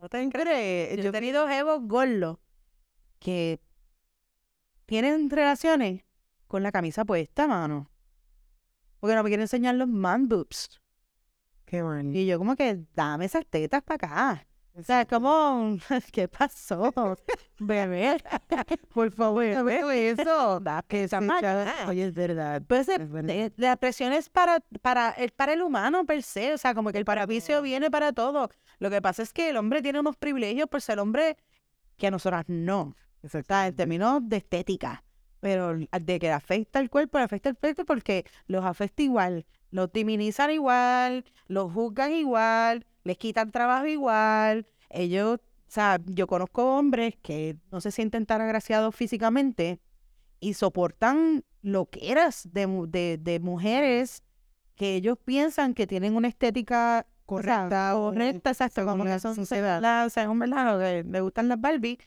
No 0.00 0.08
te 0.08 0.28
creas. 0.30 0.96
Yo 1.02 1.10
he 1.10 1.12
tenido 1.12 1.46
jevos 1.48 1.80
gordos 1.82 2.38
que 3.18 3.60
tienen 4.86 5.28
relaciones 5.28 6.02
con 6.46 6.62
la 6.62 6.72
camisa 6.72 7.04
puesta, 7.04 7.46
mano. 7.46 7.90
Porque 9.00 9.14
no 9.14 9.22
me 9.22 9.28
quieren 9.28 9.42
enseñar 9.42 9.74
los 9.74 9.88
man 9.88 10.28
boobs. 10.28 10.80
Qué 11.66 11.82
mal. 11.82 12.14
Y 12.16 12.26
yo 12.26 12.38
como 12.38 12.56
que, 12.56 12.84
dame 12.94 13.26
esas 13.26 13.44
tetas 13.46 13.82
para 13.82 13.94
acá. 13.96 14.47
O 14.78 14.82
sea, 14.84 15.04
como, 15.06 15.76
¿qué 16.12 16.28
pasó? 16.28 16.94
Bebé, 17.58 18.22
por 18.94 19.10
favor. 19.10 19.64
Veo 19.64 19.90
eso. 19.90 20.62
Que 20.86 21.04
esa 21.04 21.20
Oye, 21.88 22.04
es 22.04 22.14
verdad. 22.14 22.62
Pues 22.64 22.88
eh, 22.88 22.98
es 23.00 23.28
eh, 23.28 23.52
la 23.56 23.76
presión 23.76 24.12
es 24.12 24.28
para, 24.30 24.60
para, 24.80 25.10
el, 25.10 25.30
para 25.32 25.54
el 25.54 25.62
humano 25.62 26.06
per 26.06 26.22
se, 26.22 26.54
o 26.54 26.58
sea, 26.58 26.74
como 26.74 26.92
que 26.92 26.98
el 26.98 27.04
paravicio 27.04 27.60
viene 27.60 27.90
para 27.90 28.12
todo. 28.12 28.50
Lo 28.78 28.88
que 28.88 29.02
pasa 29.02 29.22
es 29.22 29.32
que 29.32 29.50
el 29.50 29.56
hombre 29.56 29.82
tiene 29.82 29.98
unos 29.98 30.16
privilegios 30.16 30.68
por 30.68 30.80
ser 30.80 31.00
hombre 31.00 31.36
que 31.96 32.06
a 32.06 32.10
nosotras 32.12 32.44
no. 32.46 32.94
O 33.24 33.28
sea, 33.28 33.66
en 33.66 33.74
términos 33.74 34.20
de 34.22 34.36
estética. 34.36 35.02
Pero 35.40 35.76
de 35.78 36.18
que 36.18 36.30
afecta 36.32 36.80
el 36.80 36.90
cuerpo, 36.90 37.18
afecta 37.18 37.48
el 37.48 37.56
cuerpo 37.56 37.84
porque 37.84 38.24
los 38.46 38.64
afecta 38.64 39.02
igual. 39.02 39.46
Los 39.70 39.92
diminizan 39.92 40.50
igual, 40.50 41.24
los 41.46 41.72
juzgan 41.72 42.12
igual, 42.12 42.86
les 43.04 43.18
quitan 43.18 43.50
trabajo 43.50 43.86
igual. 43.86 44.66
Ellos, 44.90 45.36
o 45.38 45.70
sea, 45.70 45.98
yo 46.06 46.26
conozco 46.26 46.76
hombres 46.76 47.14
que 47.22 47.56
no 47.70 47.80
se 47.80 47.90
sienten 47.90 48.26
tan 48.26 48.40
agraciados 48.40 48.94
físicamente 48.94 49.80
y 50.40 50.54
soportan 50.54 51.44
lo 51.62 51.86
que 51.86 52.10
eras 52.10 52.48
de, 52.52 52.66
de, 52.88 53.18
de 53.20 53.40
mujeres 53.40 54.22
que 54.76 54.94
ellos 54.94 55.18
piensan 55.24 55.74
que 55.74 55.86
tienen 55.86 56.14
una 56.16 56.28
estética 56.28 57.06
correcta. 57.26 57.96
o- 57.96 58.10
correcta, 58.10 58.50
exacto, 58.50 58.86
como 58.86 59.04
son 59.18 59.34
sociedad. 59.34 59.80
la- 59.82 60.04
o 60.06 60.10
sea, 60.10 60.22
es 60.22 60.28
un 60.28 60.38
verdad 60.38 60.78
que 60.78 61.04
le 61.04 61.20
gustan 61.20 61.48
las 61.48 61.60
Barbie, 61.60 61.98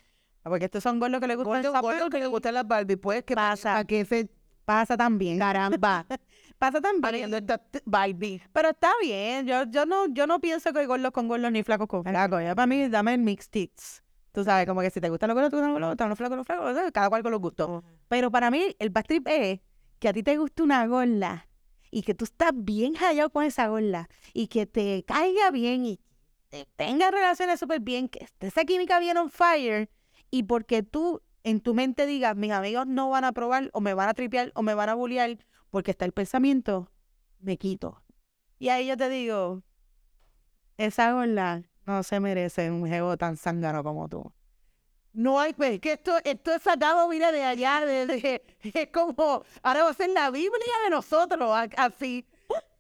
porque 0.44 0.66
estos 0.66 0.84
son 0.84 1.00
gordos 1.00 1.20
que 1.22 1.28
le 1.28 1.36
gustan 1.36 1.62
Gordo, 1.62 1.70
esa 1.70 1.82
gordo 1.82 2.10
que 2.10 2.20
le 2.20 2.28
gustan 2.28 2.54
las 2.56 2.68
Barbie, 2.68 2.96
pues 2.98 3.24
que 3.24 3.36
Pasa. 3.36 3.84
que 3.86 4.06
se 4.06 4.30
pasa 4.66 4.98
también. 4.98 5.38
caramba 5.40 6.06
Pasa 6.58 6.80
también. 6.82 7.34
esta 7.34 7.62
Barbie. 7.86 8.42
Pero 8.54 8.70
está 8.70 8.92
bien, 9.02 9.46
yo, 9.48 9.64
yo 9.70 9.86
no, 9.86 10.08
yo 10.08 10.28
no 10.28 10.40
pienso 10.40 10.72
que 10.74 10.80
hay 10.80 10.86
gordos 10.86 11.12
con 11.12 11.28
gordos 11.28 11.52
ni 11.52 11.64
flacos 11.64 11.88
con 11.88 12.04
flacos. 12.04 12.42
Ya 12.44 12.56
para 12.56 12.68
mí, 12.68 12.88
dame 12.88 13.14
el 13.16 13.22
mix 13.22 13.50
tits. 13.50 14.04
Tú 14.32 14.44
sabes, 14.44 14.66
como 14.66 14.82
que 14.82 14.90
si 14.90 15.02
te 15.02 15.10
gustan 15.10 15.28
los 15.30 15.36
gordos, 15.36 15.52
tú 15.52 15.58
gustan 15.58 15.82
los 15.82 15.90
gordos, 15.90 16.10
los 16.10 16.18
flacos, 16.18 16.38
los 16.38 16.46
flacos, 16.46 16.92
cada 16.94 17.10
cual 17.10 17.22
con 17.24 17.32
los 17.32 17.42
gustos. 17.42 17.84
Pero 18.08 18.32
para 18.32 18.50
mí, 18.50 18.76
el 18.80 18.90
back 18.90 19.08
trip 19.08 19.28
es 19.28 19.60
que 20.00 20.08
a 20.08 20.14
ti 20.14 20.24
te 20.24 20.38
guste 20.38 20.64
una 20.64 20.86
gorda 20.88 21.48
y 21.92 22.04
que 22.04 22.14
tú 22.16 22.26
estás 22.26 22.52
bien 22.54 22.96
hallado 22.96 23.30
con 23.30 23.44
esa 23.44 23.68
gorda 23.68 24.08
y 24.34 24.48
que 24.48 24.66
te 24.66 25.04
caiga 25.06 25.52
bien 25.52 25.86
y 25.86 26.00
que 26.50 26.66
tenga 26.76 27.12
relaciones 27.12 27.60
súper 27.60 27.82
bien, 27.82 28.08
que 28.08 28.24
esté 28.24 28.48
esa 28.48 28.64
química 28.64 29.00
bien 29.00 29.18
on 29.18 29.30
fire 29.30 29.90
y 30.32 30.44
porque 30.44 30.82
tú 30.82 31.22
en 31.44 31.60
tu 31.62 31.74
mente 31.74 32.06
digas, 32.06 32.36
mis 32.36 32.52
amigos 32.52 32.88
no 32.88 33.10
van 33.10 33.24
a 33.26 33.32
probar 33.32 33.70
o 33.74 33.82
me 33.82 33.94
van 33.94 34.10
a 34.10 34.14
tripear 34.14 34.52
o 34.56 34.62
me 34.64 34.74
van 34.74 34.90
a 34.90 34.96
bullear 34.96 35.38
porque 35.70 35.92
está 35.92 36.06
el 36.06 36.12
pensamiento, 36.12 36.90
me 37.40 37.58
quito. 37.58 38.02
Y 38.60 38.70
ahí 38.70 38.88
yo 38.88 38.96
te 38.98 39.10
digo, 39.10 39.62
esa 40.78 41.12
gorda 41.14 41.64
no 41.86 42.04
se 42.04 42.20
merece 42.20 42.70
un 42.72 42.88
jevo 42.88 43.18
tan 43.18 43.38
zángano 43.38 43.84
como 43.84 44.08
tú. 44.08 44.32
No 45.14 45.40
hay, 45.40 45.52
pues, 45.54 45.80
que 45.82 45.94
esto, 45.94 46.14
esto 46.24 46.54
es 46.54 46.62
sacado, 46.62 47.10
mira, 47.10 47.32
de 47.34 47.44
allá, 47.44 47.86
de, 47.86 48.06
de- 48.06 48.44
es 48.74 48.88
como, 48.94 49.44
ahora 49.62 49.84
va 49.84 49.90
a 49.90 49.94
ser 49.94 50.10
la 50.12 50.30
Biblia 50.32 50.74
de 50.86 50.90
nosotros, 50.90 51.52
así. 51.76 52.26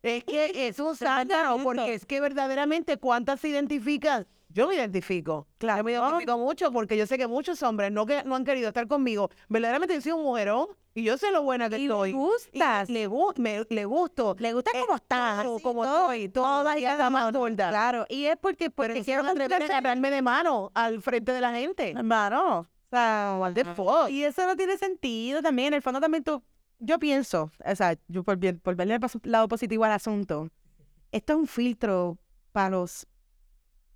Es 0.01 0.23
que 0.23 0.67
es 0.67 0.79
un 0.79 0.95
zángano, 0.95 1.61
porque 1.61 1.93
es 1.93 2.05
que 2.05 2.21
verdaderamente, 2.21 2.97
¿cuántas 2.97 3.41
se 3.41 3.49
identifican? 3.49 4.27
Yo 4.53 4.67
me 4.67 4.75
identifico. 4.75 5.47
Claro. 5.57 5.79
Yo 5.79 5.83
me 5.83 5.91
identifico 5.93 6.37
mucho 6.37 6.71
porque 6.71 6.97
yo 6.97 7.05
sé 7.07 7.17
que 7.17 7.27
muchos 7.27 7.61
hombres 7.63 7.91
no, 7.91 8.05
que, 8.05 8.23
no 8.23 8.35
han 8.35 8.43
querido 8.45 8.67
estar 8.69 8.87
conmigo. 8.87 9.29
Verdaderamente 9.49 9.95
yo 9.95 10.01
soy 10.01 10.11
un 10.13 10.23
mujerón 10.23 10.67
y 10.93 11.03
yo 11.03 11.17
sé 11.17 11.31
lo 11.31 11.43
buena 11.43 11.69
que 11.69 11.79
Y 11.79 11.83
estoy. 11.85 12.11
me 12.13 12.19
gustas. 12.19 12.89
Y 12.89 12.93
le, 12.93 13.07
gu- 13.09 13.37
me, 13.37 13.65
le 13.69 13.85
gusto. 13.85 14.35
Le 14.39 14.53
gusta 14.53 14.71
Eh, 14.73 14.81
cómo 14.81 14.95
estás, 14.95 15.45
como 15.63 15.83
todo, 15.85 16.09
todas 16.33 16.77
y 16.77 16.85
hasta 16.85 17.09
más 17.09 17.31
gorda. 17.31 17.69
Claro, 17.69 18.05
y 18.09 18.25
es 18.25 18.37
porque, 18.37 18.69
porque 18.69 19.03
quiero 19.03 19.21
quiero 19.23 19.29
atrever 19.31 19.63
a 19.63 19.65
agarrarme 19.65 20.11
de 20.11 20.21
mano 20.21 20.71
al 20.73 21.01
frente 21.01 21.31
de 21.31 21.41
la 21.41 21.53
gente. 21.53 21.91
hermano. 21.91 22.59
O 22.59 22.67
sea, 22.91 23.37
What 23.39 23.53
the 23.53 23.63
fuck? 23.63 24.09
y 24.09 24.23
eso 24.25 24.45
no 24.45 24.55
tiene 24.57 24.77
sentido 24.77 25.41
también. 25.41 25.69
En 25.69 25.75
el 25.75 25.81
fondo 25.81 26.01
también 26.01 26.25
tú, 26.25 26.43
yo 26.79 26.99
pienso, 26.99 27.49
o 27.63 27.75
sea, 27.75 27.95
yo 28.09 28.23
por, 28.23 28.37
por 28.59 28.75
verle 28.75 28.95
el 28.95 29.01
lado 29.23 29.47
positivo 29.47 29.85
al 29.85 29.93
asunto, 29.93 30.49
esto 31.13 31.33
es 31.33 31.39
un 31.39 31.47
filtro 31.47 32.17
para 32.51 32.69
los, 32.71 33.07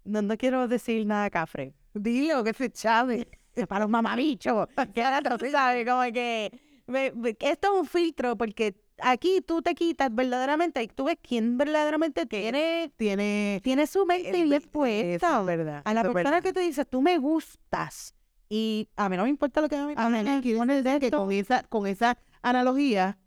no, 0.05 0.21
no 0.21 0.37
quiero 0.37 0.67
decir 0.67 1.05
nada 1.05 1.29
cafre, 1.29 1.73
Dilo, 1.93 2.43
que 2.43 2.53
se 2.53 2.69
chave. 2.71 3.27
para 3.69 3.81
los 3.85 3.89
mamabichos. 3.89 4.67
que 4.93 5.03
ahora 5.03 5.37
tú 5.37 5.45
sabes, 5.49 5.87
como 5.87 6.01
que 6.13 6.51
me- 6.87 7.11
me- 7.11 7.35
esto 7.39 7.73
es 7.73 7.79
un 7.81 7.85
filtro 7.85 8.35
porque 8.37 8.75
aquí 9.01 9.41
tú 9.41 9.61
te 9.61 9.73
quitas 9.75 10.13
verdaderamente 10.13 10.83
y 10.83 10.87
tú 10.87 11.05
ves 11.05 11.17
quién 11.21 11.57
verdaderamente 11.57 12.25
tiene, 12.25 12.91
Tiene. 12.97 13.59
tiene 13.63 13.87
su 13.87 14.05
mente 14.05 14.31
bien 14.43 14.61
puesta. 14.71 15.39
es 15.39 15.45
verdad. 15.45 15.81
A 15.85 15.93
la 15.93 16.01
persona 16.03 16.23
verdad. 16.31 16.43
que 16.43 16.53
tú 16.53 16.59
dices, 16.59 16.85
tú 16.89 17.01
me 17.01 17.17
gustas. 17.17 18.13
Y 18.49 18.89
a 18.95 19.09
mí 19.09 19.17
no 19.17 19.23
me 19.23 19.29
importa 19.29 19.59
lo 19.61 19.67
que 19.69 19.75
a 19.75 19.87
mí 19.87 19.93
A 19.97 20.09
mí 20.09 20.21
me 20.23 20.81
decir 20.83 20.99
que 20.99 21.09
con 21.11 21.31
esa, 21.31 21.63
con 21.63 21.87
esa 21.87 22.17
analogía 22.41 23.17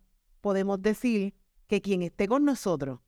podemos 0.41 0.81
decir 0.81 1.33
que 1.67 1.81
quien 1.81 2.03
esté 2.03 2.27
con 2.27 2.45
nosotros 2.45 2.99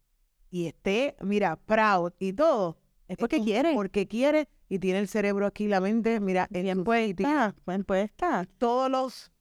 y 0.49 0.67
esté, 0.67 1.15
mira, 1.21 1.55
proud 1.55 2.12
y 2.19 2.34
todo, 2.34 2.77
Es 3.12 3.17
porque 3.17 3.41
quiere. 3.41 3.74
Porque 3.74 4.08
quiere 4.08 4.47
y 4.69 4.80
tiene 4.80 5.00
el 5.00 5.10
cerebro 5.10 5.45
aquí, 5.45 5.67
la 5.67 5.82
mente, 5.82 6.21
mira, 6.21 6.47
en 6.50 6.63
Bien 6.63 6.86
pues 6.86 7.10
está, 7.10 7.54
bien 7.67 7.84
pues 7.84 8.06
está. 8.06 8.47
Todos 8.58 8.89
los 8.89 9.34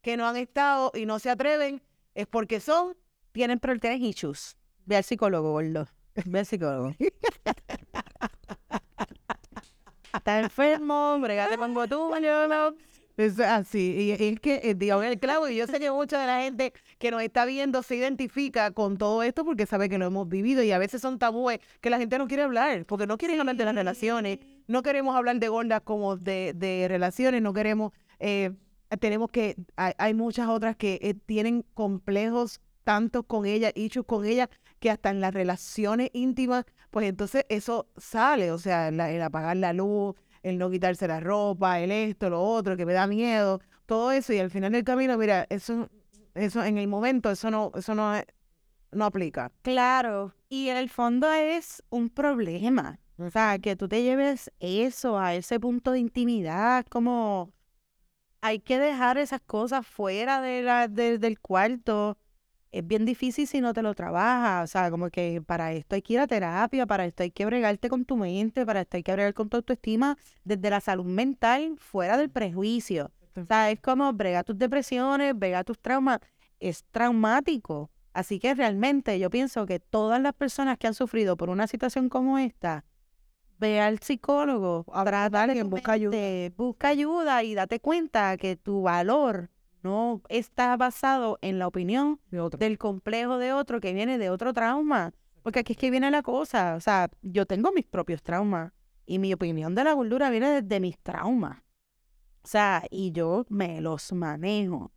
que 0.00 0.16
no 0.16 0.26
han 0.26 0.36
estado 0.36 0.90
y 0.92 1.06
no 1.06 1.20
se 1.20 1.30
atreven 1.30 1.80
es 2.16 2.26
porque 2.26 2.58
son 2.58 2.96
Tienen, 3.30 3.60
pero 3.60 3.78
tienen 3.78 4.02
issues. 4.02 4.56
Ve 4.86 4.96
al 4.96 5.04
psicólogo, 5.04 5.52
gordo. 5.52 5.86
Ve 6.26 6.40
al 6.40 6.46
psicólogo. 6.46 6.96
Está 10.12 10.40
enfermo, 10.40 11.16
bregate 11.20 11.56
con 11.56 11.74
yo 11.74 12.74
Es 13.18 13.38
así, 13.40 13.92
y 13.92 14.10
es 14.12 14.40
que 14.40 14.54
eh, 14.56 14.70
en 14.80 15.04
el 15.04 15.18
clavo 15.20 15.46
y 15.48 15.56
yo 15.56 15.66
sé 15.66 15.78
que 15.78 15.90
mucha 15.90 16.18
de 16.18 16.26
la 16.26 16.40
gente 16.42 16.72
que 16.98 17.10
nos 17.10 17.22
está 17.22 17.44
viendo 17.44 17.82
se 17.82 17.96
identifica 17.96 18.70
con 18.70 18.96
todo 18.96 19.22
esto 19.22 19.44
porque 19.44 19.66
sabe 19.66 19.90
que 19.90 19.98
lo 19.98 20.06
hemos 20.06 20.28
vivido 20.28 20.62
y 20.62 20.72
a 20.72 20.78
veces 20.78 21.02
son 21.02 21.18
tabúes 21.18 21.58
que 21.82 21.90
la 21.90 21.98
gente 21.98 22.16
no 22.16 22.26
quiere 22.26 22.42
hablar, 22.44 22.86
porque 22.86 23.06
no 23.06 23.18
quieren 23.18 23.38
hablar 23.38 23.56
de 23.56 23.66
las 23.66 23.74
relaciones, 23.74 24.38
no 24.66 24.82
queremos 24.82 25.14
hablar 25.14 25.38
de 25.38 25.48
gordas 25.48 25.82
como 25.84 26.16
de, 26.16 26.54
de 26.56 26.86
relaciones, 26.88 27.42
no 27.42 27.52
queremos, 27.52 27.92
eh, 28.18 28.52
tenemos 28.98 29.30
que, 29.30 29.56
hay, 29.76 29.92
hay 29.98 30.14
muchas 30.14 30.48
otras 30.48 30.74
que 30.76 30.98
eh, 31.02 31.12
tienen 31.14 31.66
complejos 31.74 32.60
tantos 32.82 33.24
con 33.26 33.44
ella, 33.44 33.72
issues 33.74 34.06
con 34.06 34.24
ella, 34.24 34.48
que 34.80 34.90
hasta 34.90 35.10
en 35.10 35.20
las 35.20 35.34
relaciones 35.34 36.08
íntimas, 36.14 36.64
pues 36.90 37.06
entonces 37.06 37.44
eso 37.50 37.88
sale, 37.98 38.50
o 38.52 38.58
sea, 38.58 38.90
la- 38.90 39.10
el 39.12 39.20
apagar 39.22 39.56
la 39.58 39.72
luz, 39.74 40.14
el 40.42 40.58
no 40.58 40.70
quitarse 40.70 41.06
la 41.08 41.20
ropa, 41.20 41.80
el 41.80 41.90
esto, 41.92 42.30
lo 42.30 42.42
otro, 42.42 42.76
que 42.76 42.86
me 42.86 42.92
da 42.92 43.06
miedo, 43.06 43.60
todo 43.86 44.12
eso, 44.12 44.32
y 44.32 44.38
al 44.38 44.50
final 44.50 44.72
del 44.72 44.84
camino, 44.84 45.16
mira, 45.18 45.46
eso, 45.50 45.88
eso 46.34 46.64
en 46.64 46.78
el 46.78 46.88
momento, 46.88 47.30
eso 47.30 47.50
no, 47.50 47.72
eso 47.74 47.94
no, 47.94 48.14
es- 48.16 48.26
no 48.92 49.04
aplica. 49.06 49.52
Claro, 49.62 50.34
y 50.48 50.68
en 50.68 50.76
el 50.76 50.90
fondo 50.90 51.30
es 51.32 51.82
un 51.90 52.10
problema. 52.10 53.00
O 53.18 53.30
sea, 53.30 53.58
que 53.58 53.76
tú 53.76 53.88
te 53.88 54.02
lleves 54.02 54.50
eso 54.60 55.18
a 55.18 55.34
ese 55.34 55.60
punto 55.60 55.92
de 55.92 56.00
intimidad, 56.00 56.84
como 56.86 57.52
hay 58.40 58.58
que 58.60 58.78
dejar 58.78 59.18
esas 59.18 59.40
cosas 59.40 59.86
fuera 59.86 60.40
de 60.40 60.62
la, 60.62 60.88
de- 60.88 61.18
del 61.18 61.38
cuarto. 61.40 62.18
Es 62.72 62.86
bien 62.86 63.04
difícil 63.04 63.46
si 63.46 63.60
no 63.60 63.74
te 63.74 63.82
lo 63.82 63.94
trabajas. 63.94 64.64
O 64.64 64.72
sea, 64.72 64.90
como 64.90 65.10
que 65.10 65.42
para 65.42 65.72
esto 65.72 65.94
hay 65.94 66.02
que 66.02 66.14
ir 66.14 66.20
a 66.20 66.26
terapia, 66.26 66.86
para 66.86 67.04
esto 67.04 67.22
hay 67.22 67.30
que 67.30 67.44
bregarte 67.44 67.90
con 67.90 68.06
tu 68.06 68.16
mente, 68.16 68.64
para 68.64 68.80
esto 68.80 68.96
hay 68.96 69.02
que 69.02 69.12
bregar 69.12 69.34
con 69.34 69.50
tu 69.50 69.58
autoestima 69.58 70.16
desde 70.42 70.70
la 70.70 70.80
salud 70.80 71.04
mental, 71.04 71.76
fuera 71.78 72.16
del 72.16 72.30
prejuicio. 72.30 73.12
O 73.36 73.44
sea, 73.44 73.70
es 73.70 73.80
como 73.80 74.10
brega 74.14 74.42
tus 74.42 74.58
depresiones, 74.58 75.38
brega 75.38 75.64
tus 75.64 75.78
traumas. 75.78 76.20
Es 76.60 76.84
traumático. 76.90 77.90
Así 78.14 78.38
que 78.38 78.54
realmente 78.54 79.18
yo 79.18 79.28
pienso 79.30 79.66
que 79.66 79.78
todas 79.78 80.20
las 80.20 80.32
personas 80.32 80.78
que 80.78 80.86
han 80.86 80.94
sufrido 80.94 81.36
por 81.36 81.50
una 81.50 81.66
situación 81.66 82.08
como 82.08 82.38
esta, 82.38 82.84
ve 83.58 83.80
al 83.80 84.00
psicólogo, 84.00 84.84
trata 84.86 85.30
de 85.30 85.38
alguien, 85.38 85.64
tu 85.64 85.76
busca 85.76 85.92
ayuda. 85.92 86.16
busca 86.56 86.88
ayuda 86.88 87.42
y 87.42 87.54
date 87.54 87.80
cuenta 87.80 88.36
que 88.36 88.56
tu 88.56 88.82
valor 88.82 89.50
no 89.82 90.22
está 90.28 90.76
basado 90.76 91.38
en 91.42 91.58
la 91.58 91.66
opinión 91.66 92.20
De 92.30 92.40
otro. 92.40 92.58
del 92.58 92.78
complejo 92.78 93.38
de 93.38 93.52
otro 93.52 93.80
que 93.80 93.92
viene 93.92 94.18
de 94.18 94.30
otro 94.30 94.52
trauma. 94.52 95.12
Porque 95.42 95.60
aquí 95.60 95.72
es 95.72 95.78
que 95.78 95.90
viene 95.90 96.10
la 96.10 96.22
cosa. 96.22 96.74
O 96.76 96.80
sea, 96.80 97.10
yo 97.22 97.46
tengo 97.46 97.72
mis 97.72 97.84
propios 97.84 98.22
traumas 98.22 98.72
y 99.06 99.18
mi 99.18 99.32
opinión 99.32 99.74
de 99.74 99.84
la 99.84 99.92
gordura 99.92 100.30
viene 100.30 100.62
desde 100.62 100.80
mis 100.80 100.98
traumas. 100.98 101.58
O 102.44 102.48
sea, 102.48 102.84
y 102.90 103.12
yo 103.12 103.44
me 103.48 103.80
los 103.80 104.12
manejo. 104.12 104.92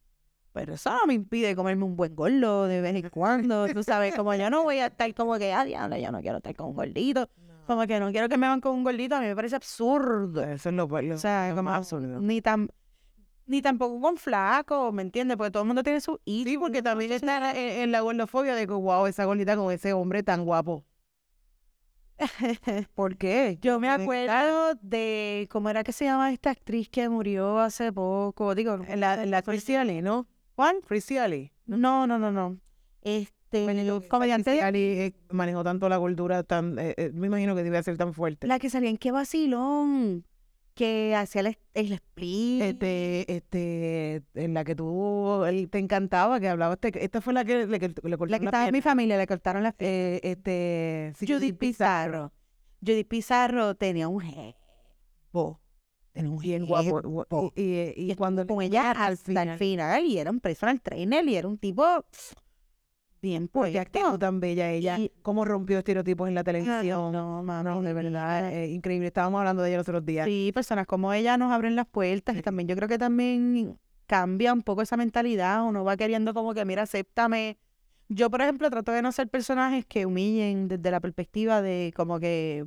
Pero 0.53 0.75
eso 0.75 0.89
no 0.91 1.05
me 1.05 1.13
impide 1.13 1.55
comerme 1.55 1.83
un 1.83 1.95
buen 1.97 2.15
gordo 2.15 2.65
de 2.67 2.79
vez 2.81 2.95
en 2.95 3.09
cuando. 3.09 3.67
Tú 3.67 3.83
sabes, 3.83 4.15
como 4.15 4.33
yo 4.35 4.49
no 4.49 4.63
voy 4.63 4.77
a 4.77 4.87
estar 4.87 5.13
como 5.13 5.37
que, 5.37 5.51
ah, 5.51 5.65
diablo, 5.65 5.97
yo 5.97 6.11
no 6.11 6.21
quiero 6.21 6.37
estar 6.37 6.55
con 6.55 6.67
un 6.67 6.75
gordito. 6.75 7.29
Como 7.67 7.85
que 7.87 7.99
no 7.99 8.11
quiero 8.11 8.29
que 8.29 8.37
me 8.37 8.47
van 8.47 8.61
con 8.61 8.73
un 8.75 8.83
gordito. 8.83 9.15
A 9.15 9.19
mí 9.21 9.25
me 9.27 9.35
parece 9.35 9.55
absurdo. 9.55 10.43
Eso 10.43 10.69
es 10.69 10.75
lo, 10.75 10.85
O 10.85 11.17
sea, 11.17 11.49
como 11.49 11.63
más 11.63 11.77
absurdo. 11.79 12.21
ni 12.21 12.41
tan 12.41 12.69
ni 13.47 13.61
tampoco 13.61 13.99
con 14.01 14.17
flaco, 14.17 14.91
¿me 14.91 15.01
entiendes? 15.01 15.37
Porque 15.37 15.51
todo 15.51 15.63
el 15.63 15.67
mundo 15.67 15.83
tiene 15.83 16.01
su 16.01 16.19
Sí, 16.25 16.57
porque 16.59 16.81
también 16.81 17.11
está 17.11 17.51
en, 17.51 17.81
en 17.83 17.91
la 17.91 18.01
gordofobia 18.01 18.55
de 18.55 18.65
que, 18.67 18.73
wow, 18.73 19.05
esa 19.07 19.25
gordita 19.25 19.55
con 19.55 19.71
ese 19.71 19.93
hombre 19.93 20.23
tan 20.23 20.45
guapo. 20.45 20.85
¿Por 22.95 23.17
qué? 23.17 23.57
Yo 23.61 23.79
me 23.79 23.87
¿De 23.87 23.93
acuerdo 24.03 24.75
de 24.81 25.47
cómo 25.51 25.69
era 25.69 25.83
que 25.83 25.91
se 25.91 26.05
llama 26.05 26.31
esta 26.31 26.51
actriz 26.51 26.89
que 26.89 27.09
murió 27.09 27.59
hace 27.59 27.91
poco. 27.91 28.55
Digo, 28.55 28.79
En 28.87 28.99
la, 29.01 29.21
en 29.21 29.31
la 29.31 29.41
Frisiali, 29.41 30.01
¿no? 30.01 30.27
¿Juan? 30.55 30.77
Frisiali. 30.83 31.51
No, 31.65 32.07
no, 32.07 32.17
no, 32.17 32.31
no. 32.31 32.57
Este, 33.01 33.65
comediante 34.07 34.51
de- 34.51 34.55
Frisiali 34.57 34.79
eh, 34.79 35.13
manejó 35.29 35.63
tanto 35.63 35.89
la 35.89 35.97
gordura 35.97 36.43
tan, 36.43 36.79
eh, 36.79 36.93
eh, 36.97 37.11
me 37.13 37.27
imagino 37.27 37.55
que 37.55 37.63
debía 37.63 37.83
ser 37.83 37.97
tan 37.97 38.13
fuerte. 38.13 38.47
la 38.47 38.59
que 38.59 38.69
salía 38.69 38.89
en 38.89 38.97
qué 38.97 39.11
vacilón, 39.11 40.25
que 40.75 41.15
hacía 41.15 41.41
el, 41.41 41.57
el 41.73 41.91
split. 41.93 42.61
Este, 42.61 43.33
este, 43.35 44.23
en 44.35 44.53
la 44.53 44.63
que 44.63 44.75
tú, 44.75 45.43
él 45.45 45.69
te 45.69 45.79
encantaba, 45.79 46.39
que 46.39 46.49
hablaba, 46.49 46.73
este, 46.75 47.03
esta 47.03 47.21
fue 47.21 47.33
la 47.33 47.45
que 47.45 47.65
le, 47.65 47.79
que 47.79 47.87
le 47.87 48.09
la 48.09 48.17
cortaron 48.17 48.39
que 48.39 48.45
la 48.45 48.49
estaba 48.49 48.67
en 48.67 48.73
mi 48.73 48.81
familia, 48.81 49.17
le 49.17 49.25
cortaron 49.25 49.63
la 49.63 49.73
Eh, 49.79 50.19
este, 50.21 51.13
Judith 51.25 51.57
Pizarro. 51.57 52.31
Judith 52.85 53.07
Pizarro 53.07 53.75
tenía 53.75 54.07
un 54.07 54.19
jevo. 54.21 55.59
Tenía 56.13 56.29
un 56.31 56.39
jevo. 56.39 56.65
guapo. 56.67 57.01
gua- 57.01 57.51
Y, 57.55 57.61
y, 58.01 58.11
y 58.11 58.15
cuando 58.15 58.45
con 58.45 58.61
ella 58.61 58.91
hasta 58.91 59.43
el 59.43 59.57
final 59.57 60.05
y 60.05 60.17
era 60.17 60.29
un 60.29 60.39
personal 60.39 60.79
trainer 60.81 61.27
y 61.27 61.35
era 61.35 61.47
un 61.47 61.57
tipo 61.57 61.83
bien 63.25 63.47
Pues 63.47 63.73
puesto. 63.73 64.19
tan 64.19 64.39
bella 64.39 64.71
ella. 64.71 64.97
Y- 64.99 65.11
Cómo 65.23 65.43
rompió 65.45 65.77
estereotipos 65.79 66.27
en 66.27 66.35
la 66.35 66.43
televisión. 66.43 67.11
No, 67.11 67.43
mami, 67.43 67.63
No, 67.69 67.81
de 67.81 67.93
verdad, 67.93 68.53
eh, 68.53 68.67
increíble. 68.69 69.07
Estábamos 69.07 69.39
hablando 69.39 69.63
de 69.63 69.69
ella 69.69 69.77
los 69.79 69.89
otros 69.89 70.05
días. 70.05 70.25
Sí, 70.27 70.51
personas 70.53 70.85
como 70.85 71.11
ella 71.11 71.37
nos 71.37 71.51
abren 71.51 71.75
las 71.75 71.87
puertas 71.87 72.37
y 72.37 72.41
también 72.41 72.67
yo 72.67 72.75
creo 72.75 72.87
que 72.87 72.97
también 72.97 73.77
cambia 74.05 74.53
un 74.53 74.61
poco 74.61 74.81
esa 74.83 74.95
mentalidad. 74.97 75.63
Uno 75.65 75.83
va 75.83 75.97
queriendo 75.97 76.33
como 76.33 76.53
que, 76.53 76.63
mira, 76.65 76.83
acéptame. 76.83 77.57
Yo, 78.07 78.29
por 78.29 78.41
ejemplo, 78.41 78.69
trato 78.69 78.91
de 78.91 79.01
no 79.01 79.11
ser 79.11 79.27
personajes 79.29 79.83
que 79.85 80.05
humillen 80.05 80.67
desde 80.67 80.91
la 80.91 80.99
perspectiva 80.99 81.63
de 81.63 81.91
como 81.95 82.19
que, 82.19 82.63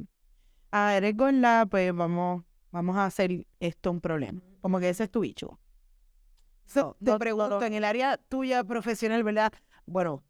ah, 0.73 0.95
eres 0.97 1.17
gorda, 1.17 1.65
pues 1.67 1.95
vamos, 1.95 2.43
vamos 2.73 2.97
a 2.97 3.07
hacer 3.07 3.47
esto 3.61 3.93
un 3.93 4.01
problema. 4.01 4.41
Como 4.61 4.81
que 4.81 4.89
ese 4.89 5.05
es 5.05 5.11
tu 5.11 5.21
bicho. 5.21 5.61
So, 6.67 6.97
te 7.03 7.11
no- 7.13 7.19
pregunto, 7.19 7.61
no. 7.61 7.65
en 7.67 7.73
el 7.73 7.85
área 7.85 8.17
tuya 8.29 8.63
profesional, 8.65 9.23
¿verdad? 9.23 9.53
Bueno, 9.87 10.23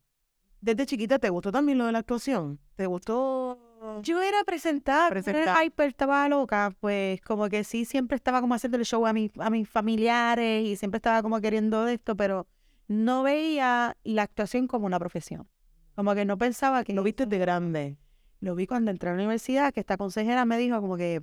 desde 0.60 0.86
chiquita 0.86 1.18
te 1.18 1.30
gustó 1.30 1.52
también 1.52 1.78
lo 1.78 1.86
de 1.86 1.92
la 1.92 1.98
actuación. 2.00 2.58
¿Te 2.76 2.86
gustó? 2.86 3.58
Yo 4.02 4.20
era 4.22 4.42
presentar, 4.44 5.10
Presentar. 5.10 5.42
era 5.42 5.64
hyper, 5.64 5.88
estaba 5.88 6.28
loca, 6.28 6.72
pues 6.80 7.20
como 7.20 7.48
que 7.48 7.62
sí, 7.64 7.84
siempre 7.84 8.16
estaba 8.16 8.40
como 8.40 8.54
haciendo 8.54 8.76
el 8.76 8.84
show 8.84 9.06
a, 9.06 9.12
mi, 9.12 9.30
a 9.38 9.50
mis 9.50 9.68
familiares 9.68 10.64
y 10.66 10.76
siempre 10.76 10.96
estaba 10.98 11.22
como 11.22 11.40
queriendo 11.40 11.86
esto, 11.86 12.16
pero 12.16 12.46
no 12.88 13.22
veía 13.22 13.96
la 14.02 14.22
actuación 14.22 14.66
como 14.66 14.86
una 14.86 14.98
profesión. 14.98 15.48
Como 15.94 16.14
que 16.14 16.24
no 16.24 16.36
pensaba 16.38 16.82
que 16.84 16.92
Lo 16.92 17.02
viste 17.04 17.26
de 17.26 17.38
grande. 17.38 17.98
lo 18.40 18.54
vi 18.56 18.66
cuando 18.66 18.90
entré 18.90 19.10
a 19.10 19.12
la 19.12 19.18
universidad, 19.18 19.72
que 19.72 19.80
esta 19.80 19.96
consejera 19.96 20.44
me 20.44 20.58
dijo 20.58 20.80
como 20.80 20.96
que 20.96 21.22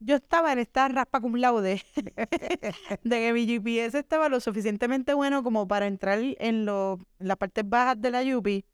yo 0.00 0.16
estaba 0.16 0.52
en 0.52 0.58
esta 0.60 0.88
raspa 0.88 1.20
cum 1.20 1.34
laude 1.36 1.82
de 3.02 3.16
que 3.18 3.32
mi 3.32 3.46
GPS 3.46 3.98
estaba 3.98 4.28
lo 4.28 4.40
suficientemente 4.40 5.14
bueno 5.14 5.42
como 5.42 5.66
para 5.66 5.86
entrar 5.86 6.18
en, 6.20 6.64
lo- 6.64 6.98
en 7.18 7.28
las 7.28 7.36
partes 7.36 7.68
bajas 7.68 8.00
de 8.00 8.10
la 8.10 8.22
Yupi 8.22 8.64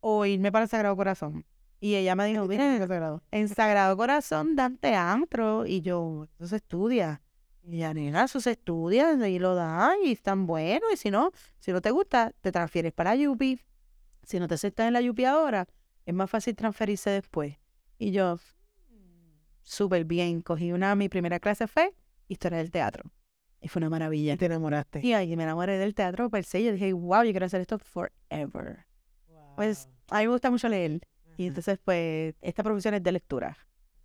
o 0.00 0.24
irme 0.26 0.52
para 0.52 0.64
el 0.64 0.68
Sagrado 0.68 0.96
Corazón. 0.96 1.44
Y 1.80 1.94
ella 1.94 2.16
me 2.16 2.26
dijo, 2.26 2.46
mira, 2.46 2.76
en 3.30 3.48
Sagrado 3.48 3.96
Corazón 3.96 4.56
dan 4.56 4.78
teatro. 4.78 5.64
Y 5.66 5.80
yo, 5.80 6.26
eso 6.38 6.48
se 6.48 6.56
estudia. 6.56 7.22
Y 7.62 7.76
ella, 7.76 7.94
nena, 7.94 8.24
eso 8.24 8.40
se 8.40 8.52
estudia 8.52 9.12
y 9.28 9.38
lo 9.38 9.54
dan 9.54 9.96
y 10.04 10.12
están 10.12 10.46
buenos. 10.46 10.92
Y 10.92 10.96
si 10.96 11.10
no, 11.10 11.30
si 11.60 11.70
no 11.70 11.80
te 11.80 11.90
gusta, 11.92 12.32
te 12.40 12.50
transfieres 12.50 12.92
para 12.92 13.10
la 13.10 13.16
Yupi. 13.16 13.60
Si 14.24 14.40
no 14.40 14.48
te 14.48 14.54
aceptas 14.54 14.88
en 14.88 14.92
la 14.94 15.00
Yupi 15.00 15.24
ahora, 15.24 15.66
es 16.04 16.14
más 16.14 16.28
fácil 16.28 16.56
transferirse 16.56 17.10
después. 17.10 17.56
Y 17.98 18.10
yo, 18.10 18.38
súper 19.68 20.04
bien. 20.04 20.40
Cogí 20.40 20.72
una, 20.72 20.94
mi 20.94 21.08
primera 21.08 21.38
clase 21.40 21.66
fue 21.66 21.94
Historia 22.28 22.58
del 22.58 22.70
Teatro. 22.70 23.10
Y 23.60 23.68
fue 23.68 23.80
una 23.80 23.90
maravilla. 23.90 24.36
Te 24.36 24.46
enamoraste. 24.46 25.00
Y 25.04 25.12
ahí 25.14 25.36
me 25.36 25.42
enamoré 25.42 25.78
del 25.78 25.94
teatro 25.94 26.30
per 26.30 26.44
se. 26.44 26.62
Yo 26.62 26.72
dije, 26.72 26.92
wow, 26.92 27.24
yo 27.24 27.30
quiero 27.32 27.46
hacer 27.46 27.60
esto 27.60 27.78
forever. 27.78 28.86
Pues 29.56 29.88
a 30.10 30.18
mí 30.18 30.26
me 30.26 30.32
gusta 30.32 30.50
mucho 30.50 30.68
leer. 30.68 31.00
Y 31.36 31.46
entonces, 31.48 31.78
pues, 31.84 32.34
esta 32.40 32.62
profesión 32.62 32.94
es 32.94 33.02
de 33.02 33.12
lectura. 33.12 33.56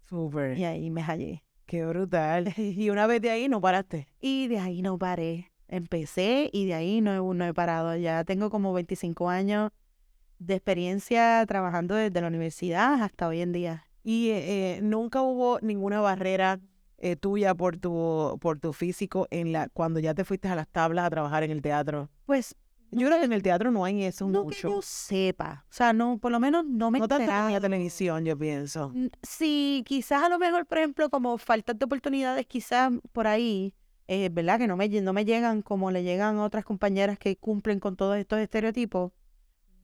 Súper. 0.09 0.57
Y 0.57 0.65
ahí 0.65 0.89
me 0.89 1.01
hallé. 1.03 1.43
Qué 1.65 1.85
brutal. 1.85 2.53
Y 2.57 2.89
una 2.89 3.05
vez 3.07 3.21
de 3.21 3.29
ahí 3.29 3.47
no 3.47 3.61
paraste. 3.61 4.07
Y 4.19 4.47
de 4.47 4.59
ahí 4.59 4.81
no 4.81 4.97
paré. 4.97 5.51
Empecé 5.67 6.49
y 6.51 6.65
de 6.65 6.73
ahí 6.73 7.01
no, 7.01 7.11
he- 7.13 7.35
no 7.35 7.45
he 7.45 7.53
parado. 7.53 7.95
Ya 7.95 8.23
tengo 8.23 8.49
como 8.49 8.73
25 8.73 9.29
años 9.29 9.71
de 10.39 10.55
experiencia 10.55 11.43
trabajando 11.47 11.95
desde 11.95 12.19
la 12.21 12.27
universidad 12.27 13.01
hasta 13.01 13.27
hoy 13.27 13.41
en 13.41 13.51
día. 13.53 13.85
Y 14.03 14.29
eh, 14.31 14.79
nunca 14.83 15.21
hubo 15.21 15.59
ninguna 15.61 16.01
barrera 16.01 16.59
eh, 16.97 17.15
tuya 17.15 17.55
por 17.55 17.77
tu, 17.77 18.37
por 18.41 18.59
tu 18.59 18.73
físico 18.73 19.27
en 19.31 19.51
la, 19.51 19.69
cuando 19.69 19.99
ya 19.99 20.13
te 20.13 20.23
fuiste 20.25 20.47
a 20.47 20.55
las 20.55 20.67
tablas 20.67 21.05
a 21.05 21.09
trabajar 21.09 21.43
en 21.43 21.51
el 21.51 21.61
teatro. 21.61 22.09
Pues, 22.25 22.55
Yo 22.91 23.07
creo 23.07 23.19
que 23.19 23.25
en 23.25 23.33
el 23.33 23.41
teatro 23.41 23.71
no 23.71 23.83
hay 23.85 24.03
eso 24.03 24.27
no 24.27 24.41
que 24.41 24.45
mucho. 24.55 24.69
yo 24.69 24.81
sepa. 24.81 25.65
O 25.69 25.73
sea, 25.73 25.93
no, 25.93 26.17
por 26.17 26.31
lo 26.31 26.39
menos 26.39 26.65
no 26.65 26.91
me 26.91 26.99
no 26.99 27.07
tanto 27.07 27.25
como 27.25 27.47
en 27.47 27.53
la 27.53 27.59
televisión, 27.61 28.23
yo 28.23 28.37
pienso. 28.37 28.93
Sí, 29.21 29.83
quizás 29.85 30.23
a 30.23 30.29
lo 30.29 30.37
mejor, 30.37 30.65
por 30.65 30.77
ejemplo, 30.77 31.09
como 31.09 31.37
falta 31.37 31.73
de 31.73 31.83
oportunidades, 31.83 32.45
quizás 32.45 32.91
por 33.11 33.27
ahí, 33.27 33.73
eh, 34.07 34.29
¿verdad? 34.31 34.59
Que 34.59 34.67
no 34.67 34.77
me, 34.77 34.87
no 34.89 35.13
me 35.13 35.25
llegan 35.25 35.61
como 35.61 35.91
le 35.91 36.03
llegan 36.03 36.37
a 36.37 36.43
otras 36.43 36.65
compañeras 36.65 37.17
que 37.17 37.35
cumplen 37.37 37.79
con 37.79 37.95
todos 37.95 38.17
estos 38.17 38.39
estereotipos. 38.39 39.11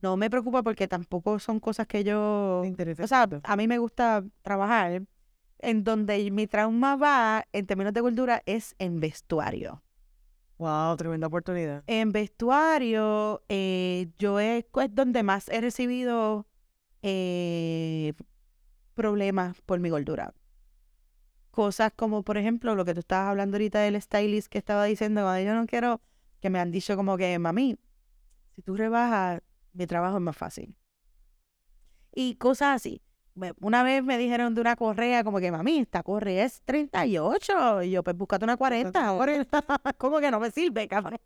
No 0.02 0.16
me 0.16 0.30
preocupa 0.30 0.62
porque 0.62 0.88
tampoco 0.88 1.38
son 1.38 1.60
cosas 1.60 1.86
que 1.86 2.04
yo... 2.04 2.60
Me 2.62 2.68
interesa 2.68 3.04
O 3.04 3.06
sea, 3.06 3.28
a 3.42 3.56
mí 3.56 3.68
me 3.68 3.78
gusta 3.78 4.24
trabajar 4.42 5.02
en 5.58 5.84
donde 5.84 6.30
mi 6.30 6.46
trauma 6.46 6.96
va, 6.96 7.44
en 7.52 7.66
términos 7.66 7.92
de 7.92 8.00
cultura, 8.00 8.42
es 8.46 8.74
en 8.78 8.98
vestuario. 9.00 9.82
Wow, 10.58 10.96
tremenda 10.96 11.26
oportunidad. 11.26 11.84
En 11.86 12.12
vestuario, 12.12 13.42
eh, 13.48 14.08
yo 14.18 14.40
es, 14.40 14.64
es 14.82 14.94
donde 14.94 15.22
más 15.22 15.48
he 15.48 15.60
recibido 15.60 16.46
eh, 17.02 18.12
problemas 18.94 19.60
por 19.62 19.80
mi 19.80 19.88
gordura. 19.90 20.34
Cosas 21.50 21.92
como, 21.96 22.22
por 22.22 22.36
ejemplo, 22.36 22.74
lo 22.74 22.84
que 22.84 22.94
tú 22.94 23.00
estabas 23.00 23.28
hablando 23.30 23.56
ahorita 23.56 23.80
del 23.80 24.00
stylist 24.00 24.48
que 24.48 24.58
estaba 24.58 24.84
diciendo, 24.84 25.28
"Ay, 25.28 25.44
yo 25.46 25.54
no 25.54 25.66
quiero, 25.66 26.00
que 26.40 26.50
me 26.50 26.58
han 26.60 26.70
dicho 26.70 26.96
como 26.96 27.16
que, 27.16 27.38
mami, 27.38 27.78
si 28.54 28.62
tú 28.62 28.76
rebajas, 28.76 29.42
mi 29.72 29.86
trabajo 29.86 30.16
es 30.16 30.22
más 30.22 30.36
fácil. 30.36 30.74
Y 32.14 32.34
cosas 32.36 32.76
así. 32.76 33.02
Me- 33.34 33.52
Una 33.60 33.82
vez 33.82 34.02
me 34.02 34.18
dijeron 34.18 34.54
de 34.54 34.60
una 34.60 34.76
correa, 34.76 35.22
como 35.24 35.38
que, 35.38 35.50
mami, 35.52 35.78
esta 35.78 36.02
correa 36.02 36.44
es 36.44 36.60
38. 36.64 37.82
Y 37.84 37.90
yo, 37.92 38.02
pues 38.02 38.16
búscate 38.16 38.44
una 38.44 38.56
40. 38.56 39.14
40. 39.16 39.64
¿Cómo 39.98 40.18
que 40.20 40.30
no 40.30 40.40
me 40.40 40.50
sirve, 40.50 40.88
cabrón? 40.88 41.18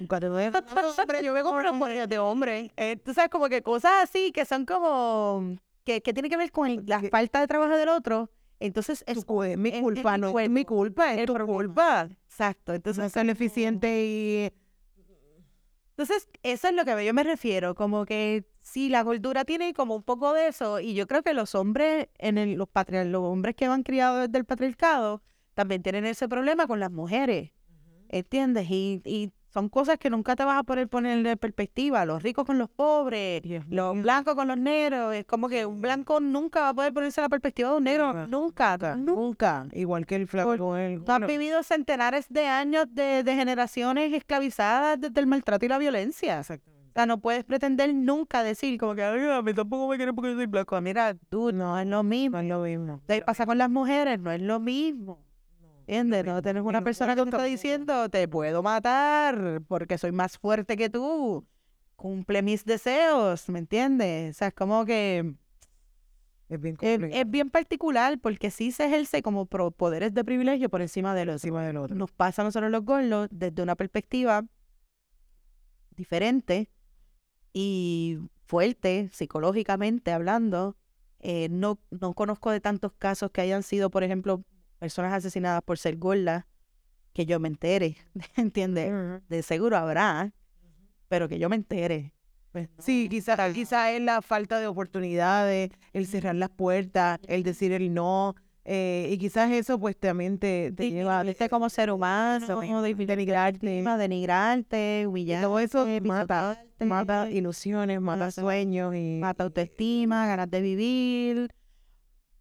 Nunca 0.00 0.20
te 0.20 0.26
doy- 0.26 0.50
Hombre, 1.00 1.22
yo 1.24 1.32
me 1.32 1.42
compro 1.42 1.72
una 1.72 2.06
de 2.06 2.18
hombre. 2.18 2.72
Eh, 2.76 2.96
tú 2.96 3.14
sabes, 3.14 3.30
como 3.30 3.48
que 3.48 3.62
cosas 3.62 3.92
así 4.02 4.32
que 4.32 4.44
son 4.44 4.66
como. 4.66 5.56
que, 5.84 6.02
que 6.02 6.12
tiene 6.12 6.28
que 6.28 6.36
ver 6.36 6.50
con 6.50 6.84
la 6.86 7.00
falta 7.10 7.40
de 7.40 7.46
trabajo 7.46 7.76
del 7.76 7.88
otro. 7.88 8.30
Entonces 8.58 9.04
es. 9.06 9.24
Tu 9.24 9.42
es 9.44 9.56
mi 9.56 9.68
es- 9.70 9.76
es 9.76 9.82
culpa, 9.82 10.16
mi 10.18 10.20
no 10.22 10.38
es 10.40 10.50
mi 10.50 10.64
culpa, 10.64 11.14
es 11.14 11.26
tu 11.26 11.36
culpa. 11.46 12.08
Exacto. 12.26 12.74
Entonces, 12.74 13.04
No 13.04 13.08
ser 13.08 13.30
eficiente 13.30 14.04
y 14.04 14.52
entonces, 15.98 16.28
eso 16.42 16.68
es 16.68 16.74
lo 16.74 16.84
que 16.84 17.04
yo 17.06 17.14
me 17.14 17.24
refiero. 17.24 17.74
Como 17.74 18.04
que 18.04 18.44
sí, 18.60 18.90
la 18.90 19.02
gordura 19.02 19.46
tiene 19.46 19.72
como 19.72 19.96
un 19.96 20.02
poco 20.02 20.34
de 20.34 20.48
eso. 20.48 20.78
Y 20.78 20.92
yo 20.92 21.06
creo 21.06 21.22
que 21.22 21.32
los 21.32 21.54
hombres, 21.54 22.08
en 22.18 22.36
el, 22.36 22.54
los, 22.54 22.68
patri- 22.68 23.08
los 23.08 23.22
hombres 23.22 23.56
que 23.56 23.66
van 23.66 23.82
criados 23.82 24.26
desde 24.26 24.38
el 24.38 24.44
patriarcado, 24.44 25.22
también 25.54 25.82
tienen 25.82 26.04
ese 26.04 26.28
problema 26.28 26.66
con 26.66 26.80
las 26.80 26.90
mujeres. 26.90 27.52
¿Entiendes? 28.10 28.70
Y, 28.70 29.00
y 29.06 29.32
son 29.56 29.70
cosas 29.70 29.96
que 29.98 30.10
nunca 30.10 30.36
te 30.36 30.44
vas 30.44 30.58
a 30.58 30.64
poder 30.64 30.86
poner 30.86 31.22
de 31.22 31.34
perspectiva. 31.38 32.04
Los 32.04 32.22
ricos 32.22 32.44
con 32.44 32.58
los 32.58 32.68
pobres, 32.68 33.40
Dios 33.40 33.64
los 33.70 34.02
blancos 34.02 34.34
con 34.34 34.48
los 34.48 34.58
negros. 34.58 35.14
Es 35.14 35.24
como 35.24 35.48
que 35.48 35.64
un 35.64 35.80
blanco 35.80 36.20
nunca 36.20 36.60
va 36.60 36.68
a 36.68 36.74
poder 36.74 36.92
ponerse 36.92 37.22
la 37.22 37.30
perspectiva 37.30 37.70
de 37.70 37.76
un 37.78 37.84
negro. 37.84 38.12
Nunca, 38.12 38.26
Nunca. 38.26 38.96
nunca, 38.96 38.96
nunca. 38.96 39.60
nunca. 39.62 39.76
Igual 39.78 40.04
que 40.04 40.16
el 40.16 40.26
flaco 40.26 40.58
con 40.58 40.78
el 40.78 41.02
Tú 41.02 41.10
has 41.10 41.26
vivido 41.26 41.62
centenares 41.62 42.26
de 42.28 42.46
años 42.46 42.84
de, 42.90 43.22
de 43.22 43.34
generaciones 43.34 44.12
esclavizadas 44.12 45.00
desde 45.00 45.18
el 45.20 45.26
maltrato 45.26 45.64
y 45.64 45.68
la 45.68 45.78
violencia. 45.78 46.40
Exactamente. 46.40 46.90
O 46.90 46.92
sea, 46.92 47.06
no 47.06 47.18
puedes 47.18 47.42
pretender 47.44 47.94
nunca 47.94 48.42
decir 48.42 48.78
como 48.78 48.94
que, 48.94 49.04
a 49.04 49.40
mí 49.40 49.54
tampoco 49.54 49.88
me 49.88 49.96
quieren 49.96 50.14
porque 50.14 50.32
yo 50.32 50.36
soy 50.36 50.46
blanco. 50.46 50.78
Mira, 50.82 51.14
tú, 51.30 51.50
no 51.50 51.78
es 51.78 51.86
lo 51.86 52.02
mismo. 52.02 52.36
No 52.36 52.42
es 52.42 52.48
lo 52.48 52.60
mismo. 52.60 53.00
Ahí 53.08 53.22
pasa 53.22 53.46
con 53.46 53.56
las 53.56 53.70
mujeres, 53.70 54.20
no 54.20 54.30
es 54.30 54.42
lo 54.42 54.60
mismo. 54.60 55.25
¿Entiendes? 55.86 56.24
No 56.24 56.42
tienes 56.42 56.62
una 56.64 56.82
persona 56.82 57.14
que 57.14 57.22
te 57.22 57.28
está 57.28 57.44
diciendo, 57.44 58.08
te 58.08 58.26
puedo 58.26 58.62
matar 58.62 59.60
porque 59.68 59.98
soy 59.98 60.12
más 60.12 60.38
fuerte 60.38 60.76
que 60.76 60.90
tú. 60.90 61.46
Cumple 61.94 62.42
mis 62.42 62.64
deseos, 62.64 63.48
¿me 63.48 63.60
entiendes? 63.60 64.36
O 64.36 64.38
sea, 64.38 64.48
es 64.48 64.54
como 64.54 64.84
que 64.84 65.34
Es 66.48 66.60
bien 66.60 66.76
es, 66.80 67.00
es 67.12 67.30
bien 67.30 67.50
particular 67.50 68.18
porque 68.20 68.50
sí 68.50 68.70
se 68.72 68.86
ejerce 68.86 69.22
como 69.22 69.46
pro- 69.46 69.70
poderes 69.70 70.12
de 70.12 70.24
privilegio 70.24 70.68
por 70.68 70.82
encima 70.82 71.14
de 71.14 71.24
los 71.24 71.36
encima 71.36 71.64
del 71.64 71.76
otro. 71.76 71.96
nos 71.96 72.10
pasa 72.12 72.42
a 72.42 72.44
nosotros 72.44 72.70
los 72.70 72.84
gordos 72.84 73.28
desde 73.30 73.62
una 73.62 73.76
perspectiva 73.76 74.44
diferente 75.96 76.68
y 77.52 78.18
fuerte 78.46 79.08
psicológicamente 79.12 80.12
hablando. 80.12 80.76
Eh, 81.20 81.48
no, 81.50 81.80
no 81.90 82.14
conozco 82.14 82.50
de 82.50 82.60
tantos 82.60 82.92
casos 82.92 83.30
que 83.30 83.40
hayan 83.40 83.62
sido, 83.62 83.90
por 83.90 84.04
ejemplo, 84.04 84.44
personas 84.78 85.12
asesinadas 85.12 85.62
por 85.62 85.78
ser 85.78 85.96
gordas, 85.96 86.44
que 87.12 87.26
yo 87.26 87.40
me 87.40 87.48
entere, 87.48 87.96
¿entiendes? 88.36 88.92
De 89.28 89.42
seguro 89.42 89.76
habrá, 89.76 90.32
pero 91.08 91.28
que 91.28 91.38
yo 91.38 91.48
me 91.48 91.56
entere. 91.56 92.12
Pues 92.52 92.68
Sí, 92.78 93.08
quizás 93.10 93.52
quizá 93.52 93.92
es 93.92 94.00
la 94.00 94.22
falta 94.22 94.58
de 94.60 94.66
oportunidades, 94.66 95.70
el 95.92 96.06
cerrar 96.06 96.34
las 96.36 96.50
puertas, 96.50 97.18
el 97.26 97.42
decir 97.42 97.72
el 97.72 97.92
no, 97.92 98.34
eh, 98.64 99.08
y 99.12 99.18
quizás 99.18 99.50
eso 99.52 99.78
pues 99.78 99.96
también 99.96 100.38
te, 100.38 100.72
te 100.72 100.90
lleva 100.90 101.20
a 101.20 101.48
como 101.48 101.68
ser 101.70 101.90
humano, 101.90 102.82
de- 102.82 102.94
denigrarte. 102.94 103.82
denigrarte, 103.82 105.04
humillarte, 105.06 105.46
Todo 105.46 105.60
eso 105.60 105.86
mata, 106.84 107.30
ilusiones, 107.30 108.00
mata 108.00 108.30
sueños 108.30 108.94
y 108.94 109.18
mata 109.20 109.44
autoestima, 109.44 110.26
ganas 110.26 110.50
de 110.50 110.60
vivir, 110.60 111.54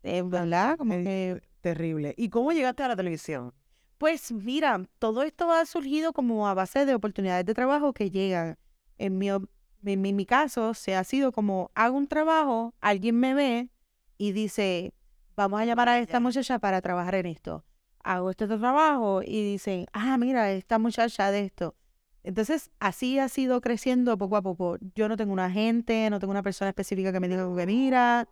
eh, 0.04 0.22
¿verdad? 0.26 0.78
Como 0.78 0.94
Es- 0.94 1.04
que, 1.04 1.42
terrible. 1.74 2.14
¿Y 2.18 2.30
cómo 2.30 2.52
llegaste 2.52 2.84
a 2.84 2.90
la 2.90 2.96
televisión? 2.96 3.54
pues 3.98 4.32
mira, 4.32 4.88
todo 5.00 5.24
esto 5.24 5.52
ha 5.52 5.66
surgido 5.66 6.14
como 6.14 6.48
a 6.48 6.54
base 6.54 6.86
de 6.86 6.96
oportunidades 6.96 7.46
de 7.46 7.54
trabajo 7.54 7.94
que 7.94 8.12
llegan. 8.12 8.58
En 8.98 9.18
mi, 9.18 9.30
en 9.30 10.02
mi, 10.02 10.14
mi 10.14 10.26
caso, 10.26 10.74
se 10.74 10.96
ha 10.96 11.04
sido 11.04 11.32
como 11.32 11.72
hago 11.76 11.98
un 11.98 12.08
trabajo, 12.08 12.74
alguien 12.82 13.20
me 13.20 13.34
ve 13.34 13.70
y 14.18 14.32
dice, 14.32 14.94
vamos 15.36 15.60
a 15.60 15.66
llamar 15.66 15.90
a 15.90 16.00
esta 16.00 16.20
muchacha 16.20 16.60
para 16.60 16.82
trabajar 16.82 17.16
en 17.16 17.26
esto. 17.28 17.66
Hago 18.04 18.30
este 18.30 18.46
otro 18.46 18.60
trabajo 18.60 19.22
y 19.24 19.44
dicen, 19.44 19.88
ah, 19.94 20.18
mira, 20.18 20.52
esta 20.52 20.78
muchacha 20.78 21.32
de 21.32 21.46
esto. 21.46 21.76
Entonces, 22.24 22.72
así 22.80 23.20
ha 23.20 23.30
sido 23.30 23.62
creciendo 23.62 24.18
poco 24.18 24.38
a 24.38 24.42
poco. 24.42 24.78
Yo 24.96 25.10
no 25.10 25.18
tengo 25.18 25.34
un 25.34 25.40
agente, 25.40 26.10
no 26.10 26.20
tengo 26.20 26.32
una 26.32 26.44
persona 26.44 26.70
específica 26.70 27.12
que 27.12 27.20
me 27.20 27.28
diga 27.28 27.48
que 27.56 27.66
mira. 27.66 28.28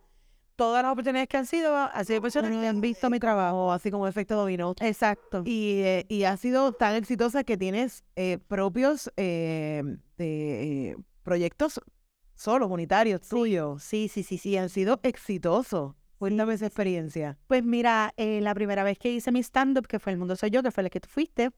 Todas 0.56 0.82
las 0.82 0.92
oportunidades 0.92 1.28
que 1.28 1.36
han 1.36 1.46
sido, 1.46 1.76
así 1.76 2.12
de 2.12 2.20
personas 2.20 2.50
que 2.50 2.66
han 2.66 2.80
visto 2.80 3.10
mi 3.10 3.18
trabajo. 3.18 3.72
así 3.72 3.90
como 3.90 4.06
efecto 4.06 4.36
dominó. 4.36 4.74
Exacto. 4.80 5.42
Y, 5.44 5.80
eh, 5.80 6.06
y 6.08 6.24
ha 6.24 6.36
sido 6.36 6.72
tan 6.72 6.94
exitosa 6.94 7.42
que 7.42 7.56
tienes 7.56 8.04
eh, 8.14 8.38
propios 8.46 9.10
eh, 9.16 9.82
de, 10.16 10.90
eh, 10.90 10.96
proyectos 11.22 11.80
solos, 12.36 12.70
unitarios, 12.70 13.22
tuyos. 13.28 13.82
Sí, 13.82 14.08
sí, 14.08 14.22
sí, 14.22 14.38
sí. 14.38 14.50
Y 14.50 14.56
han 14.56 14.68
sido 14.68 15.00
exitosos. 15.02 15.94
Cuéntame 16.18 16.54
esa 16.54 16.66
experiencia. 16.66 17.36
Pues 17.48 17.64
mira, 17.64 18.14
eh, 18.16 18.40
la 18.40 18.54
primera 18.54 18.84
vez 18.84 18.98
que 18.98 19.12
hice 19.12 19.32
mi 19.32 19.40
stand-up, 19.40 19.86
que 19.86 19.98
fue 19.98 20.12
El 20.12 20.18
Mundo 20.18 20.36
Soy 20.36 20.50
Yo, 20.50 20.62
que 20.62 20.70
fue 20.70 20.84
el 20.84 20.90
que 20.90 21.00
tú 21.00 21.08
fuiste, 21.08 21.50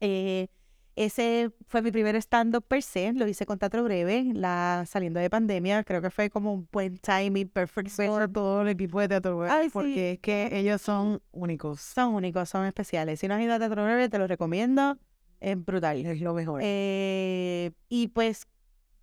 eh, 0.00 0.48
ese 0.94 1.50
fue 1.66 1.82
mi 1.82 1.90
primer 1.90 2.16
stand-up 2.16 2.64
per 2.66 2.82
se, 2.82 3.12
lo 3.12 3.26
hice 3.26 3.46
con 3.46 3.58
Teatro 3.58 3.82
Breve, 3.82 4.30
la, 4.34 4.84
saliendo 4.86 5.20
de 5.20 5.30
pandemia, 5.30 5.84
creo 5.84 6.02
que 6.02 6.10
fue 6.10 6.28
como 6.28 6.52
un 6.52 6.68
buen 6.70 6.98
timing, 6.98 7.48
perfect 7.48 7.88
Beso 7.88 8.02
a 8.02 8.06
storm. 8.06 8.32
todo 8.32 8.62
el 8.62 8.68
equipo 8.68 9.00
de 9.00 9.08
Teatro 9.08 9.38
Breve, 9.38 9.52
Ay, 9.52 9.64
sí. 9.66 9.70
porque 9.72 10.12
es 10.12 10.18
que 10.18 10.48
ellos 10.52 10.82
son 10.82 11.22
únicos. 11.32 11.80
Son 11.80 12.14
únicos, 12.14 12.48
son 12.48 12.66
especiales. 12.66 13.20
Si 13.20 13.28
no 13.28 13.34
has 13.34 13.40
ido 13.40 13.54
a 13.54 13.58
Teatro 13.58 13.82
Breve, 13.84 14.08
te 14.08 14.18
lo 14.18 14.26
recomiendo, 14.26 14.98
es 15.40 15.62
brutal. 15.64 16.04
Es 16.04 16.20
lo 16.20 16.34
mejor. 16.34 16.60
Eh, 16.62 17.72
y 17.88 18.08
pues 18.08 18.46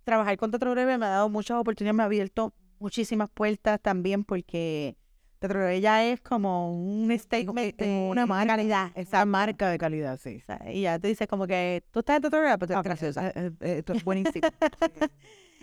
trabajar 0.04 0.36
con 0.36 0.50
Teatro 0.50 0.70
Breve 0.70 0.96
me 0.96 1.06
ha 1.06 1.10
dado 1.10 1.28
muchas 1.28 1.58
oportunidades, 1.58 1.96
me 1.96 2.02
ha 2.02 2.06
abierto 2.06 2.54
muchísimas 2.78 3.28
puertas 3.30 3.80
también 3.80 4.24
porque 4.24 4.96
Teatro 5.40 5.72
ya 5.72 6.04
es 6.04 6.20
como 6.20 6.72
un 6.72 7.10
statement 7.18 7.76
de 7.76 8.08
una 8.10 8.26
marca. 8.26 8.56
calidad. 8.56 8.92
Esa 8.94 9.24
marca 9.24 9.70
de 9.70 9.78
calidad, 9.78 10.18
sí. 10.22 10.36
O 10.36 10.44
sea, 10.44 10.60
y 10.70 10.82
ya 10.82 10.98
te 10.98 11.08
dice 11.08 11.26
como 11.26 11.46
que 11.46 11.82
tú 11.90 12.00
estás 12.00 12.16
en 12.16 12.22
Teatro 12.22 12.40
pues 12.58 12.68
tú 12.68 12.72
eres 12.74 12.84
graciosa. 12.84 13.28
eh, 13.28 13.32
eh, 13.34 13.50
eh, 13.60 13.78
Esto 13.78 13.94
es 13.94 14.04
buenísimo. 14.04 14.46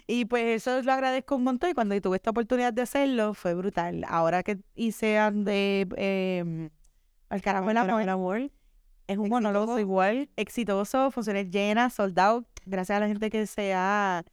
Y 0.10 0.24
pues 0.24 0.66
eso 0.66 0.82
lo 0.84 0.94
agradezco 0.94 1.36
un 1.36 1.44
montón 1.44 1.70
y 1.70 1.74
cuando 1.74 2.00
tuve 2.00 2.16
esta 2.16 2.30
oportunidad 2.30 2.72
de 2.72 2.82
hacerlo 2.82 3.34
fue 3.34 3.54
brutal. 3.56 4.06
Ahora 4.08 4.42
que 4.42 4.58
hice 4.74 5.20
de 5.34 6.72
Al 7.30 7.42
carajo 7.42 7.70
el 7.70 8.08
amor, 8.10 8.50
es 9.08 9.18
un 9.18 9.28
monólogo 9.30 9.80
igual, 9.80 10.30
exitoso, 10.38 11.12
funciones 11.12 11.50
llenas, 11.50 11.94
sold 11.94 12.18
out, 12.20 12.48
gracias 12.66 12.96
a 12.96 13.00
la 13.02 13.08
gente 13.08 13.30
que 13.30 13.46
se 13.48 13.74
ha 13.74 14.24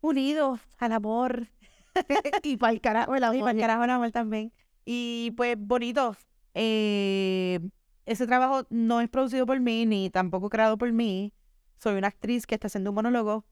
unido 0.00 0.60
al 0.78 0.92
amor 0.92 1.48
y 2.42 2.56
para 2.56 2.72
el 2.72 2.80
carajo 2.80 3.14
el 3.14 3.22
y 3.22 3.24
amor. 3.24 3.40
para 3.40 3.52
el 3.52 3.60
carajo 3.60 3.84
el 3.84 3.90
amor 3.90 4.10
también. 4.12 4.52
Y 4.84 5.32
pues 5.36 5.56
bonito, 5.58 6.16
eh, 6.54 7.60
ese 8.06 8.26
trabajo 8.26 8.66
no 8.70 9.00
es 9.00 9.08
producido 9.08 9.46
por 9.46 9.60
mí 9.60 9.86
ni 9.86 10.10
tampoco 10.10 10.50
creado 10.50 10.76
por 10.78 10.92
mí. 10.92 11.32
Soy 11.78 11.96
una 11.96 12.08
actriz 12.08 12.46
que 12.46 12.54
está 12.54 12.66
haciendo 12.66 12.90
un 12.90 12.96
monólogo. 12.96 13.44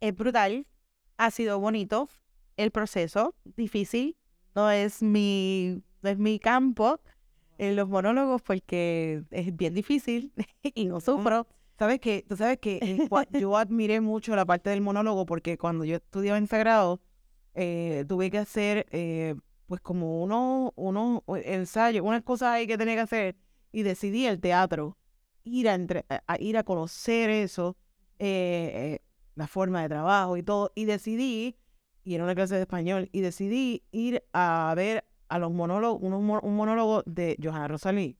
Es 0.00 0.14
brutal, 0.14 0.66
ha 1.16 1.30
sido 1.30 1.58
bonito 1.58 2.08
el 2.56 2.70
proceso, 2.70 3.34
difícil, 3.44 4.16
no 4.54 4.70
es 4.70 5.02
mi, 5.02 5.82
no 6.02 6.10
es 6.10 6.18
mi 6.18 6.38
campo 6.38 7.00
en 7.58 7.76
los 7.76 7.88
monólogos 7.88 8.42
porque 8.42 9.22
es 9.30 9.56
bien 9.56 9.74
difícil 9.74 10.32
y 10.62 10.86
no 10.86 11.00
sufro. 11.00 11.46
¿Sabes 11.78 12.00
qué? 12.00 12.24
Tú 12.26 12.36
sabes 12.36 12.58
que 12.58 12.78
eh, 12.80 13.08
yo 13.38 13.56
admiré 13.56 14.00
mucho 14.00 14.34
la 14.34 14.46
parte 14.46 14.70
del 14.70 14.80
monólogo 14.80 15.26
porque 15.26 15.58
cuando 15.58 15.84
yo 15.84 15.96
estudiaba 15.96 16.38
en 16.38 16.46
Sagrado, 16.46 17.00
eh, 17.56 18.04
tuve 18.08 18.30
que 18.30 18.38
hacer 18.38 18.86
eh, 18.92 19.34
pues 19.66 19.80
como 19.82 20.22
unos 20.22 20.72
uno 20.76 21.24
ensayos, 21.44 22.04
unas 22.06 22.22
cosas 22.22 22.50
ahí 22.50 22.66
que 22.68 22.78
tenía 22.78 22.94
que 22.94 23.00
hacer 23.02 23.36
y 23.72 23.82
decidí 23.82 24.26
el 24.26 24.40
teatro, 24.40 24.96
ir 25.44 25.68
a, 25.68 25.74
entre- 25.74 26.06
a- 26.08 26.40
ir 26.40 26.56
a 26.58 26.64
conocer 26.64 27.30
eso, 27.30 27.76
eh, 28.18 28.98
eh, 29.00 29.02
la 29.34 29.48
forma 29.48 29.82
de 29.82 29.88
trabajo 29.88 30.36
y 30.36 30.42
todo, 30.44 30.72
y 30.76 30.84
decidí, 30.86 31.56
y 32.04 32.14
era 32.14 32.24
una 32.24 32.34
clase 32.36 32.54
de 32.56 32.62
español, 32.62 33.08
y 33.12 33.20
decidí 33.22 33.84
ir 33.92 34.24
a 34.32 34.72
ver 34.76 35.04
a 35.28 35.38
los 35.38 35.52
monólogos, 35.52 36.00
unos 36.02 36.22
mo- 36.22 36.40
un 36.42 36.56
monólogo 36.56 37.02
de 37.06 37.36
Johanna 37.42 37.68
Rosalí. 37.68 38.18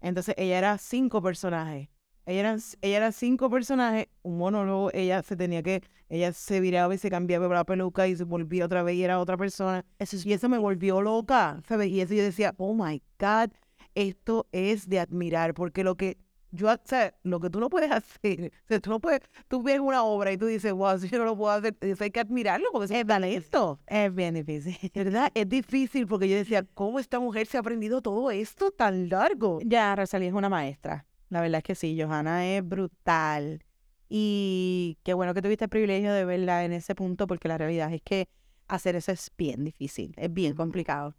Entonces 0.00 0.34
ella 0.38 0.58
era 0.58 0.78
cinco 0.78 1.22
personajes. 1.22 1.88
Ella 2.26 2.40
eran, 2.40 2.60
ella 2.80 2.96
era 2.96 3.12
cinco 3.12 3.50
personajes, 3.50 4.06
un 4.22 4.38
monólogo, 4.38 4.90
ella 4.92 5.22
se 5.22 5.36
tenía 5.36 5.62
que, 5.62 5.82
ella 6.08 6.32
se 6.32 6.60
viraba 6.60 6.94
y 6.94 6.98
se 6.98 7.10
cambiaba 7.10 7.48
la 7.48 7.64
peluca 7.64 8.06
y 8.08 8.16
se 8.16 8.24
volvía 8.24 8.64
otra 8.64 8.82
vez 8.82 8.96
y 8.96 9.04
era 9.04 9.20
otra 9.20 9.36
persona. 9.36 9.84
Eso 9.98 10.16
es 10.16 10.26
Y 10.26 10.32
eso 10.32 10.48
me 10.48 10.58
volvió 10.58 11.02
loca, 11.02 11.60
¿sabes? 11.68 11.88
Y 11.88 12.00
eso 12.00 12.14
yo 12.14 12.22
decía, 12.22 12.54
oh 12.58 12.74
my 12.74 13.02
God, 13.18 13.50
esto 13.94 14.46
es 14.52 14.88
de 14.88 15.00
admirar, 15.00 15.54
porque 15.54 15.84
lo 15.84 15.96
que 15.96 16.18
yo, 16.52 16.68
o 16.68 16.76
sea, 16.84 17.14
lo 17.22 17.38
que 17.40 17.50
tú 17.50 17.60
no 17.60 17.70
puedes 17.70 17.90
hacer, 17.92 18.52
o 18.64 18.66
sea, 18.68 18.80
tú 18.80 18.90
no 18.90 19.00
puedes, 19.00 19.20
tú 19.48 19.62
ves 19.62 19.78
una 19.80 20.02
obra 20.02 20.32
y 20.32 20.36
tú 20.36 20.46
dices, 20.46 20.72
wow, 20.72 20.98
si 20.98 21.08
yo 21.08 21.18
no 21.18 21.24
lo 21.24 21.36
puedo 21.36 21.52
hacer, 21.52 21.76
eso 21.80 22.04
hay 22.04 22.10
que 22.10 22.20
admirarlo, 22.20 22.68
porque 22.72 22.92
es 22.92 23.36
esto. 23.36 23.80
es 23.86 24.14
bien 24.14 24.34
difícil. 24.34 24.76
¿Verdad? 24.94 25.30
Es 25.34 25.48
difícil 25.48 26.06
porque 26.06 26.28
yo 26.28 26.36
decía, 26.36 26.64
¿cómo 26.74 26.98
esta 26.98 27.20
mujer 27.20 27.46
se 27.46 27.56
ha 27.56 27.60
aprendido 27.60 28.02
todo 28.02 28.30
esto 28.30 28.70
tan 28.70 29.08
largo? 29.08 29.60
Ya, 29.64 29.94
Rosalía 29.94 30.28
es 30.28 30.34
una 30.34 30.48
maestra. 30.48 31.06
La 31.30 31.40
verdad 31.40 31.58
es 31.58 31.64
que 31.64 31.74
sí, 31.74 31.98
Johanna 32.00 32.46
es 32.46 32.66
brutal. 32.68 33.64
Y 34.08 34.98
qué 35.04 35.14
bueno 35.14 35.32
que 35.34 35.42
tuviste 35.42 35.64
el 35.64 35.70
privilegio 35.70 36.12
de 36.12 36.24
verla 36.24 36.64
en 36.64 36.72
ese 36.72 36.94
punto, 36.94 37.26
porque 37.26 37.48
la 37.48 37.56
realidad 37.58 37.92
es 37.92 38.02
que 38.02 38.28
hacer 38.66 38.96
eso 38.96 39.12
es 39.12 39.30
bien 39.38 39.64
difícil, 39.64 40.12
es 40.16 40.32
bien 40.32 40.54
complicado. 40.54 41.14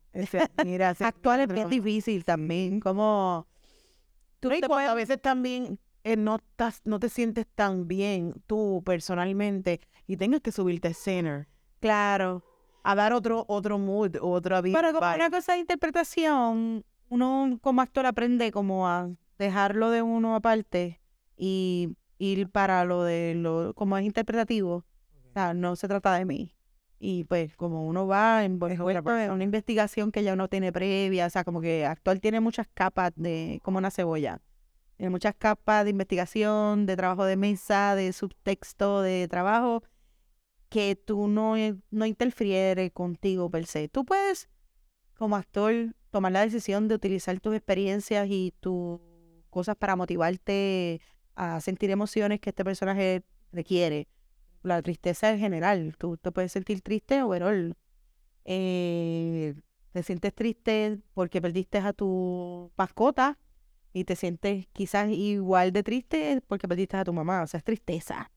Mira, 0.64 0.90
Actuar 1.00 1.40
es 1.42 1.48
bien 1.48 1.70
difícil 1.70 2.24
también, 2.26 2.80
como 2.82 3.48
tú 4.40 4.50
te 4.50 4.60
cuando 4.60 4.76
a 4.76 4.94
puedes- 4.94 4.96
veces 4.96 5.22
también 5.22 5.80
eh, 6.04 6.18
no, 6.18 6.36
estás, 6.38 6.82
no 6.86 7.00
te 7.00 7.10
sientes 7.10 7.46
tan 7.56 7.88
bien 7.88 8.34
tú 8.48 8.82
personalmente 8.86 9.80
y 10.08 10.18
tengas 10.18 10.42
que 10.42 10.52
subirte 10.52 10.88
a 10.90 10.92
escena 10.92 11.48
claro. 11.80 12.44
a 12.84 12.96
dar 12.96 13.14
otro 13.14 13.46
otro 13.48 13.78
mood, 13.78 14.16
otra 14.22 14.62
vida. 14.62 14.80
Pero 14.82 14.94
como 15.00 15.14
una 15.14 15.30
cosa 15.30 15.54
de 15.54 15.60
interpretación, 15.60 16.84
uno 17.10 17.60
como 17.62 17.82
actor 17.82 18.06
aprende 18.06 18.52
como 18.52 18.88
a 18.88 19.10
dejarlo 19.42 19.90
de 19.90 20.02
uno 20.04 20.36
aparte 20.36 21.02
y 21.36 21.98
ir 22.20 22.50
para 22.50 22.86
lo 22.86 23.04
de 23.04 23.34
lo, 23.36 23.74
como 23.74 23.98
es 23.98 24.06
interpretativo. 24.06 24.86
O 25.30 25.34
sea, 25.34 25.54
no 25.54 25.76
se 25.76 25.88
trata 25.88 26.14
de 26.16 26.26
mí. 26.26 26.56
Y 27.00 27.24
pues 27.24 27.56
como 27.56 27.88
uno 27.88 28.06
va 28.06 28.46
en 28.46 28.62
una 28.62 29.44
investigación 29.44 30.12
que 30.12 30.24
ya 30.24 30.34
uno 30.34 30.48
tiene 30.48 30.72
previa, 30.72 31.26
o 31.26 31.30
sea, 31.32 31.44
como 31.44 31.60
que 31.60 31.86
actual 31.86 32.22
tiene 32.22 32.40
muchas 32.40 32.68
capas 32.74 33.12
de, 33.16 33.60
como 33.64 33.80
una 33.80 33.90
cebolla. 33.90 34.40
Tiene 34.98 35.10
muchas 35.10 35.34
capas 35.36 35.84
de 35.84 35.90
investigación, 35.90 36.86
de 36.86 36.96
trabajo 36.96 37.26
de 37.26 37.38
mesa, 37.38 37.96
de 37.96 38.14
subtexto, 38.14 39.02
de 39.02 39.28
trabajo, 39.28 39.82
que 40.70 40.96
tú 40.96 41.28
no, 41.28 41.58
eh, 41.58 41.76
no 41.90 42.06
interfiere 42.06 42.92
contigo 42.92 43.50
per 43.50 43.66
se. 43.66 43.90
Tú 43.90 44.06
puedes, 44.06 44.48
como 45.16 45.36
actor, 45.38 45.96
tomar 46.12 46.34
la 46.34 46.42
decisión 46.42 46.88
de 46.88 46.96
utilizar 46.96 47.40
tus 47.40 47.56
experiencias 47.56 48.28
y 48.30 48.54
tus 48.60 49.00
cosas 49.52 49.76
para 49.76 49.96
motivarte 49.96 51.02
a 51.36 51.62
sentir 51.62 51.92
emociones 51.92 52.40
que 52.40 52.50
este 52.50 52.64
personaje 52.64 53.24
requiere. 53.52 54.08
La 54.64 54.82
tristeza 54.82 55.32
en 55.32 55.40
general. 55.40 55.96
Tú 55.98 56.18
te 56.18 56.32
puedes 56.32 56.52
sentir 56.52 56.82
triste 56.82 57.24
o 57.24 57.34
eh, 58.46 59.54
te 59.92 60.04
sientes 60.04 60.34
triste 60.34 61.00
porque 61.14 61.42
perdiste 61.42 61.78
a 61.80 61.94
tu 61.94 62.72
mascota 62.78 63.38
y 63.94 64.06
te 64.06 64.16
sientes 64.16 64.68
quizás 64.72 65.10
igual 65.10 65.72
de 65.72 65.84
triste 65.84 66.42
porque 66.48 66.68
perdiste 66.68 66.98
a 66.98 67.04
tu 67.04 67.14
mamá. 67.14 67.44
O 67.44 67.48
sea, 67.48 67.58
es 67.58 67.64
tristeza. 67.64 68.32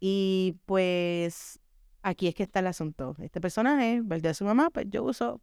Y 0.00 0.56
pues 0.66 1.60
aquí 2.02 2.28
es 2.28 2.34
que 2.34 2.42
está 2.42 2.60
el 2.60 2.66
asunto. 2.66 3.14
Este 3.18 3.40
personaje 3.40 4.02
perdió 4.08 4.30
a 4.30 4.34
su 4.34 4.44
mamá, 4.44 4.70
pues 4.70 4.86
yo 4.88 5.04
uso 5.04 5.40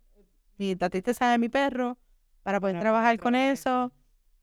mi, 0.57 0.75
la 0.75 0.89
tristeza 0.89 1.29
de 1.31 1.37
mi 1.37 1.49
perro 1.49 1.97
para 2.43 2.59
poder 2.59 2.79
trabajar 2.79 3.19
con 3.19 3.35
eso. 3.35 3.91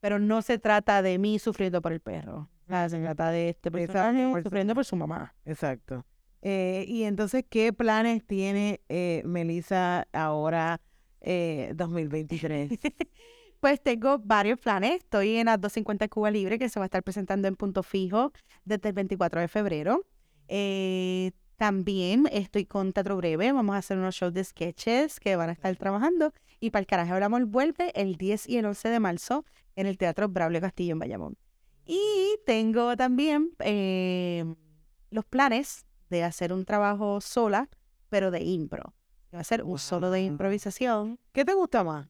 Pero 0.05 0.19
no 0.19 0.43
se 0.43 0.59
trata 0.59 1.01
de 1.01 1.17
mí 1.17 1.39
sufriendo 1.39 1.81
por 1.81 1.91
el 1.91 1.99
perro. 1.99 2.47
Sea, 2.67 2.87
se 2.89 2.99
trata 2.99 3.31
de 3.31 3.49
este 3.49 3.69
Exacto, 3.69 3.91
personaje 3.93 4.31
por 4.31 4.43
sufriendo 4.43 4.75
por 4.75 4.85
su 4.85 4.95
mamá. 4.95 5.33
Exacto. 5.45 6.05
Eh, 6.43 6.85
y 6.87 7.05
entonces, 7.05 7.43
¿qué 7.49 7.73
planes 7.73 8.23
tiene 8.23 8.81
eh, 8.87 9.23
Melissa 9.25 10.07
ahora 10.13 10.79
eh, 11.21 11.71
2023? 11.75 12.69
Pues 13.61 13.81
tengo 13.81 14.19
varios 14.19 14.59
planes. 14.59 14.97
Estoy 14.97 15.37
en 15.37 15.47
las 15.47 15.59
250 15.59 16.07
Cuba 16.09 16.29
Libre, 16.29 16.59
que 16.59 16.69
se 16.69 16.79
va 16.79 16.83
a 16.83 16.85
estar 16.85 17.01
presentando 17.01 17.47
en 17.47 17.55
punto 17.55 17.81
fijo 17.81 18.31
desde 18.63 18.89
el 18.89 18.93
24 18.93 19.41
de 19.41 19.47
febrero. 19.47 20.05
También 21.57 22.27
estoy 22.31 22.65
con 22.65 22.91
Teatro 22.91 23.15
Breve. 23.17 23.51
Vamos 23.51 23.75
a 23.75 23.79
hacer 23.79 23.97
unos 23.97 24.15
shows 24.15 24.33
de 24.33 24.43
sketches 24.43 25.19
que 25.19 25.35
van 25.35 25.49
a 25.49 25.53
estar 25.53 25.75
trabajando. 25.77 26.33
Y 26.59 26.71
para 26.71 26.81
el 26.81 26.87
carajo 26.87 27.13
hablamos 27.13 27.45
vuelve 27.45 27.91
el 27.99 28.15
10 28.15 28.49
y 28.49 28.57
el 28.57 28.65
11 28.65 28.89
de 28.89 28.99
marzo 28.99 29.45
en 29.75 29.87
el 29.87 29.97
Teatro 29.97 30.27
Braulio 30.27 30.59
Castillo 30.59 30.93
en 30.93 30.99
Bayamón. 30.99 31.37
Y 31.85 32.37
tengo 32.45 32.97
también 32.97 33.51
eh, 33.59 34.43
los 35.11 35.25
planes 35.25 35.85
de 36.09 36.23
hacer 36.23 36.51
un 36.51 36.65
trabajo 36.65 37.21
sola, 37.21 37.69
pero 38.09 38.31
de 38.31 38.43
impro. 38.43 38.93
Va 39.33 39.39
a 39.39 39.43
ser 39.43 39.63
un 39.63 39.77
solo 39.77 40.11
de 40.11 40.23
improvisación. 40.23 41.19
¿Qué 41.31 41.45
te 41.45 41.53
gusta 41.53 41.83
más? 41.83 42.07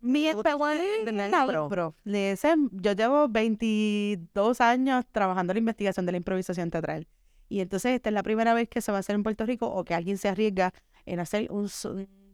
Mi 0.00 0.26
¿Te 0.26 0.34
gusta 0.34 0.52
experiencia 0.52 1.28
impro? 1.28 1.94
yo 2.04 2.92
llevo 2.92 3.28
22 3.28 4.60
años 4.60 5.04
trabajando 5.10 5.52
en 5.52 5.56
la 5.56 5.60
investigación 5.60 6.06
de 6.06 6.12
la 6.12 6.18
improvisación 6.18 6.70
teatral. 6.70 7.08
Y 7.48 7.60
entonces 7.60 7.92
esta 7.92 8.10
es 8.10 8.14
la 8.14 8.22
primera 8.22 8.54
vez 8.54 8.68
que 8.68 8.80
se 8.80 8.92
va 8.92 8.98
a 8.98 9.00
hacer 9.00 9.14
en 9.14 9.22
Puerto 9.22 9.46
Rico 9.46 9.66
o 9.66 9.84
que 9.84 9.94
alguien 9.94 10.18
se 10.18 10.28
arriesga 10.28 10.72
en 11.06 11.20
hacer 11.20 11.50
un, 11.50 11.68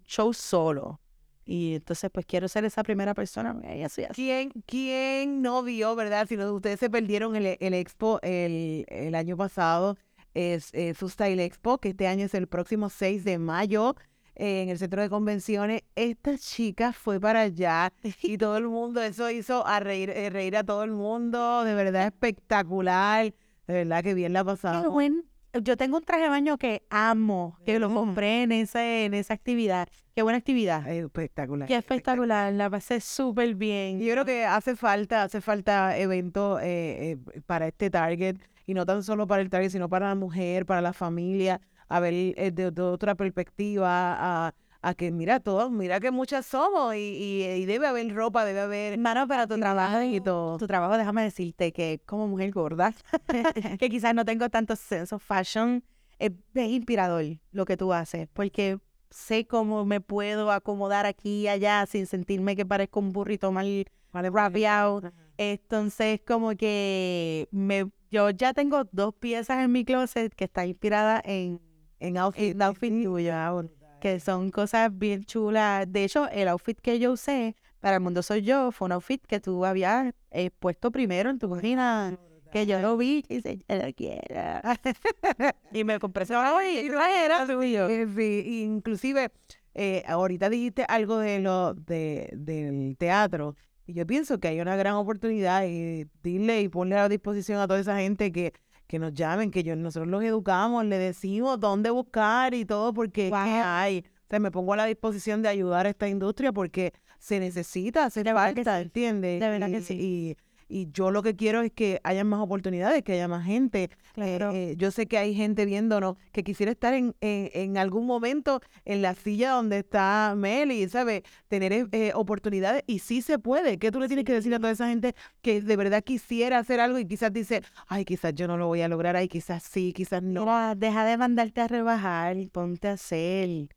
show 0.06 0.34
solo. 0.34 1.00
Y 1.46 1.76
entonces 1.76 2.10
pues 2.10 2.26
quiero 2.26 2.48
ser 2.48 2.64
esa 2.64 2.82
primera 2.82 3.14
persona. 3.14 3.54
soy 3.88 4.04
así. 4.04 4.14
¿Quién, 4.14 4.50
¿Quién 4.66 5.42
no 5.42 5.62
vio, 5.62 5.94
verdad? 5.94 6.26
Si 6.28 6.36
no, 6.36 6.52
ustedes 6.52 6.80
se 6.80 6.90
perdieron 6.90 7.36
el, 7.36 7.56
el 7.60 7.74
expo 7.74 8.18
el, 8.22 8.84
el 8.88 9.14
año 9.14 9.36
pasado, 9.36 9.96
es 10.34 10.72
su 10.98 11.08
Style 11.08 11.40
Expo, 11.40 11.78
que 11.78 11.90
este 11.90 12.06
año 12.08 12.26
es 12.26 12.34
el 12.34 12.48
próximo 12.48 12.88
6 12.90 13.24
de 13.24 13.38
mayo 13.38 13.94
en 14.34 14.68
el 14.68 14.78
centro 14.78 15.02
de 15.02 15.08
convenciones. 15.08 15.82
Esta 15.94 16.36
chica 16.38 16.92
fue 16.92 17.20
para 17.20 17.42
allá 17.42 17.92
y 18.22 18.38
todo 18.38 18.56
el 18.56 18.68
mundo, 18.68 19.00
eso 19.02 19.30
hizo 19.30 19.66
a 19.66 19.80
reír, 19.80 20.10
eh, 20.10 20.30
reír 20.30 20.56
a 20.56 20.64
todo 20.64 20.84
el 20.84 20.90
mundo, 20.90 21.64
de 21.64 21.74
verdad 21.74 22.06
espectacular, 22.06 23.32
de 23.66 23.74
verdad 23.74 24.02
que 24.02 24.14
bien 24.14 24.32
la 24.32 24.40
Qué 24.40 24.44
pasamos. 24.46 24.92
buen- 24.92 25.24
Yo 25.62 25.76
tengo 25.76 25.98
un 25.98 26.02
traje 26.04 26.24
de 26.24 26.28
baño 26.30 26.58
que 26.58 26.82
amo, 26.90 27.56
que 27.64 27.78
lo 27.78 27.92
compré 27.92 28.42
en, 28.42 28.50
ese, 28.52 29.04
en 29.04 29.14
esa 29.14 29.34
actividad. 29.34 29.88
Qué 30.14 30.22
buena 30.22 30.36
actividad. 30.38 30.86
Espectacular. 30.88 31.68
Qué 31.68 31.76
espectacular, 31.76 32.52
la 32.52 32.68
pasé 32.70 33.00
súper 33.00 33.54
bien. 33.54 34.00
Yo 34.00 34.12
creo 34.12 34.24
que 34.24 34.44
hace 34.44 34.74
falta, 34.74 35.22
hace 35.22 35.40
falta 35.40 35.96
eventos 35.96 36.60
eh, 36.62 37.12
eh, 37.34 37.40
para 37.46 37.68
este 37.68 37.88
target, 37.90 38.36
y 38.66 38.74
no 38.74 38.84
tan 38.84 39.02
solo 39.04 39.26
para 39.28 39.42
el 39.42 39.50
target, 39.50 39.70
sino 39.70 39.88
para 39.88 40.08
la 40.08 40.14
mujer, 40.16 40.66
para 40.66 40.80
la 40.80 40.92
familia, 40.92 41.60
a 41.88 42.00
ver 42.00 42.14
eh, 42.14 42.50
de, 42.52 42.70
de 42.72 42.82
otra 42.82 43.14
perspectiva, 43.14 44.46
a, 44.48 44.54
a 44.84 44.94
que 44.94 45.10
mira 45.10 45.40
todos, 45.40 45.70
mira 45.70 45.98
que 45.98 46.10
muchas 46.10 46.44
somos, 46.46 46.94
y, 46.94 46.98
y, 46.98 47.42
y 47.44 47.64
debe 47.64 47.86
haber 47.86 48.14
ropa, 48.14 48.44
debe 48.44 48.60
haber 48.60 48.92
Hermano, 48.92 49.26
pero 49.26 49.48
tu 49.48 49.58
trabajo, 49.58 50.02
y 50.02 50.20
todo. 50.20 50.58
tu 50.58 50.66
trabajo, 50.66 50.96
déjame 50.96 51.22
decirte 51.22 51.72
que 51.72 52.00
como 52.04 52.28
mujer 52.28 52.50
gorda, 52.50 52.92
que 53.78 53.88
quizás 53.88 54.14
no 54.14 54.24
tengo 54.24 54.48
tanto 54.50 54.76
sense 54.76 55.14
of 55.14 55.22
fashion, 55.22 55.82
es, 56.18 56.32
es 56.54 56.68
inspirador 56.68 57.24
lo 57.52 57.64
que 57.64 57.76
tú 57.76 57.92
haces, 57.92 58.28
porque 58.32 58.78
sé 59.10 59.46
cómo 59.46 59.84
me 59.84 60.00
puedo 60.00 60.52
acomodar 60.52 61.06
aquí 61.06 61.42
y 61.42 61.48
allá 61.48 61.86
sin 61.86 62.06
sentirme 62.06 62.54
que 62.54 62.66
parezco 62.66 63.00
un 63.00 63.12
burrito 63.12 63.52
mal 63.52 63.86
Vale, 64.12 64.30
rapeado. 64.30 65.12
Entonces, 65.36 66.20
como 66.24 66.54
que 66.54 67.48
me, 67.50 67.90
yo 68.12 68.30
ya 68.30 68.54
tengo 68.54 68.84
dos 68.92 69.12
piezas 69.14 69.64
en 69.64 69.72
mi 69.72 69.84
closet 69.84 70.32
que 70.32 70.44
están 70.44 70.68
inspiradas 70.68 71.20
en, 71.24 71.60
En 71.98 72.16
outfit, 72.18 72.52
en 72.54 72.62
outfit 72.62 72.92
tuyo, 73.02 73.32
ah, 73.34 73.50
brutal. 73.52 73.83
Que 74.04 74.20
son 74.20 74.50
cosas 74.50 74.90
bien 74.92 75.24
chulas. 75.24 75.90
De 75.90 76.04
hecho, 76.04 76.28
el 76.28 76.48
outfit 76.48 76.78
que 76.78 76.98
yo 76.98 77.12
usé 77.12 77.56
para 77.80 77.96
El 77.96 78.02
Mundo 78.02 78.22
Soy 78.22 78.42
Yo 78.42 78.70
fue 78.70 78.84
un 78.84 78.92
outfit 78.92 79.24
que 79.26 79.40
tú 79.40 79.64
habías 79.64 80.12
eh, 80.30 80.50
puesto 80.50 80.90
primero 80.90 81.30
en 81.30 81.38
tu 81.38 81.48
cocina, 81.48 82.18
que 82.52 82.66
yo 82.66 82.80
lo 82.80 82.98
vi 82.98 83.24
y 83.30 83.36
dice, 83.36 83.64
yo 83.66 83.76
lo 83.76 83.94
quiero. 83.94 84.60
y 85.72 85.84
me 85.84 85.98
compré 85.98 86.24
ese 86.24 86.34
y 86.34 86.86
era 86.86 87.46
tuyo. 87.46 87.88
Eh, 87.88 88.06
sí, 88.14 88.62
inclusive, 88.64 89.32
eh, 89.72 90.02
ahorita 90.06 90.50
dijiste 90.50 90.84
algo 90.86 91.16
de 91.16 91.38
lo 91.38 91.72
de, 91.72 92.28
del 92.34 92.98
teatro, 92.98 93.56
y 93.86 93.94
yo 93.94 94.06
pienso 94.06 94.38
que 94.38 94.48
hay 94.48 94.60
una 94.60 94.76
gran 94.76 94.96
oportunidad 94.96 95.64
y 95.66 96.06
dile 96.22 96.60
y 96.60 96.68
ponle 96.68 96.98
a 96.98 97.08
disposición 97.08 97.58
a 97.58 97.66
toda 97.66 97.80
esa 97.80 97.96
gente 97.96 98.32
que, 98.32 98.52
que 98.86 98.98
nos 98.98 99.12
llamen, 99.14 99.50
que 99.50 99.62
yo, 99.62 99.74
nosotros 99.76 100.08
los 100.08 100.22
educamos, 100.22 100.84
le 100.84 100.98
decimos 100.98 101.58
dónde 101.60 101.90
buscar 101.90 102.54
y 102.54 102.64
todo, 102.64 102.92
porque 102.92 103.30
Wow. 103.30 103.38
hay. 103.38 103.98
O 104.00 104.26
sea, 104.30 104.38
me 104.40 104.50
pongo 104.50 104.72
a 104.72 104.76
la 104.76 104.86
disposición 104.86 105.42
de 105.42 105.48
ayudar 105.48 105.86
a 105.86 105.90
esta 105.90 106.08
industria 106.08 106.52
porque 106.52 106.92
se 107.18 107.40
necesita, 107.40 108.04
hace 108.06 108.22
De 108.22 108.32
falta. 108.32 108.80
¿entiendes? 108.80 109.40
De 109.40 109.48
verdad 109.48 109.70
que 109.70 109.80
sí. 109.80 109.94
Y, 110.00 110.36
y 110.74 110.90
yo 110.90 111.12
lo 111.12 111.22
que 111.22 111.36
quiero 111.36 111.62
es 111.62 111.70
que 111.70 112.00
haya 112.02 112.24
más 112.24 112.40
oportunidades, 112.40 113.04
que 113.04 113.12
haya 113.12 113.28
más 113.28 113.46
gente. 113.46 113.84
Eh, 113.84 113.88
Claro. 114.14 114.50
eh, 114.52 114.74
yo 114.76 114.90
sé 114.90 115.06
que 115.06 115.18
hay 115.18 115.32
gente 115.32 115.66
viéndonos 115.66 116.16
que 116.32 116.42
quisiera 116.42 116.72
estar 116.72 116.94
en, 116.94 117.14
en, 117.20 117.48
en 117.54 117.78
algún 117.78 118.06
momento 118.06 118.60
en 118.84 119.00
la 119.00 119.14
silla 119.14 119.50
donde 119.52 119.78
está 119.78 120.34
Meli, 120.36 120.88
¿sabes? 120.88 121.22
Tener 121.46 121.88
eh, 121.92 122.10
oportunidades 122.16 122.82
y 122.88 122.98
sí 122.98 123.22
se 123.22 123.38
puede. 123.38 123.78
¿Qué 123.78 123.92
tú 123.92 124.00
le 124.00 124.08
tienes 124.08 124.24
que 124.24 124.32
decir 124.32 124.52
a 124.52 124.58
toda 124.58 124.72
esa 124.72 124.88
gente 124.88 125.14
que 125.42 125.60
de 125.60 125.76
verdad 125.76 126.02
quisiera 126.02 126.58
hacer 126.58 126.80
algo 126.80 126.98
y 126.98 127.06
quizás 127.06 127.32
dice, 127.32 127.62
ay, 127.86 128.04
quizás 128.04 128.34
yo 128.34 128.48
no 128.48 128.56
lo 128.56 128.66
voy 128.66 128.82
a 128.82 128.88
lograr, 128.88 129.14
ay, 129.14 129.28
quizás 129.28 129.62
sí, 129.62 129.92
quizás 129.92 130.24
no? 130.24 130.40
Mira, 130.40 130.74
deja 130.74 131.04
de 131.04 131.16
mandarte 131.16 131.60
a 131.60 131.68
rebajar 131.68 132.36
ponte 132.50 132.88
a 132.88 132.94
hacer. 132.94 133.68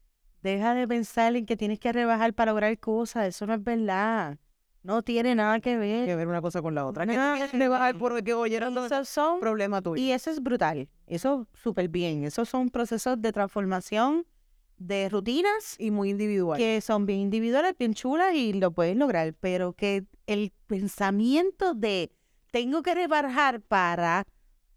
Deja 0.42 0.74
de 0.74 0.88
pensar 0.88 1.36
en 1.36 1.46
que 1.46 1.58
tienes 1.58 1.78
que 1.80 1.92
rebajar 1.92 2.34
para 2.34 2.54
lograr 2.54 2.80
cosas. 2.80 3.28
Eso 3.28 3.46
no 3.46 3.54
es 3.54 3.64
verdad. 3.64 4.40
No 4.88 5.02
tiene 5.02 5.36
nada 5.36 5.60
que 5.60 5.76
ver. 5.76 6.06
que 6.06 6.16
ver 6.16 6.30
una 6.30 6.42
cosa 6.42 6.62
con 6.62 6.74
la 6.74 6.86
otra. 6.86 7.06
Que 7.06 7.18
No, 7.18 7.34
quieres 7.34 7.52
rebajar 7.52 7.98
porque 7.98 8.34
oyeron 8.34 8.74
todo 8.74 8.86
Esos 8.86 9.10
son 9.10 9.42
problema 9.42 9.82
tuyo. 9.82 10.02
Y 10.02 10.14
eso 10.14 10.32
es 10.32 10.42
brutal. 10.42 10.88
Eso 11.08 11.46
súper 11.62 11.90
bien. 11.90 12.24
Esos 12.24 12.48
son 12.48 12.70
procesos 12.70 13.22
de 13.22 13.34
transformación 13.34 14.26
de 14.78 15.10
rutinas 15.10 15.76
Y 15.78 15.92
muy 15.92 16.12
individual. 16.12 16.58
que 16.58 16.80
son 16.80 17.06
bien 17.06 17.20
individuales, 17.20 17.76
bien 17.78 17.96
chulas 17.96 18.34
y 18.34 18.54
lo 18.54 18.72
puedes 18.72 18.96
lograr. 18.96 19.34
Pero 19.34 19.74
que 19.74 20.06
el 20.26 20.54
pensamiento 20.68 21.74
de 21.74 22.10
tengo 22.52 22.82
que 22.82 22.96
rebajar 22.96 23.60
para 23.60 24.24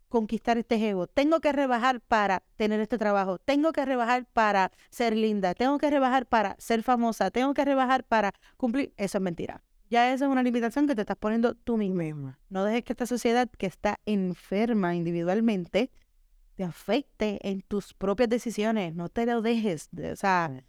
conquistar 0.09 0.59
este 0.59 0.75
ego, 0.89 1.07
tengo 1.07 1.39
que 1.39 1.53
rebajar 1.53 2.01
para 2.01 2.43
tener 2.57 2.81
este 2.81 2.99
trabajo, 2.99 3.39
tengo 3.39 3.71
que 3.71 3.85
rebajar 3.85 4.27
para 4.33 4.73
ser 4.91 5.17
linda, 5.17 5.55
tengo 5.55 5.79
que 5.79 5.89
rebajar 5.89 6.27
para 6.27 6.57
ser 6.59 6.83
famosa, 6.83 7.31
tengo 7.31 7.55
que 7.55 7.65
rebajar 7.65 8.03
para 8.03 8.33
cumplir, 8.57 8.93
eso 8.97 9.19
es 9.19 9.23
mentira. 9.23 9.63
Ya 9.91 10.13
eso 10.13 10.25
es 10.27 10.31
una 10.31 10.43
limitación 10.43 10.87
que 10.87 10.95
te 10.95 11.01
estás 11.03 11.17
poniendo 11.17 11.55
tú 11.55 11.77
misma. 11.77 12.39
No 12.49 12.65
dejes 12.65 12.85
que 12.85 12.93
esta 12.93 13.07
sociedad 13.07 13.49
que 13.59 13.67
está 13.67 13.99
enferma 14.07 14.95
individualmente 14.95 15.91
te 16.55 16.65
afecte 16.65 17.39
en 17.49 17.63
tus 17.63 17.93
propias 17.95 18.29
decisiones. 18.29 18.95
No 18.95 19.09
te 19.09 19.27
lo 19.27 19.43
dejes. 19.43 19.89
de- 19.91 20.13
o 20.13 20.17
sea, 20.17 20.63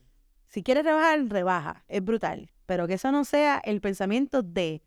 si 0.47 0.63
quieres 0.63 0.83
rebajar, 0.85 1.23
rebaja. 1.27 1.83
Es 1.87 2.03
brutal. 2.03 2.49
Pero 2.65 2.87
que 2.87 2.95
eso 2.95 3.11
no 3.11 3.23
sea 3.25 3.61
el 3.63 3.79
pensamiento 3.79 4.41
de 4.41 4.81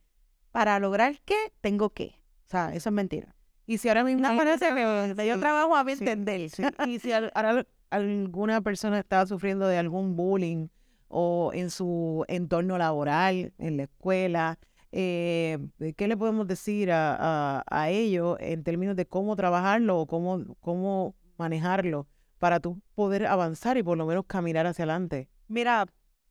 para 0.50 0.78
lograr 0.80 1.20
qué, 1.24 1.36
tengo 1.60 1.90
que. 1.90 2.20
O 2.46 2.50
sea, 2.50 2.74
eso 2.74 2.88
es 2.88 2.92
mentira. 2.92 3.34
Y 3.66 3.78
si 3.78 3.88
ahora 3.88 4.04
mismo... 4.04 4.22
No, 4.28 4.36
pero 4.36 4.50
ese- 4.54 5.26
yo 5.26 5.38
trabajo 5.40 5.74
a 5.76 5.84
mi 5.84 5.92
sí, 5.96 6.04
entender. 6.04 6.50
sí. 6.50 6.62
Y 6.86 6.98
si 6.98 7.12
al- 7.12 7.30
ahora 7.34 7.66
alguna 7.90 8.60
persona 8.62 8.98
está 8.98 9.24
sufriendo 9.26 9.66
de 9.68 9.78
algún 9.78 10.16
bullying 10.16 10.68
o 11.16 11.52
en 11.54 11.70
su 11.70 12.24
entorno 12.26 12.76
laboral, 12.76 13.52
en 13.58 13.76
la 13.76 13.84
escuela, 13.84 14.58
eh, 14.90 15.58
¿qué 15.96 16.08
le 16.08 16.16
podemos 16.16 16.48
decir 16.48 16.90
a, 16.90 17.16
a, 17.60 17.64
a 17.70 17.90
ellos 17.90 18.36
en 18.40 18.64
términos 18.64 18.96
de 18.96 19.06
cómo 19.06 19.36
trabajarlo 19.36 20.00
o 20.00 20.06
cómo, 20.06 20.56
cómo 20.58 21.14
manejarlo 21.38 22.08
para 22.40 22.58
tú 22.58 22.80
poder 22.96 23.26
avanzar 23.26 23.78
y 23.78 23.84
por 23.84 23.96
lo 23.96 24.06
menos 24.06 24.24
caminar 24.26 24.66
hacia 24.66 24.82
adelante? 24.82 25.28
Mira, 25.46 25.86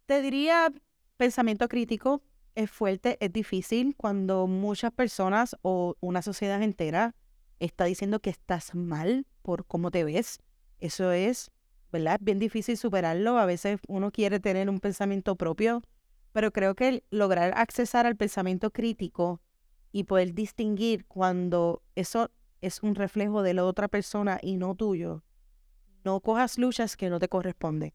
te 0.06 0.22
diría 0.22 0.70
pensamiento 1.16 1.70
crítico. 1.70 2.22
Es 2.54 2.70
fuerte, 2.70 3.18
es 3.22 3.32
difícil 3.32 3.96
cuando 3.96 4.48
muchas 4.48 4.92
personas 4.92 5.56
o 5.62 5.96
una 6.02 6.22
sociedad 6.22 6.62
entera 6.62 7.16
está 7.60 7.86
diciendo 7.86 8.20
que 8.20 8.30
estás 8.30 8.76
mal 8.76 9.26
por 9.42 9.66
cómo 9.66 9.92
te 9.92 10.04
ves. 10.04 10.40
Eso 10.82 11.14
es, 11.14 11.52
¿verdad? 11.94 12.18
Es 12.20 12.26
bien 12.26 12.40
difícil 12.40 12.76
superarlo. 12.76 13.38
A 13.38 13.46
veces 13.46 13.80
uno 13.88 14.12
quiere 14.12 14.42
tener 14.42 14.70
un 14.70 14.82
pensamiento 14.82 15.38
propio, 15.38 15.82
pero 16.34 16.52
creo 16.52 16.76
que 16.76 17.06
lograr 17.10 17.54
accesar 17.56 18.06
al 18.06 18.18
pensamiento 18.18 18.72
crítico 18.72 19.40
y 19.94 20.04
poder 20.04 20.34
distinguir 20.34 21.06
cuando 21.06 21.82
eso 21.96 22.30
es 22.60 22.84
un 22.84 22.96
reflejo 22.96 23.44
de 23.44 23.54
la 23.54 23.64
otra 23.64 23.88
persona 23.88 24.40
y 24.42 24.58
no 24.58 24.76
tuyo, 24.76 25.24
no 26.04 26.20
cojas 26.20 26.58
luchas 26.58 26.98
que 26.98 27.10
no 27.10 27.20
te 27.20 27.30
corresponden 27.30 27.94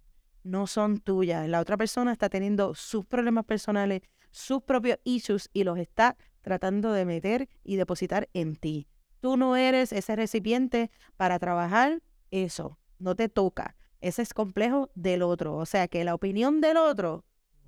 no 0.48 0.66
son 0.66 0.98
tuyas. 0.98 1.48
La 1.48 1.60
otra 1.60 1.76
persona 1.76 2.12
está 2.12 2.28
teniendo 2.28 2.74
sus 2.74 3.04
problemas 3.04 3.44
personales, 3.44 4.02
sus 4.30 4.62
propios 4.62 4.98
issues 5.04 5.48
y 5.52 5.64
los 5.64 5.78
está 5.78 6.16
tratando 6.42 6.92
de 6.92 7.04
meter 7.04 7.48
y 7.64 7.76
depositar 7.76 8.28
en 8.32 8.56
ti. 8.56 8.88
Tú 9.20 9.36
no 9.36 9.56
eres 9.56 9.92
ese 9.92 10.16
recipiente 10.16 10.90
para 11.16 11.38
trabajar 11.38 12.02
eso. 12.30 12.78
No 12.98 13.14
te 13.14 13.28
toca. 13.28 13.76
Ese 14.00 14.22
es 14.22 14.32
complejo 14.34 14.90
del 14.94 15.22
otro. 15.22 15.56
O 15.56 15.66
sea 15.66 15.88
que 15.88 16.04
la 16.04 16.14
opinión 16.14 16.60
del 16.60 16.76
otro 16.76 17.24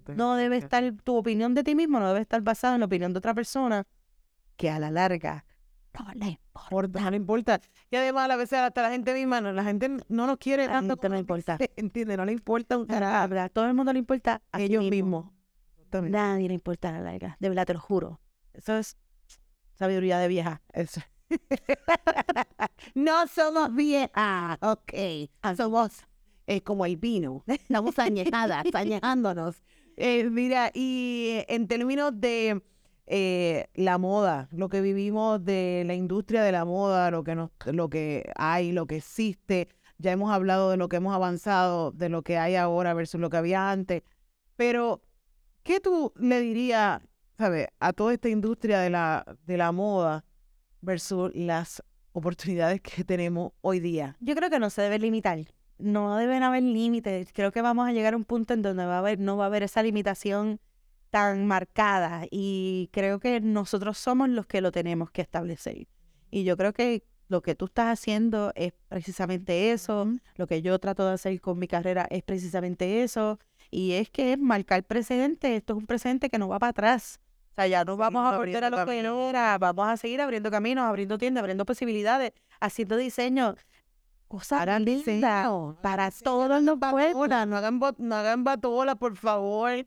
no 0.07 0.35
debe 0.37 0.57
estar, 0.57 0.93
tu 1.05 1.17
opinión 1.17 1.55
de 1.55 1.63
ti 1.65 1.75
mismo 1.75 2.01
no 2.01 2.09
debe 2.09 2.21
estar 2.21 2.41
basada 2.43 2.75
en 2.75 2.81
la 2.81 2.87
opinión 2.87 3.13
de 3.13 3.19
otra 3.19 3.35
persona 3.35 3.87
que 4.57 4.69
a 4.71 4.79
la 4.79 4.91
larga 4.91 5.45
no 5.99 6.13
le 6.15 6.39
importa. 6.55 7.11
no 7.11 7.17
importa. 7.17 7.61
Y 7.91 7.97
además 7.97 8.31
a 8.31 8.37
veces 8.37 8.59
hasta 8.61 8.83
la 8.83 8.91
gente 8.91 9.13
misma, 9.15 9.41
no, 9.41 9.53
la 9.53 9.65
gente 9.65 9.89
no 10.09 10.27
nos 10.27 10.37
quiere 10.39 10.67
la 10.67 10.75
tanto 10.75 10.95
gente 10.95 11.09
no 11.09 11.15
le 11.17 11.21
importa. 11.21 11.57
dice, 11.59 11.73
¿entiendes? 11.77 12.17
No 12.17 12.25
le 12.25 12.33
importa 12.33 12.79
un 12.79 12.85
Ah, 12.85 13.27
carajo. 13.27 13.39
A 13.41 13.49
todo 13.49 13.67
el 13.67 13.75
mundo 13.75 13.93
le 13.93 13.99
importa 13.99 14.41
a 14.53 14.59
sí 14.59 14.65
ellos 14.65 14.85
mismo. 14.85 15.33
mismos. 15.93 16.11
Nadie 16.11 16.47
le 16.49 16.55
importa 16.55 16.91
a 16.91 16.93
la 16.93 17.01
larga. 17.01 17.37
De 17.41 17.49
verdad, 17.49 17.67
te 17.67 17.75
lo 17.75 17.81
juro. 17.81 18.21
Eso 18.53 18.77
es 18.77 18.97
sabiduría 19.75 20.19
de 20.19 20.29
vieja. 20.29 20.63
Eso. 20.73 21.01
no 22.95 23.27
somos 23.27 23.75
viejas, 23.75 24.59
ok. 24.63 24.93
Somos 25.57 26.05
eh, 26.51 26.63
como 26.63 26.85
el 26.85 26.97
vino. 26.97 27.45
Estamos 27.47 27.97
añejadas, 28.01 28.65
añejándonos. 28.75 29.63
Eh, 29.97 30.29
mira, 30.31 30.73
y 30.75 31.45
en 31.47 31.69
términos 31.69 32.13
de 32.15 32.61
eh, 33.07 33.69
la 33.75 33.99
moda, 33.99 34.49
lo 34.51 34.69
que 34.69 34.81
vivimos 34.81 35.45
de 35.45 35.85
la 35.87 35.95
industria 35.95 36.43
de 36.43 36.51
la 36.51 36.65
moda, 36.65 37.13
lo 37.13 37.23
que, 37.23 37.37
nos, 37.37 37.51
lo 37.67 37.89
que 37.89 38.33
hay, 38.35 38.73
lo 38.73 38.87
que 38.89 38.97
existe, 38.97 39.69
ya 39.99 40.11
hemos 40.11 40.33
hablado 40.33 40.71
de 40.71 40.77
lo 40.77 40.89
que 40.89 40.97
hemos 40.97 41.15
avanzado, 41.15 41.93
de 41.93 42.09
lo 42.09 42.23
que 42.23 42.37
hay 42.37 42.57
ahora 42.57 42.95
versus 42.95 43.21
lo 43.21 43.31
que 43.31 43.37
había 43.37 43.71
antes, 43.71 44.03
pero 44.57 45.03
¿qué 45.63 45.79
tú 45.79 46.13
le 46.17 46.41
dirías, 46.41 47.01
sabes, 47.39 47.69
a 47.79 47.93
toda 47.93 48.13
esta 48.15 48.29
industria 48.29 48.81
de 48.81 48.91
la, 48.91 49.37
de 49.47 49.57
la 49.57 49.71
moda 49.71 50.25
versus 50.81 51.31
las 51.33 51.81
oportunidades 52.11 52.81
que 52.81 53.05
tenemos 53.05 53.53
hoy 53.61 53.79
día? 53.79 54.17
Yo 54.19 54.35
creo 54.35 54.51
que 54.51 54.59
no 54.59 54.69
se 54.69 54.83
debe 54.83 54.99
limitar. 54.99 55.39
No 55.81 56.17
deben 56.17 56.43
haber 56.43 56.63
límites. 56.63 57.33
Creo 57.33 57.53
que 57.53 57.63
vamos 57.63 57.89
a 57.89 57.93
llegar 57.93 58.15
a 58.15 58.17
un 58.17 58.25
punto 58.25 58.55
en 58.55 58.63
donde 58.63 58.85
va 58.85 58.97
a 58.97 58.99
haber, 58.99 59.19
no 59.19 59.37
va 59.37 59.45
a 59.45 59.47
haber 59.47 59.63
esa 59.63 59.83
limitación 59.83 60.61
tan 61.11 61.47
marcada 61.47 62.27
y 62.31 62.89
creo 62.93 63.19
que 63.19 63.41
nosotros 63.41 63.99
somos 63.99 64.29
los 64.29 64.47
que 64.47 64.61
lo 64.61 64.73
tenemos 64.73 65.11
que 65.11 65.23
establecer. 65.23 65.89
Y 66.31 66.45
yo 66.45 66.57
creo 66.57 66.73
que 66.73 67.05
lo 67.29 67.43
que 67.43 67.55
tú 67.55 67.67
estás 67.67 67.87
haciendo 67.87 68.53
es 68.55 68.73
precisamente 68.89 69.73
eso, 69.73 70.09
lo 70.37 70.47
que 70.47 70.63
yo 70.63 70.79
trato 70.79 71.07
de 71.07 71.15
hacer 71.15 71.41
con 71.41 71.59
mi 71.59 71.69
carrera 71.69 72.07
es 72.11 72.23
precisamente 72.23 73.03
eso, 73.03 73.39
y 73.71 73.93
es 73.93 74.11
que 74.11 74.33
es 74.33 74.39
marcar 74.39 74.83
precedente, 74.83 75.55
esto 75.55 75.75
es 75.75 75.79
un 75.79 75.87
precedente 75.87 76.29
que 76.29 76.39
no 76.39 76.49
va 76.49 76.59
para 76.59 76.71
atrás. 76.71 77.21
O 77.53 77.55
sea, 77.55 77.67
ya 77.69 77.85
no 77.85 77.97
vamos 77.97 78.33
a 78.33 78.37
volver 78.37 78.65
a 78.65 78.71
lo 78.71 78.85
que 78.85 78.99
era, 78.99 79.59
vamos 79.59 79.89
a 79.89 79.97
seguir 79.97 80.21
abriendo 80.21 80.51
caminos, 80.51 80.85
abriendo 80.85 81.19
tiendas, 81.19 81.43
abriendo 81.43 81.65
posibilidades, 81.65 82.33
haciendo 82.61 82.97
diseño, 84.31 84.39
cosas 84.39 84.81
lindas 84.81 85.77
para 85.83 86.11
todos 86.11 86.63
los 86.63 86.79
pueblos. 86.79 87.29
No 87.29 87.57
hagan, 87.57 87.81
no 87.99 88.15
hagan 88.17 88.45
batola, 88.45 88.95
por 88.97 89.17
favor. 89.17 89.87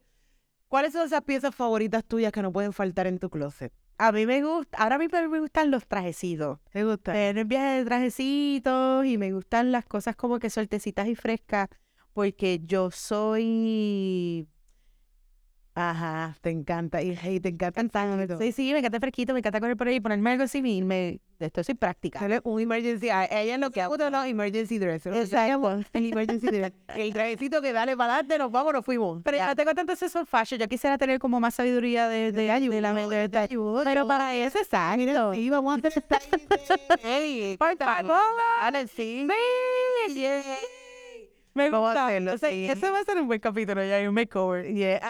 ¿Cuáles 0.67 0.93
son 0.93 1.05
esas 1.05 1.21
piezas 1.21 1.53
favoritas 1.53 2.03
tuyas 2.03 2.31
que 2.31 2.41
no 2.41 2.51
pueden 2.51 2.73
faltar 2.73 3.07
en 3.07 3.19
tu 3.19 3.29
closet? 3.29 3.71
A 3.97 4.11
mí 4.11 4.25
me 4.25 4.43
gusta, 4.43 4.77
ahora 4.79 4.95
a 4.95 4.97
mí 4.97 5.07
me 5.09 5.39
gustan 5.39 5.69
los 5.69 5.87
trajecitos. 5.87 6.59
¿Te 6.71 6.83
gusta? 6.83 7.13
Tener 7.13 7.45
viajes 7.45 7.79
de 7.79 7.85
trajecitos 7.85 9.05
y 9.05 9.17
me 9.17 9.31
gustan 9.31 9.71
las 9.71 9.85
cosas 9.85 10.15
como 10.15 10.39
que 10.39 10.49
sueltecitas 10.49 11.07
y 11.07 11.15
frescas 11.15 11.69
porque 12.13 12.61
yo 12.63 12.91
soy 12.91 14.47
Ajá, 15.75 16.35
te 16.41 16.51
encanta. 16.51 17.01
Y 17.01 17.17
hey, 17.19 17.39
te 17.39 17.49
encanta 17.49 17.81
Sí, 18.37 18.51
sí, 18.51 18.73
me 18.73 18.79
encanta 18.79 18.99
fresquito, 18.99 19.33
me 19.33 19.39
encanta 19.39 19.59
correr 19.59 19.75
por 19.75 19.87
ahí, 19.87 19.99
ponerme 19.99 20.31
algo 20.31 20.43
así 20.43 20.59
y 20.63 20.83
me, 20.83 21.19
esto 21.39 21.63
soy 21.63 21.73
práctica. 21.73 22.19
Un 22.43 22.61
emergency, 22.61 23.09
a 23.09 23.25
ella 23.25 23.57
lo 23.57 23.71
que 23.71 23.83
gusta 23.87 24.11
los 24.11 24.25
emergency 24.25 24.77
dress. 24.77 25.07
Exacto. 25.07 25.81
El 25.93 26.11
emergency 26.11 26.47
dress. 26.47 26.73
El 26.95 27.11
trajecito 27.11 27.61
que 27.61 27.73
dale 27.73 27.97
para 27.97 28.13
adelante, 28.13 28.37
nos 28.37 28.51
vamos, 28.51 28.73
nos 28.73 28.85
fuimos. 28.85 29.21
Pero 29.23 29.37
ya 29.37 29.47
no 29.47 29.55
tengo 29.55 29.73
tanto 29.73 29.93
eso 29.93 30.25
fashion, 30.25 30.59
yo 30.59 30.67
quisiera 30.67 30.97
tener 30.99 31.17
como 31.17 31.39
más 31.39 31.55
sabiduría 31.55 32.07
de, 32.07 32.31
de, 32.31 32.51
ayuda, 32.51 32.75
de 32.75 32.81
la 32.81 32.93
mente 32.93 33.27
de 33.27 33.37
ayuda. 33.37 33.83
Pero 33.83 34.07
para 34.07 34.35
eso, 34.35 34.59
exacto. 34.59 35.33
Sí, 35.33 35.49
vamos 35.49 35.79
a 35.83 35.87
hacer 35.87 36.03
Hey, 37.01 37.57
por 37.59 37.77
favor. 37.77 38.15
Sí. 38.95 39.27
Sí. 40.09 40.27
Me 41.55 41.69
gusta. 41.69 41.79
Vamos 41.79 41.95
a 41.95 42.05
hacerlo, 42.05 42.37
sí. 42.37 42.67
Ese 42.69 42.89
va 42.91 42.99
a 42.99 43.03
ser 43.03 43.17
un 43.17 43.27
buen 43.27 43.39
capítulo 43.39 43.83
ya, 43.83 44.07
un 44.07 44.13
makeover. 44.13 44.71
Yeah 44.71 45.01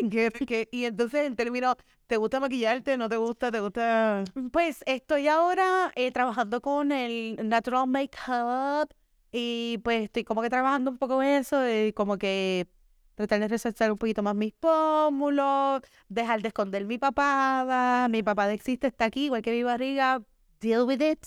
y 0.70 0.84
entonces, 0.84 1.26
en 1.26 1.36
términos, 1.36 1.76
¿te 2.06 2.16
gusta 2.16 2.40
maquillarte? 2.40 2.96
¿No 2.96 3.08
te 3.08 3.16
gusta? 3.16 3.50
¿Te 3.50 3.60
gusta? 3.60 4.24
Pues 4.52 4.82
estoy 4.86 5.28
ahora 5.28 5.92
eh, 5.94 6.10
trabajando 6.12 6.60
con 6.60 6.92
el 6.92 7.36
Natural 7.48 7.86
Makeup 7.86 8.92
y 9.32 9.78
pues 9.84 10.04
estoy 10.04 10.24
como 10.24 10.42
que 10.42 10.50
trabajando 10.50 10.90
un 10.90 10.98
poco 10.98 11.22
eso, 11.22 11.68
y 11.68 11.92
como 11.92 12.16
que 12.16 12.68
tratar 13.16 13.40
de 13.40 13.48
resaltar 13.48 13.90
un 13.90 13.98
poquito 13.98 14.22
más 14.22 14.34
mis 14.34 14.52
pómulos, 14.52 15.82
dejar 16.08 16.42
de 16.42 16.48
esconder 16.48 16.84
mi 16.86 16.98
papada, 16.98 18.08
mi 18.08 18.22
papada 18.22 18.52
existe, 18.52 18.86
está 18.86 19.06
aquí, 19.06 19.26
igual 19.26 19.42
que 19.42 19.52
mi 19.52 19.62
barriga, 19.62 20.22
deal 20.60 20.84
with 20.84 21.00
it. 21.02 21.26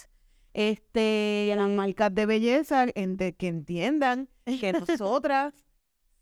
Este, 0.53 1.53
las 1.55 1.69
marcas 1.69 2.13
de 2.13 2.25
belleza 2.25 2.87
que 2.87 3.47
entiendan 3.47 4.29
que 4.59 4.73
nosotras 4.73 5.53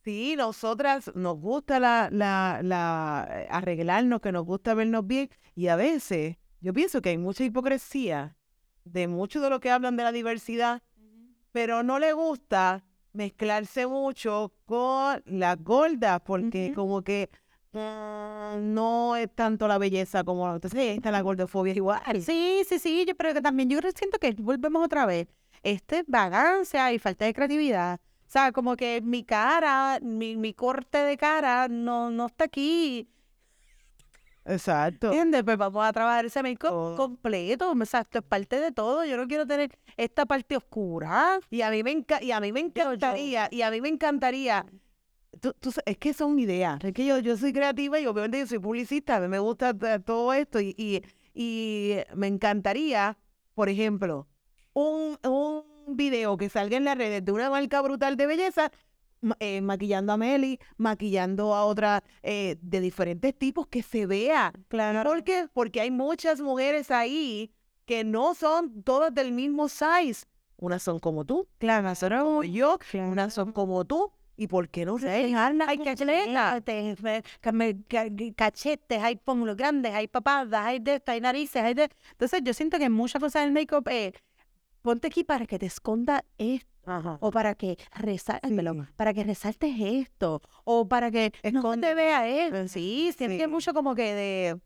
Sí, 0.07 0.35
nosotras 0.37 1.11
nos 1.15 1.37
gusta 1.37 1.81
la, 1.81 2.07
la, 2.09 2.61
la, 2.63 3.27
eh, 3.29 3.47
arreglarnos, 3.51 4.21
que 4.21 4.31
nos 4.31 4.45
gusta 4.45 4.73
vernos 4.73 5.05
bien 5.05 5.29
y 5.53 5.67
a 5.67 5.75
veces 5.75 6.37
yo 6.61 6.71
pienso 6.71 7.01
que 7.01 7.09
hay 7.09 7.17
mucha 7.17 7.43
hipocresía 7.43 8.37
de 8.85 9.09
mucho 9.09 9.41
de 9.41 9.49
lo 9.49 9.59
que 9.59 9.69
hablan 9.69 9.97
de 9.97 10.03
la 10.03 10.13
diversidad, 10.13 10.81
pero 11.51 11.83
no 11.83 11.99
le 11.99 12.13
gusta 12.13 12.85
mezclarse 13.11 13.85
mucho 13.85 14.53
con 14.65 15.21
las 15.25 15.61
gordas 15.61 16.21
porque 16.23 16.71
como 16.73 17.01
que 17.01 17.29
mm, 17.73 18.73
no 18.73 19.17
es 19.17 19.29
tanto 19.35 19.67
la 19.67 19.77
belleza 19.77 20.23
como 20.23 20.53
entonces 20.53 20.95
está 20.95 21.11
la 21.11 21.19
gordofobia 21.19 21.73
igual. 21.73 22.21
Sí, 22.21 22.61
sí, 22.65 22.79
sí, 22.79 23.03
yo 23.05 23.13
pero 23.13 23.33
que 23.33 23.41
también 23.41 23.69
yo 23.69 23.79
siento 23.93 24.19
que 24.19 24.31
volvemos 24.39 24.85
otra 24.85 25.05
vez. 25.05 25.27
Este 25.63 26.05
vagancia 26.07 26.93
y 26.93 26.97
falta 26.97 27.25
de 27.25 27.33
creatividad 27.33 27.99
o 28.27 28.29
sea, 28.29 28.51
como 28.51 28.75
que 28.75 29.01
mi 29.01 29.23
cara, 29.23 29.99
mi, 30.01 30.35
mi 30.35 30.53
corte 30.53 30.97
de 30.97 31.15
cara 31.15 31.69
no, 31.69 32.11
no 32.11 32.25
está 32.25 32.43
aquí. 32.43 33.07
Exacto. 34.43 35.07
¿Entiendes? 35.07 35.43
Pues 35.45 35.57
vamos 35.57 35.85
a 35.85 35.93
trabajar 35.93 36.25
ese 36.25 36.43
make 36.43 36.57
completo. 36.57 37.71
O 37.71 37.85
sea, 37.85 38.01
esto 38.01 38.19
es 38.19 38.25
parte 38.25 38.59
de 38.59 38.73
todo. 38.73 39.05
Yo 39.05 39.15
no 39.15 39.27
quiero 39.27 39.47
tener 39.47 39.71
esta 39.95 40.25
parte 40.25 40.57
oscura. 40.57 41.39
Y 41.49 41.61
a 41.61 41.69
mí 41.69 41.83
me, 41.83 42.05
y 42.19 42.31
a 42.31 42.41
mí 42.41 42.51
me 42.51 42.59
encantaría, 42.59 43.47
y 43.49 43.61
a 43.61 43.71
mí 43.71 43.79
me 43.79 43.89
encantaría. 43.89 44.65
Tú, 45.39 45.53
tú, 45.59 45.71
es 45.85 45.97
que 45.97 46.13
son 46.13 46.37
ideas. 46.37 46.83
Es 46.83 46.93
que 46.93 47.05
yo, 47.05 47.19
yo 47.19 47.37
soy 47.37 47.53
creativa 47.53 47.97
y 47.97 48.07
obviamente 48.07 48.39
yo 48.39 48.47
soy 48.47 48.59
publicista. 48.59 49.15
A 49.15 49.19
mí 49.21 49.29
me 49.29 49.39
gusta 49.39 49.73
todo 49.73 50.33
esto 50.33 50.59
y, 50.59 50.75
y, 50.77 51.01
y 51.33 51.95
me 52.13 52.27
encantaría, 52.27 53.17
por 53.53 53.69
ejemplo, 53.69 54.27
un, 54.73 55.17
un 55.23 55.76
video 55.95 56.37
que 56.37 56.49
salga 56.49 56.77
en 56.77 56.83
las 56.83 56.97
redes 56.97 57.23
de 57.23 57.31
una 57.31 57.49
marca 57.49 57.81
brutal 57.81 58.17
de 58.17 58.27
belleza 58.27 58.71
eh, 59.39 59.61
maquillando 59.61 60.13
a 60.13 60.17
Meli, 60.17 60.59
maquillando 60.77 61.55
a 61.55 61.65
otra 61.65 62.03
eh, 62.21 62.57
de 62.61 62.81
diferentes 62.81 63.37
tipos, 63.37 63.67
que 63.67 63.81
se 63.81 64.05
vea. 64.05 64.53
Claro. 64.67 65.09
¿Por 65.09 65.23
qué? 65.23 65.47
Porque 65.53 65.81
hay 65.81 65.91
muchas 65.91 66.39
mujeres 66.39 66.91
ahí 66.91 67.51
que 67.85 68.03
no 68.03 68.35
son 68.35 68.83
todas 68.83 69.13
del 69.13 69.31
mismo 69.31 69.69
size. 69.69 70.25
Unas 70.57 70.83
son 70.83 70.99
como 70.99 71.23
tú, 71.23 71.47
claro, 71.57 71.93
son 71.95 72.09
como 72.09 72.43
yo, 72.43 72.79
unas 72.93 73.33
son 73.33 73.51
como 73.51 73.85
tú. 73.85 74.11
¿Y 74.39 74.45
por 74.47 74.69
qué 74.69 74.85
no 74.85 74.97
dejarla? 74.99 75.65
Hay 75.67 75.79
cachetes, 78.35 79.01
hay 79.01 79.15
pómulos 79.15 79.57
grandes, 79.57 79.95
hay 79.95 80.07
papadas, 80.07 80.63
hay 80.63 80.77
de 80.77 81.01
hay 81.07 81.21
narices, 81.21 81.63
hay 81.63 81.73
de... 81.73 81.89
Entonces 82.11 82.41
yo 82.43 82.53
siento 82.53 82.77
que 82.77 82.87
muchas 82.87 83.19
cosas 83.19 83.45
del 83.45 83.51
make-up 83.51 83.87
es 83.89 84.13
ponte 84.87 85.07
aquí 85.07 85.25
para 85.25 85.45
que 85.45 85.59
te 85.59 85.65
esconda 85.65 86.23
esto. 86.37 86.67
O 87.19 87.29
para 87.31 87.55
que 87.55 87.77
resaltes, 87.93 88.49
para 88.95 89.13
que 89.13 89.25
resaltes 89.25 89.75
esto. 89.77 90.41
O 90.63 90.87
para 90.87 91.11
que 91.11 91.33
no 91.51 91.77
te 91.77 91.93
vea 91.93 92.25
esto. 92.25 92.69
Sí, 92.69 93.13
siento 93.17 93.37
que 93.37 93.47
mucho 93.49 93.73
como 93.73 93.93
que 93.95 94.13
de 94.13 94.61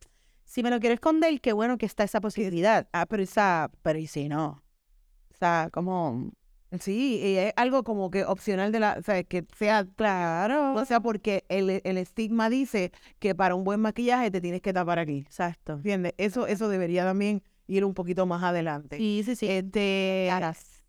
si 0.46 0.62
me 0.62 0.70
lo 0.70 0.80
quiero 0.80 0.94
esconder, 0.94 1.42
qué 1.42 1.54
bueno 1.54 1.80
que 1.80 1.88
está 1.88 2.04
esa 2.04 2.22
posibilidad. 2.22 2.88
Ah, 2.94 3.08
pero 3.08 3.24
esa, 3.24 3.72
pero 3.82 3.98
y 3.98 4.06
si 4.06 4.30
no. 4.30 4.62
O 5.32 5.38
sea, 5.40 5.70
como 5.74 6.32
Sí, 6.80 7.20
y 7.22 7.38
es 7.38 7.54
algo 7.58 7.84
como 7.84 8.10
que 8.12 8.24
opcional 8.24 8.72
de 8.72 8.80
la, 8.80 8.96
o 8.98 9.02
sea, 9.02 9.24
que 9.24 9.46
sea 9.58 9.86
claro. 9.96 10.74
O 10.76 10.86
sea, 10.86 11.02
porque 11.02 11.44
el, 11.50 11.82
el, 11.84 11.98
estigma 11.98 12.50
dice 12.50 12.94
que 13.20 13.36
para 13.36 13.56
un 13.56 13.66
buen 13.66 13.82
maquillaje 13.82 14.32
te 14.32 14.40
tienes 14.40 14.62
que 14.62 14.72
tapar 14.72 15.00
aquí. 15.00 15.20
Exacto. 15.20 15.74
¿Entiendes? 15.74 16.14
Eso, 16.18 16.48
eso 16.48 16.70
debería 16.70 17.04
también 17.04 17.44
ir 17.72 17.86
un 17.86 17.94
poquito 17.94 18.26
más 18.26 18.44
adelante. 18.44 18.98
Sí, 18.98 19.24
sí, 19.26 19.36
sí. 19.36 19.48
Este, 19.50 20.30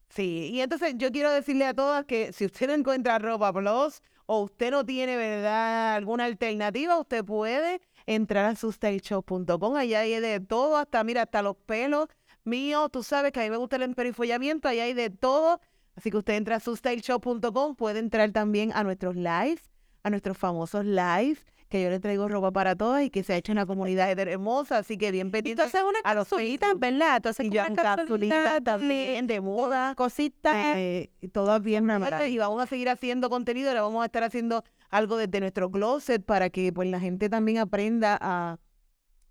sí, 0.09 0.51
y 0.53 0.61
entonces 0.61 0.95
yo 0.97 1.11
quiero 1.13 1.31
decirle 1.31 1.67
a 1.67 1.75
todas 1.75 2.05
que 2.05 2.33
si 2.33 2.45
usted 2.45 2.67
no 2.67 2.75
encuentra 2.75 3.19
ropa 3.19 3.53
plus 3.53 4.03
o 4.27 4.43
usted 4.43 4.71
no 4.71 4.85
tiene, 4.85 5.17
¿verdad?, 5.17 5.95
alguna 5.95 6.25
alternativa, 6.25 6.99
usted 6.99 7.25
puede 7.25 7.81
entrar 8.07 8.47
a 8.47 8.57
sustailshop.com. 8.57 9.77
Allá 9.77 10.01
hay 10.01 10.21
de 10.21 10.41
todo, 10.41 10.77
hasta, 10.77 11.05
mira, 11.05 11.23
hasta 11.23 11.43
los 11.43 11.57
pelos 11.57 12.09
míos. 12.45 12.89
Tú 12.93 13.03
sabes 13.03 13.33
que 13.33 13.41
a 13.41 13.45
mí 13.45 13.51
me 13.51 13.57
gusta 13.57 13.77
el 13.77 13.83
emperifollamiento, 13.83 14.69
allá 14.69 14.85
hay 14.85 14.95
de 14.95 15.11
todo. 15.11 15.61
Así 15.95 16.11
que 16.11 16.17
usted 16.17 16.35
entra 16.35 16.57
a 16.57 16.61
sustailshop.com, 16.61 17.77
puede 17.77 17.99
entrar 17.99 18.33
también 18.33 18.73
a 18.75 18.83
nuestros 18.83 19.15
lives, 19.15 19.71
a 20.03 20.11
nuestros 20.11 20.39
famosos 20.39 20.85
lives 20.85 21.45
que 21.73 21.83
yo 21.83 21.89
le 21.89 22.01
traigo 22.01 22.29
ropa 22.29 22.51
para 22.51 22.77
todas 22.77 23.03
y 23.03 23.09
que 23.09 23.25
se 23.25 23.33
ha 23.33 23.37
hecho 23.39 23.51
una 23.51 23.65
comunidad 23.65 24.11
hermosa, 24.19 24.77
así 24.77 24.99
que 24.99 25.11
bien 25.11 25.29
una 25.29 25.99
a 26.05 26.15
los 26.15 26.29
capsulitas, 26.29 26.79
¿verdad? 26.79 27.17
Entonces 27.17 27.47
y 27.47 27.59
una 27.59 27.75
capsulita 27.75 28.61
también. 28.61 29.27
de 29.27 29.41
moda, 29.41 29.95
cositas, 29.95 30.77
eh, 30.77 31.11
todas 31.33 31.63
bien 31.63 31.89
Y 32.29 32.37
vamos 32.37 32.63
a 32.63 32.67
seguir 32.67 32.91
haciendo 32.91 33.31
contenido, 33.31 33.73
le 33.73 33.81
vamos 33.81 34.03
a 34.03 34.05
estar 34.05 34.23
haciendo 34.23 34.63
algo 34.91 35.17
desde 35.17 35.41
nuestro 35.41 35.71
closet 35.71 36.23
para 36.23 36.51
que 36.51 36.75
pues 36.75 36.91
la 36.91 37.01
gente 37.01 37.31
también 37.31 37.57
aprenda 37.57 38.19
a 38.21 38.59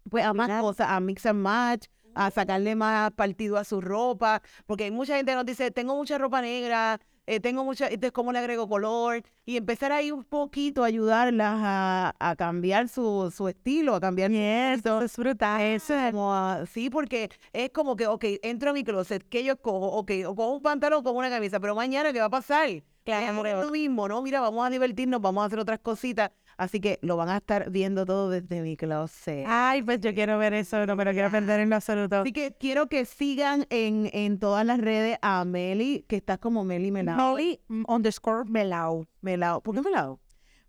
pues 0.09 0.25
a 0.25 0.33
más 0.33 0.61
cosas, 0.61 0.87
a 0.89 0.99
mix 0.99 1.27
and 1.27 1.39
match, 1.39 1.85
a 2.15 2.31
sacarle 2.31 2.73
más 2.73 3.11
partido 3.11 3.57
a 3.57 3.63
su 3.63 3.81
ropa, 3.81 4.41
porque 4.65 4.85
hay 4.85 4.91
mucha 4.91 5.15
gente 5.15 5.31
que 5.31 5.35
nos 5.35 5.45
dice, 5.45 5.69
tengo 5.69 5.95
mucha 5.95 6.17
ropa 6.17 6.41
negra, 6.41 6.99
eh, 7.35 7.39
tengo 7.39 7.63
mucha, 7.63 7.85
entonces 7.85 8.11
cómo 8.11 8.31
le 8.31 8.39
agrego 8.39 8.67
color, 8.67 9.23
y 9.45 9.57
empezar 9.57 9.91
ahí 9.91 10.11
un 10.11 10.23
poquito 10.23 10.83
a 10.83 10.87
ayudarlas 10.87 11.55
a, 11.61 12.15
a 12.19 12.35
cambiar 12.35 12.89
su, 12.89 13.33
su 13.35 13.47
estilo, 13.47 13.95
a 13.95 13.99
cambiar 14.01 14.31
Eso 14.31 15.01
es 15.01 15.15
brutal. 15.15 15.61
eso 15.61 15.93
es 15.93 16.11
como, 16.11 16.33
ah, 16.33 16.65
sí, 16.71 16.89
porque 16.89 17.29
es 17.53 17.69
como 17.69 17.95
que, 17.95 18.07
ok, 18.07 18.25
entro 18.43 18.71
a 18.71 18.73
mi 18.73 18.83
closet, 18.83 19.23
¿qué 19.29 19.43
yo 19.43 19.55
cojo? 19.61 19.87
Ok, 19.93 20.11
o 20.27 20.35
cojo 20.35 20.55
un 20.55 20.61
pantalón 20.61 21.03
con 21.03 21.15
una 21.15 21.29
camisa, 21.29 21.59
pero 21.59 21.73
mañana, 21.73 22.11
¿qué 22.11 22.19
va 22.19 22.25
a 22.25 22.29
pasar? 22.29 22.83
Claro. 23.03 23.45
Es 23.45 23.65
lo 23.65 23.71
mismo, 23.71 24.07
¿no? 24.07 24.21
Mira, 24.21 24.41
vamos 24.41 24.65
a 24.65 24.69
divertirnos, 24.69 25.21
vamos 25.21 25.41
a 25.41 25.45
hacer 25.47 25.59
otras 25.59 25.79
cositas. 25.79 26.31
Así 26.57 26.79
que 26.79 26.99
lo 27.01 27.17
van 27.17 27.29
a 27.29 27.37
estar 27.37 27.69
viendo 27.69 28.05
todo 28.05 28.29
desde 28.29 28.61
mi 28.61 28.77
closet. 28.77 29.45
Ay, 29.47 29.81
pues 29.83 29.99
yo 29.99 30.13
quiero 30.13 30.37
ver 30.37 30.53
eso, 30.53 30.85
no 30.85 30.95
me 30.95 31.05
lo 31.05 31.11
quiero 31.11 31.31
perder 31.31 31.59
en 31.59 31.69
lo 31.69 31.77
absoluto. 31.77 32.21
Así 32.21 32.33
que 32.33 32.55
quiero 32.59 32.87
que 32.87 33.05
sigan 33.05 33.65
en, 33.69 34.09
en 34.13 34.39
todas 34.39 34.65
las 34.65 34.79
redes 34.79 35.17
a 35.21 35.43
Meli, 35.45 36.05
que 36.07 36.17
estás 36.17 36.37
como 36.37 36.63
Meli 36.63 36.91
Melao. 36.91 37.17
Molly 37.17 37.59
mm, 37.67 37.83
underscore 37.87 38.49
Melau. 38.49 39.07
Melao. 39.21 39.61
¿Por 39.61 39.75
qué 39.75 39.81
Melao? 39.81 40.19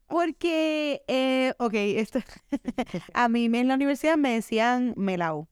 Porque, 0.07 1.03
eh, 1.09 1.55
ok, 1.59 1.75
esto, 1.75 2.19
a 3.15 3.29
mí 3.29 3.47
en 3.47 3.69
la 3.69 3.75
universidad 3.75 4.17
me 4.17 4.35
decían 4.35 4.93
Melau. 4.97 5.49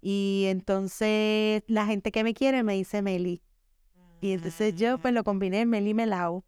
Y 0.00 0.44
entonces 0.48 1.64
la 1.66 1.86
gente 1.86 2.12
que 2.12 2.22
me 2.22 2.34
quiere 2.34 2.62
me 2.62 2.74
dice 2.74 3.02
Meli. 3.02 3.42
Y 4.20 4.32
entonces 4.32 4.76
yo 4.76 4.98
pues 4.98 5.14
lo 5.14 5.24
combiné 5.24 5.66
Meli 5.66 5.94
Melau. 5.94 6.44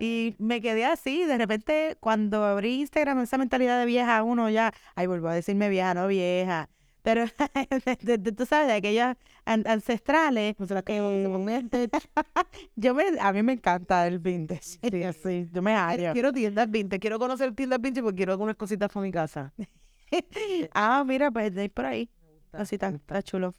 Y 0.00 0.34
me 0.38 0.60
quedé 0.60 0.84
así, 0.84 1.24
de 1.24 1.38
repente 1.38 1.96
cuando 2.00 2.44
abrí 2.44 2.80
Instagram, 2.80 3.20
esa 3.20 3.38
mentalidad 3.38 3.78
de 3.80 3.86
vieja, 3.86 4.22
uno 4.22 4.48
ya, 4.50 4.72
ay, 4.94 5.06
vuelvo 5.06 5.28
a 5.28 5.34
decirme 5.34 5.68
vieja, 5.68 5.94
no 5.94 6.06
vieja. 6.06 6.68
Pero 7.02 7.24
tú 8.36 8.44
sabes, 8.46 8.66
de 8.68 8.72
aquellas 8.74 9.16
an- 9.44 9.66
ancestrales, 9.66 10.54
eh, 10.86 11.98
yo 12.76 12.94
me, 12.94 13.04
a 13.20 13.32
mí 13.32 13.42
me 13.42 13.52
encanta 13.54 14.06
el 14.06 14.18
vintage. 14.18 14.78
Sí, 14.90 15.02
así, 15.02 15.48
yo 15.52 15.62
me 15.62 15.74
hallo. 15.74 16.12
Quiero 16.12 16.32
tiendas 16.32 16.70
vintage, 16.70 17.00
quiero 17.00 17.18
conocer 17.18 17.54
tiendas 17.54 17.80
vintage 17.80 18.02
porque 18.02 18.16
quiero 18.16 18.32
algunas 18.32 18.56
cositas 18.56 18.90
para 18.92 19.04
mi 19.04 19.12
casa. 19.12 19.52
Ah, 20.72 21.04
mira, 21.06 21.30
pues 21.30 21.54
de 21.54 21.62
ahí 21.62 21.68
por 21.68 21.84
ahí. 21.84 22.08
Así 22.52 22.76
está, 22.76 22.88
está 22.88 23.22
chulo. 23.22 23.54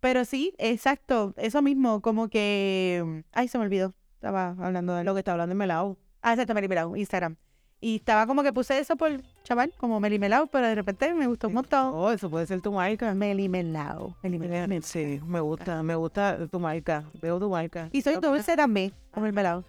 Pero 0.00 0.24
sí, 0.24 0.54
exacto, 0.58 1.34
eso 1.36 1.60
mismo, 1.60 2.00
como 2.00 2.28
que, 2.28 3.22
ay, 3.32 3.48
se 3.48 3.58
me 3.58 3.64
olvidó. 3.64 3.94
Estaba 4.22 4.54
hablando 4.56 4.94
de 4.94 5.02
Lo 5.02 5.14
que 5.14 5.18
está 5.18 5.32
hablando 5.32 5.52
es 5.52 5.56
Melao. 5.56 5.96
Ah, 6.22 6.34
exacto, 6.34 6.54
Meli 6.54 6.68
Melau, 6.68 6.94
Instagram. 6.94 7.34
Y 7.80 7.96
estaba 7.96 8.24
como 8.28 8.44
que 8.44 8.52
puse 8.52 8.78
eso 8.78 8.94
por 8.94 9.20
chaval, 9.42 9.72
como 9.76 9.98
Meli 9.98 10.20
Melau, 10.20 10.46
pero 10.46 10.68
de 10.68 10.76
repente 10.76 11.12
me 11.12 11.26
gustó 11.26 11.48
un 11.48 11.54
montón. 11.54 11.90
Oh, 11.92 12.12
eso 12.12 12.30
puede 12.30 12.46
ser 12.46 12.60
tu 12.60 12.70
marca. 12.70 13.12
Meli 13.14 13.48
Melau. 13.48 14.14
Meli 14.22 14.38
Melau. 14.38 14.70
Eh, 14.70 14.80
Sí, 14.80 15.20
me 15.26 15.40
gusta, 15.40 15.82
me 15.82 15.96
gusta 15.96 16.46
tu 16.46 16.60
marca. 16.60 17.02
Veo 17.20 17.40
tu 17.40 17.50
marca. 17.50 17.88
Y 17.90 18.00
soy 18.00 18.14
dulce 18.20 18.54
también, 18.54 18.92
como 19.10 19.26
el 19.26 19.32
Melau. 19.32 19.64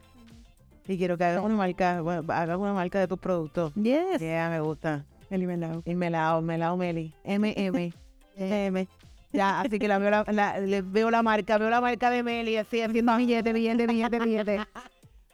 Y 0.88 1.00
quiero 1.00 1.18
que 1.18 1.24
hagas 1.24 1.44
una 1.44 1.56
marca, 1.56 2.02
bueno, 2.02 2.32
hagas 2.32 2.60
una 2.60 2.74
marca 2.74 3.00
de 3.00 3.08
tus 3.08 3.18
productos. 3.18 3.74
Yes. 3.74 4.20
Yeah, 4.20 4.52
me 4.52 4.60
gusta. 4.60 5.04
Meli 5.32 5.48
Melau. 5.48 5.82
El 5.84 5.96
melao, 5.96 6.44
melao 6.44 6.78
Meli. 6.78 7.12
MM. 7.26 7.92
M. 8.38 8.88
Ya, 9.34 9.62
así 9.62 9.80
que 9.80 9.88
la 9.88 9.98
veo 9.98 10.12
la, 10.12 10.24
la- 10.32 10.60
le 10.60 10.82
veo 10.84 11.10
la 11.12 11.24
marca, 11.24 11.58
veo 11.58 11.70
la 11.70 11.82
marca 11.82 12.10
de 12.12 12.22
Meli, 12.24 12.56
así 12.58 12.82
haciendo 12.82 13.18
billete, 13.18 13.52
billete, 13.52 13.88
billete, 13.88 14.20
billete. 14.20 14.60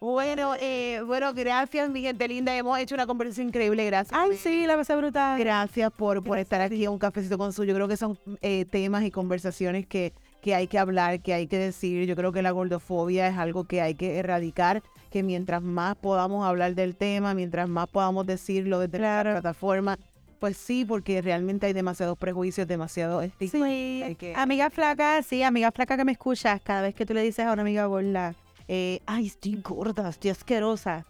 Bueno, 0.01 0.53
eh, 0.61 1.01
bueno, 1.05 1.33
gracias, 1.33 1.89
mi 1.89 2.01
gente 2.01 2.25
linda. 2.29 2.55
Hemos 2.55 2.79
hecho 2.79 2.95
una 2.95 3.05
conversación 3.05 3.49
increíble, 3.49 3.85
gracias. 3.85 4.17
Ay, 4.17 4.37
sí, 4.37 4.65
la 4.65 4.77
pasé 4.77 4.95
brutal. 4.95 5.37
Gracias 5.37 5.91
por, 5.91 6.23
por 6.23 6.37
estar 6.37 6.61
aquí 6.61 6.85
a 6.85 6.89
un 6.91 6.97
cafecito 6.97 7.37
con 7.37 7.51
su. 7.51 7.65
Yo 7.65 7.75
creo 7.75 7.89
que 7.89 7.97
son 7.97 8.17
eh, 8.41 8.63
temas 8.71 9.03
y 9.03 9.11
conversaciones 9.11 9.85
que, 9.85 10.13
que 10.41 10.55
hay 10.55 10.67
que 10.67 10.79
hablar, 10.79 11.19
que 11.21 11.33
hay 11.33 11.47
que 11.47 11.57
decir. 11.57 12.07
Yo 12.07 12.15
creo 12.15 12.31
que 12.31 12.41
la 12.41 12.51
gordofobia 12.51 13.27
es 13.27 13.37
algo 13.37 13.65
que 13.65 13.81
hay 13.81 13.95
que 13.95 14.17
erradicar, 14.19 14.81
que 15.11 15.21
mientras 15.21 15.61
más 15.61 15.97
podamos 15.97 16.47
hablar 16.47 16.75
del 16.75 16.95
tema, 16.95 17.33
mientras 17.33 17.67
más 17.67 17.89
podamos 17.89 18.25
decirlo 18.25 18.79
desde 18.79 18.99
la 18.99 19.21
plataforma, 19.23 19.97
pues 20.39 20.57
sí, 20.57 20.85
porque 20.85 21.21
realmente 21.21 21.65
hay 21.67 21.73
demasiados 21.73 22.17
prejuicios, 22.17 22.67
demasiados 22.67 23.23
estigmas. 23.25 23.69
Sí, 23.69 24.15
que- 24.17 24.33
amiga 24.35 24.69
flaca, 24.69 25.21
sí, 25.23 25.43
amiga 25.43 25.71
flaca 25.71 25.97
que 25.97 26.05
me 26.05 26.13
escuchas, 26.13 26.61
cada 26.61 26.81
vez 26.83 26.95
que 26.95 27.05
tú 27.05 27.13
le 27.13 27.21
dices 27.21 27.45
a 27.45 27.51
una 27.53 27.61
amiga 27.61 27.85
gorda, 27.85 28.35
eh, 28.67 29.01
ay, 29.05 29.27
estoy 29.27 29.55
gorda, 29.61 30.09
estoy 30.09 30.31
asquerosa, 30.31 31.05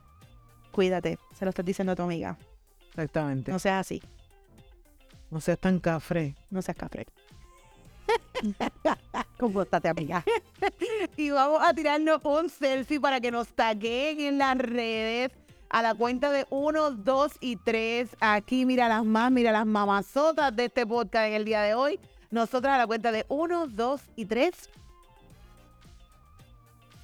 cuídate, 0.71 1.17
se 1.37 1.45
lo 1.45 1.49
estás 1.49 1.65
diciendo 1.65 1.91
a 1.93 1.95
tu 1.95 2.01
amiga, 2.03 2.37
Exactamente. 2.89 3.51
no 3.51 3.59
seas 3.59 3.81
así, 3.81 4.01
No 5.29 5.39
seas 5.41 5.59
tan 5.59 5.79
cafre. 5.79 6.35
no 6.49 6.61
seas 6.61 6.75
cafre. 6.77 7.05
Compórtate, 9.37 9.87
amiga. 9.89 10.23
Y 11.17 11.29
vamos 11.29 11.61
a 11.63 11.73
tirarnos 11.73 12.23
un 12.23 12.49
selfie 12.49 12.99
para 12.99 13.19
que 13.21 13.29
nos 13.31 13.49
taguen 13.49 14.19
en 14.21 14.37
las 14.37 14.57
redes 14.57 15.31
a 15.69 15.81
la 15.81 15.93
cuenta 15.93 16.31
de 16.31 16.45
1, 16.49 16.91
2 16.91 17.31
y 17.39 17.55
3. 17.57 18.17
Aquí 18.19 18.65
mira 18.65 18.87
las 18.87 19.05
más, 19.05 19.31
mira 19.31 19.51
las 19.51 19.65
mamazotas 19.65 20.55
de 20.55 20.65
este 20.65 20.85
podcast 20.85 21.27
en 21.27 21.33
el 21.33 21.45
día 21.45 21.61
de 21.61 21.73
hoy. 21.73 21.99
Nosotras 22.31 22.75
a 22.75 22.77
la 22.77 22.87
cuenta 22.87 23.11
de 23.11 23.25
1, 23.29 23.67
2 23.67 24.01
y 24.15 24.25
3. 24.25 24.69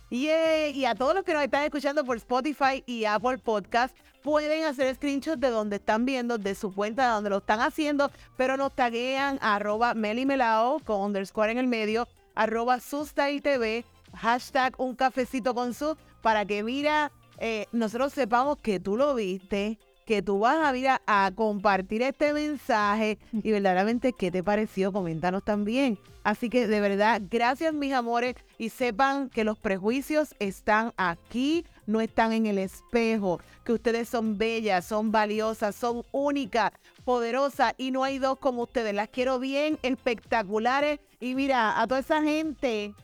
Yeah. 0.09 0.69
Y 0.69 0.85
a 0.85 0.95
todos 0.95 1.15
los 1.15 1.23
que 1.23 1.33
nos 1.33 1.43
están 1.43 1.63
escuchando 1.63 2.05
por 2.05 2.17
Spotify 2.17 2.83
y 2.85 3.05
Apple 3.05 3.37
Podcast, 3.39 3.95
pueden 4.25 4.65
hacer 4.65 4.95
screenshots 4.95 5.39
de 5.39 5.49
donde 5.49 5.75
están 5.75 6.05
viendo, 6.05 6.37
de 6.37 6.55
su 6.55 6.73
cuenta, 6.73 7.05
de 7.05 7.09
donde 7.09 7.29
lo 7.29 7.37
están 7.37 7.59
haciendo, 7.59 8.11
pero 8.35 8.57
nos 8.57 8.73
taguean 8.73 9.37
arroba 9.39 9.93
melimelao 9.93 10.79
con 10.79 11.01
underscore 11.01 11.51
en 11.51 11.59
el 11.59 11.67
medio, 11.67 12.07
arroba 12.33 12.79
TV, 12.79 13.85
hashtag 14.15 14.73
un 14.79 14.95
cafecito 14.95 15.53
con 15.53 15.75
su, 15.75 15.95
para 16.21 16.43
que 16.43 16.63
mira, 16.63 17.11
eh, 17.39 17.67
nosotros 17.71 18.13
sepamos 18.13 18.57
que 18.57 18.79
tú 18.79 18.97
lo 18.97 19.15
viste, 19.15 19.79
que 20.05 20.21
tú 20.21 20.39
vas 20.39 20.57
a 20.57 20.77
ir 20.77 20.87
a, 20.87 21.01
a 21.07 21.31
compartir 21.33 22.01
este 22.01 22.33
mensaje 22.33 23.17
y 23.31 23.51
verdaderamente 23.51 24.13
qué 24.13 24.31
te 24.31 24.43
pareció, 24.43 24.93
coméntanos 24.93 25.43
también. 25.43 25.99
Así 26.23 26.49
que 26.49 26.67
de 26.67 26.81
verdad, 26.81 27.21
gracias 27.29 27.73
mis 27.73 27.93
amores 27.93 28.35
y 28.57 28.69
sepan 28.69 29.29
que 29.29 29.43
los 29.43 29.59
prejuicios 29.59 30.35
están 30.39 30.91
aquí, 30.97 31.65
no 31.85 32.01
están 32.01 32.33
en 32.33 32.47
el 32.47 32.57
espejo, 32.57 33.39
que 33.63 33.73
ustedes 33.73 34.09
son 34.09 34.37
bellas, 34.37 34.85
son 34.85 35.11
valiosas, 35.11 35.75
son 35.75 36.03
únicas, 36.11 36.71
poderosas 37.03 37.75
y 37.77 37.91
no 37.91 38.03
hay 38.03 38.17
dos 38.17 38.39
como 38.39 38.63
ustedes. 38.63 38.95
Las 38.95 39.09
quiero 39.09 39.37
bien, 39.37 39.77
espectaculares 39.83 40.99
y 41.19 41.35
mira, 41.35 41.79
a 41.79 41.87
toda 41.87 41.99
esa 41.99 42.23
gente 42.23 42.95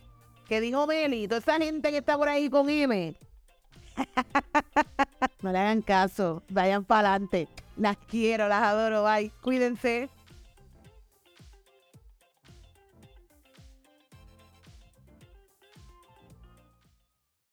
que 0.48 0.60
dijo 0.60 0.88
Meli, 0.88 1.28
toda 1.28 1.40
esa 1.40 1.58
gente 1.58 1.92
que 1.92 1.98
está 1.98 2.18
por 2.18 2.28
ahí 2.28 2.50
con 2.50 2.70
M. 2.70 3.16
no 5.42 5.52
le 5.52 5.60
hagan 5.60 5.82
caso, 5.82 6.44
vayan 6.50 6.84
para 6.84 7.12
adelante. 7.12 7.48
Las 7.78 7.98
quiero, 8.10 8.48
las 8.48 8.64
adoro, 8.64 9.04
bye. 9.04 9.32
Cuídense. 9.42 10.10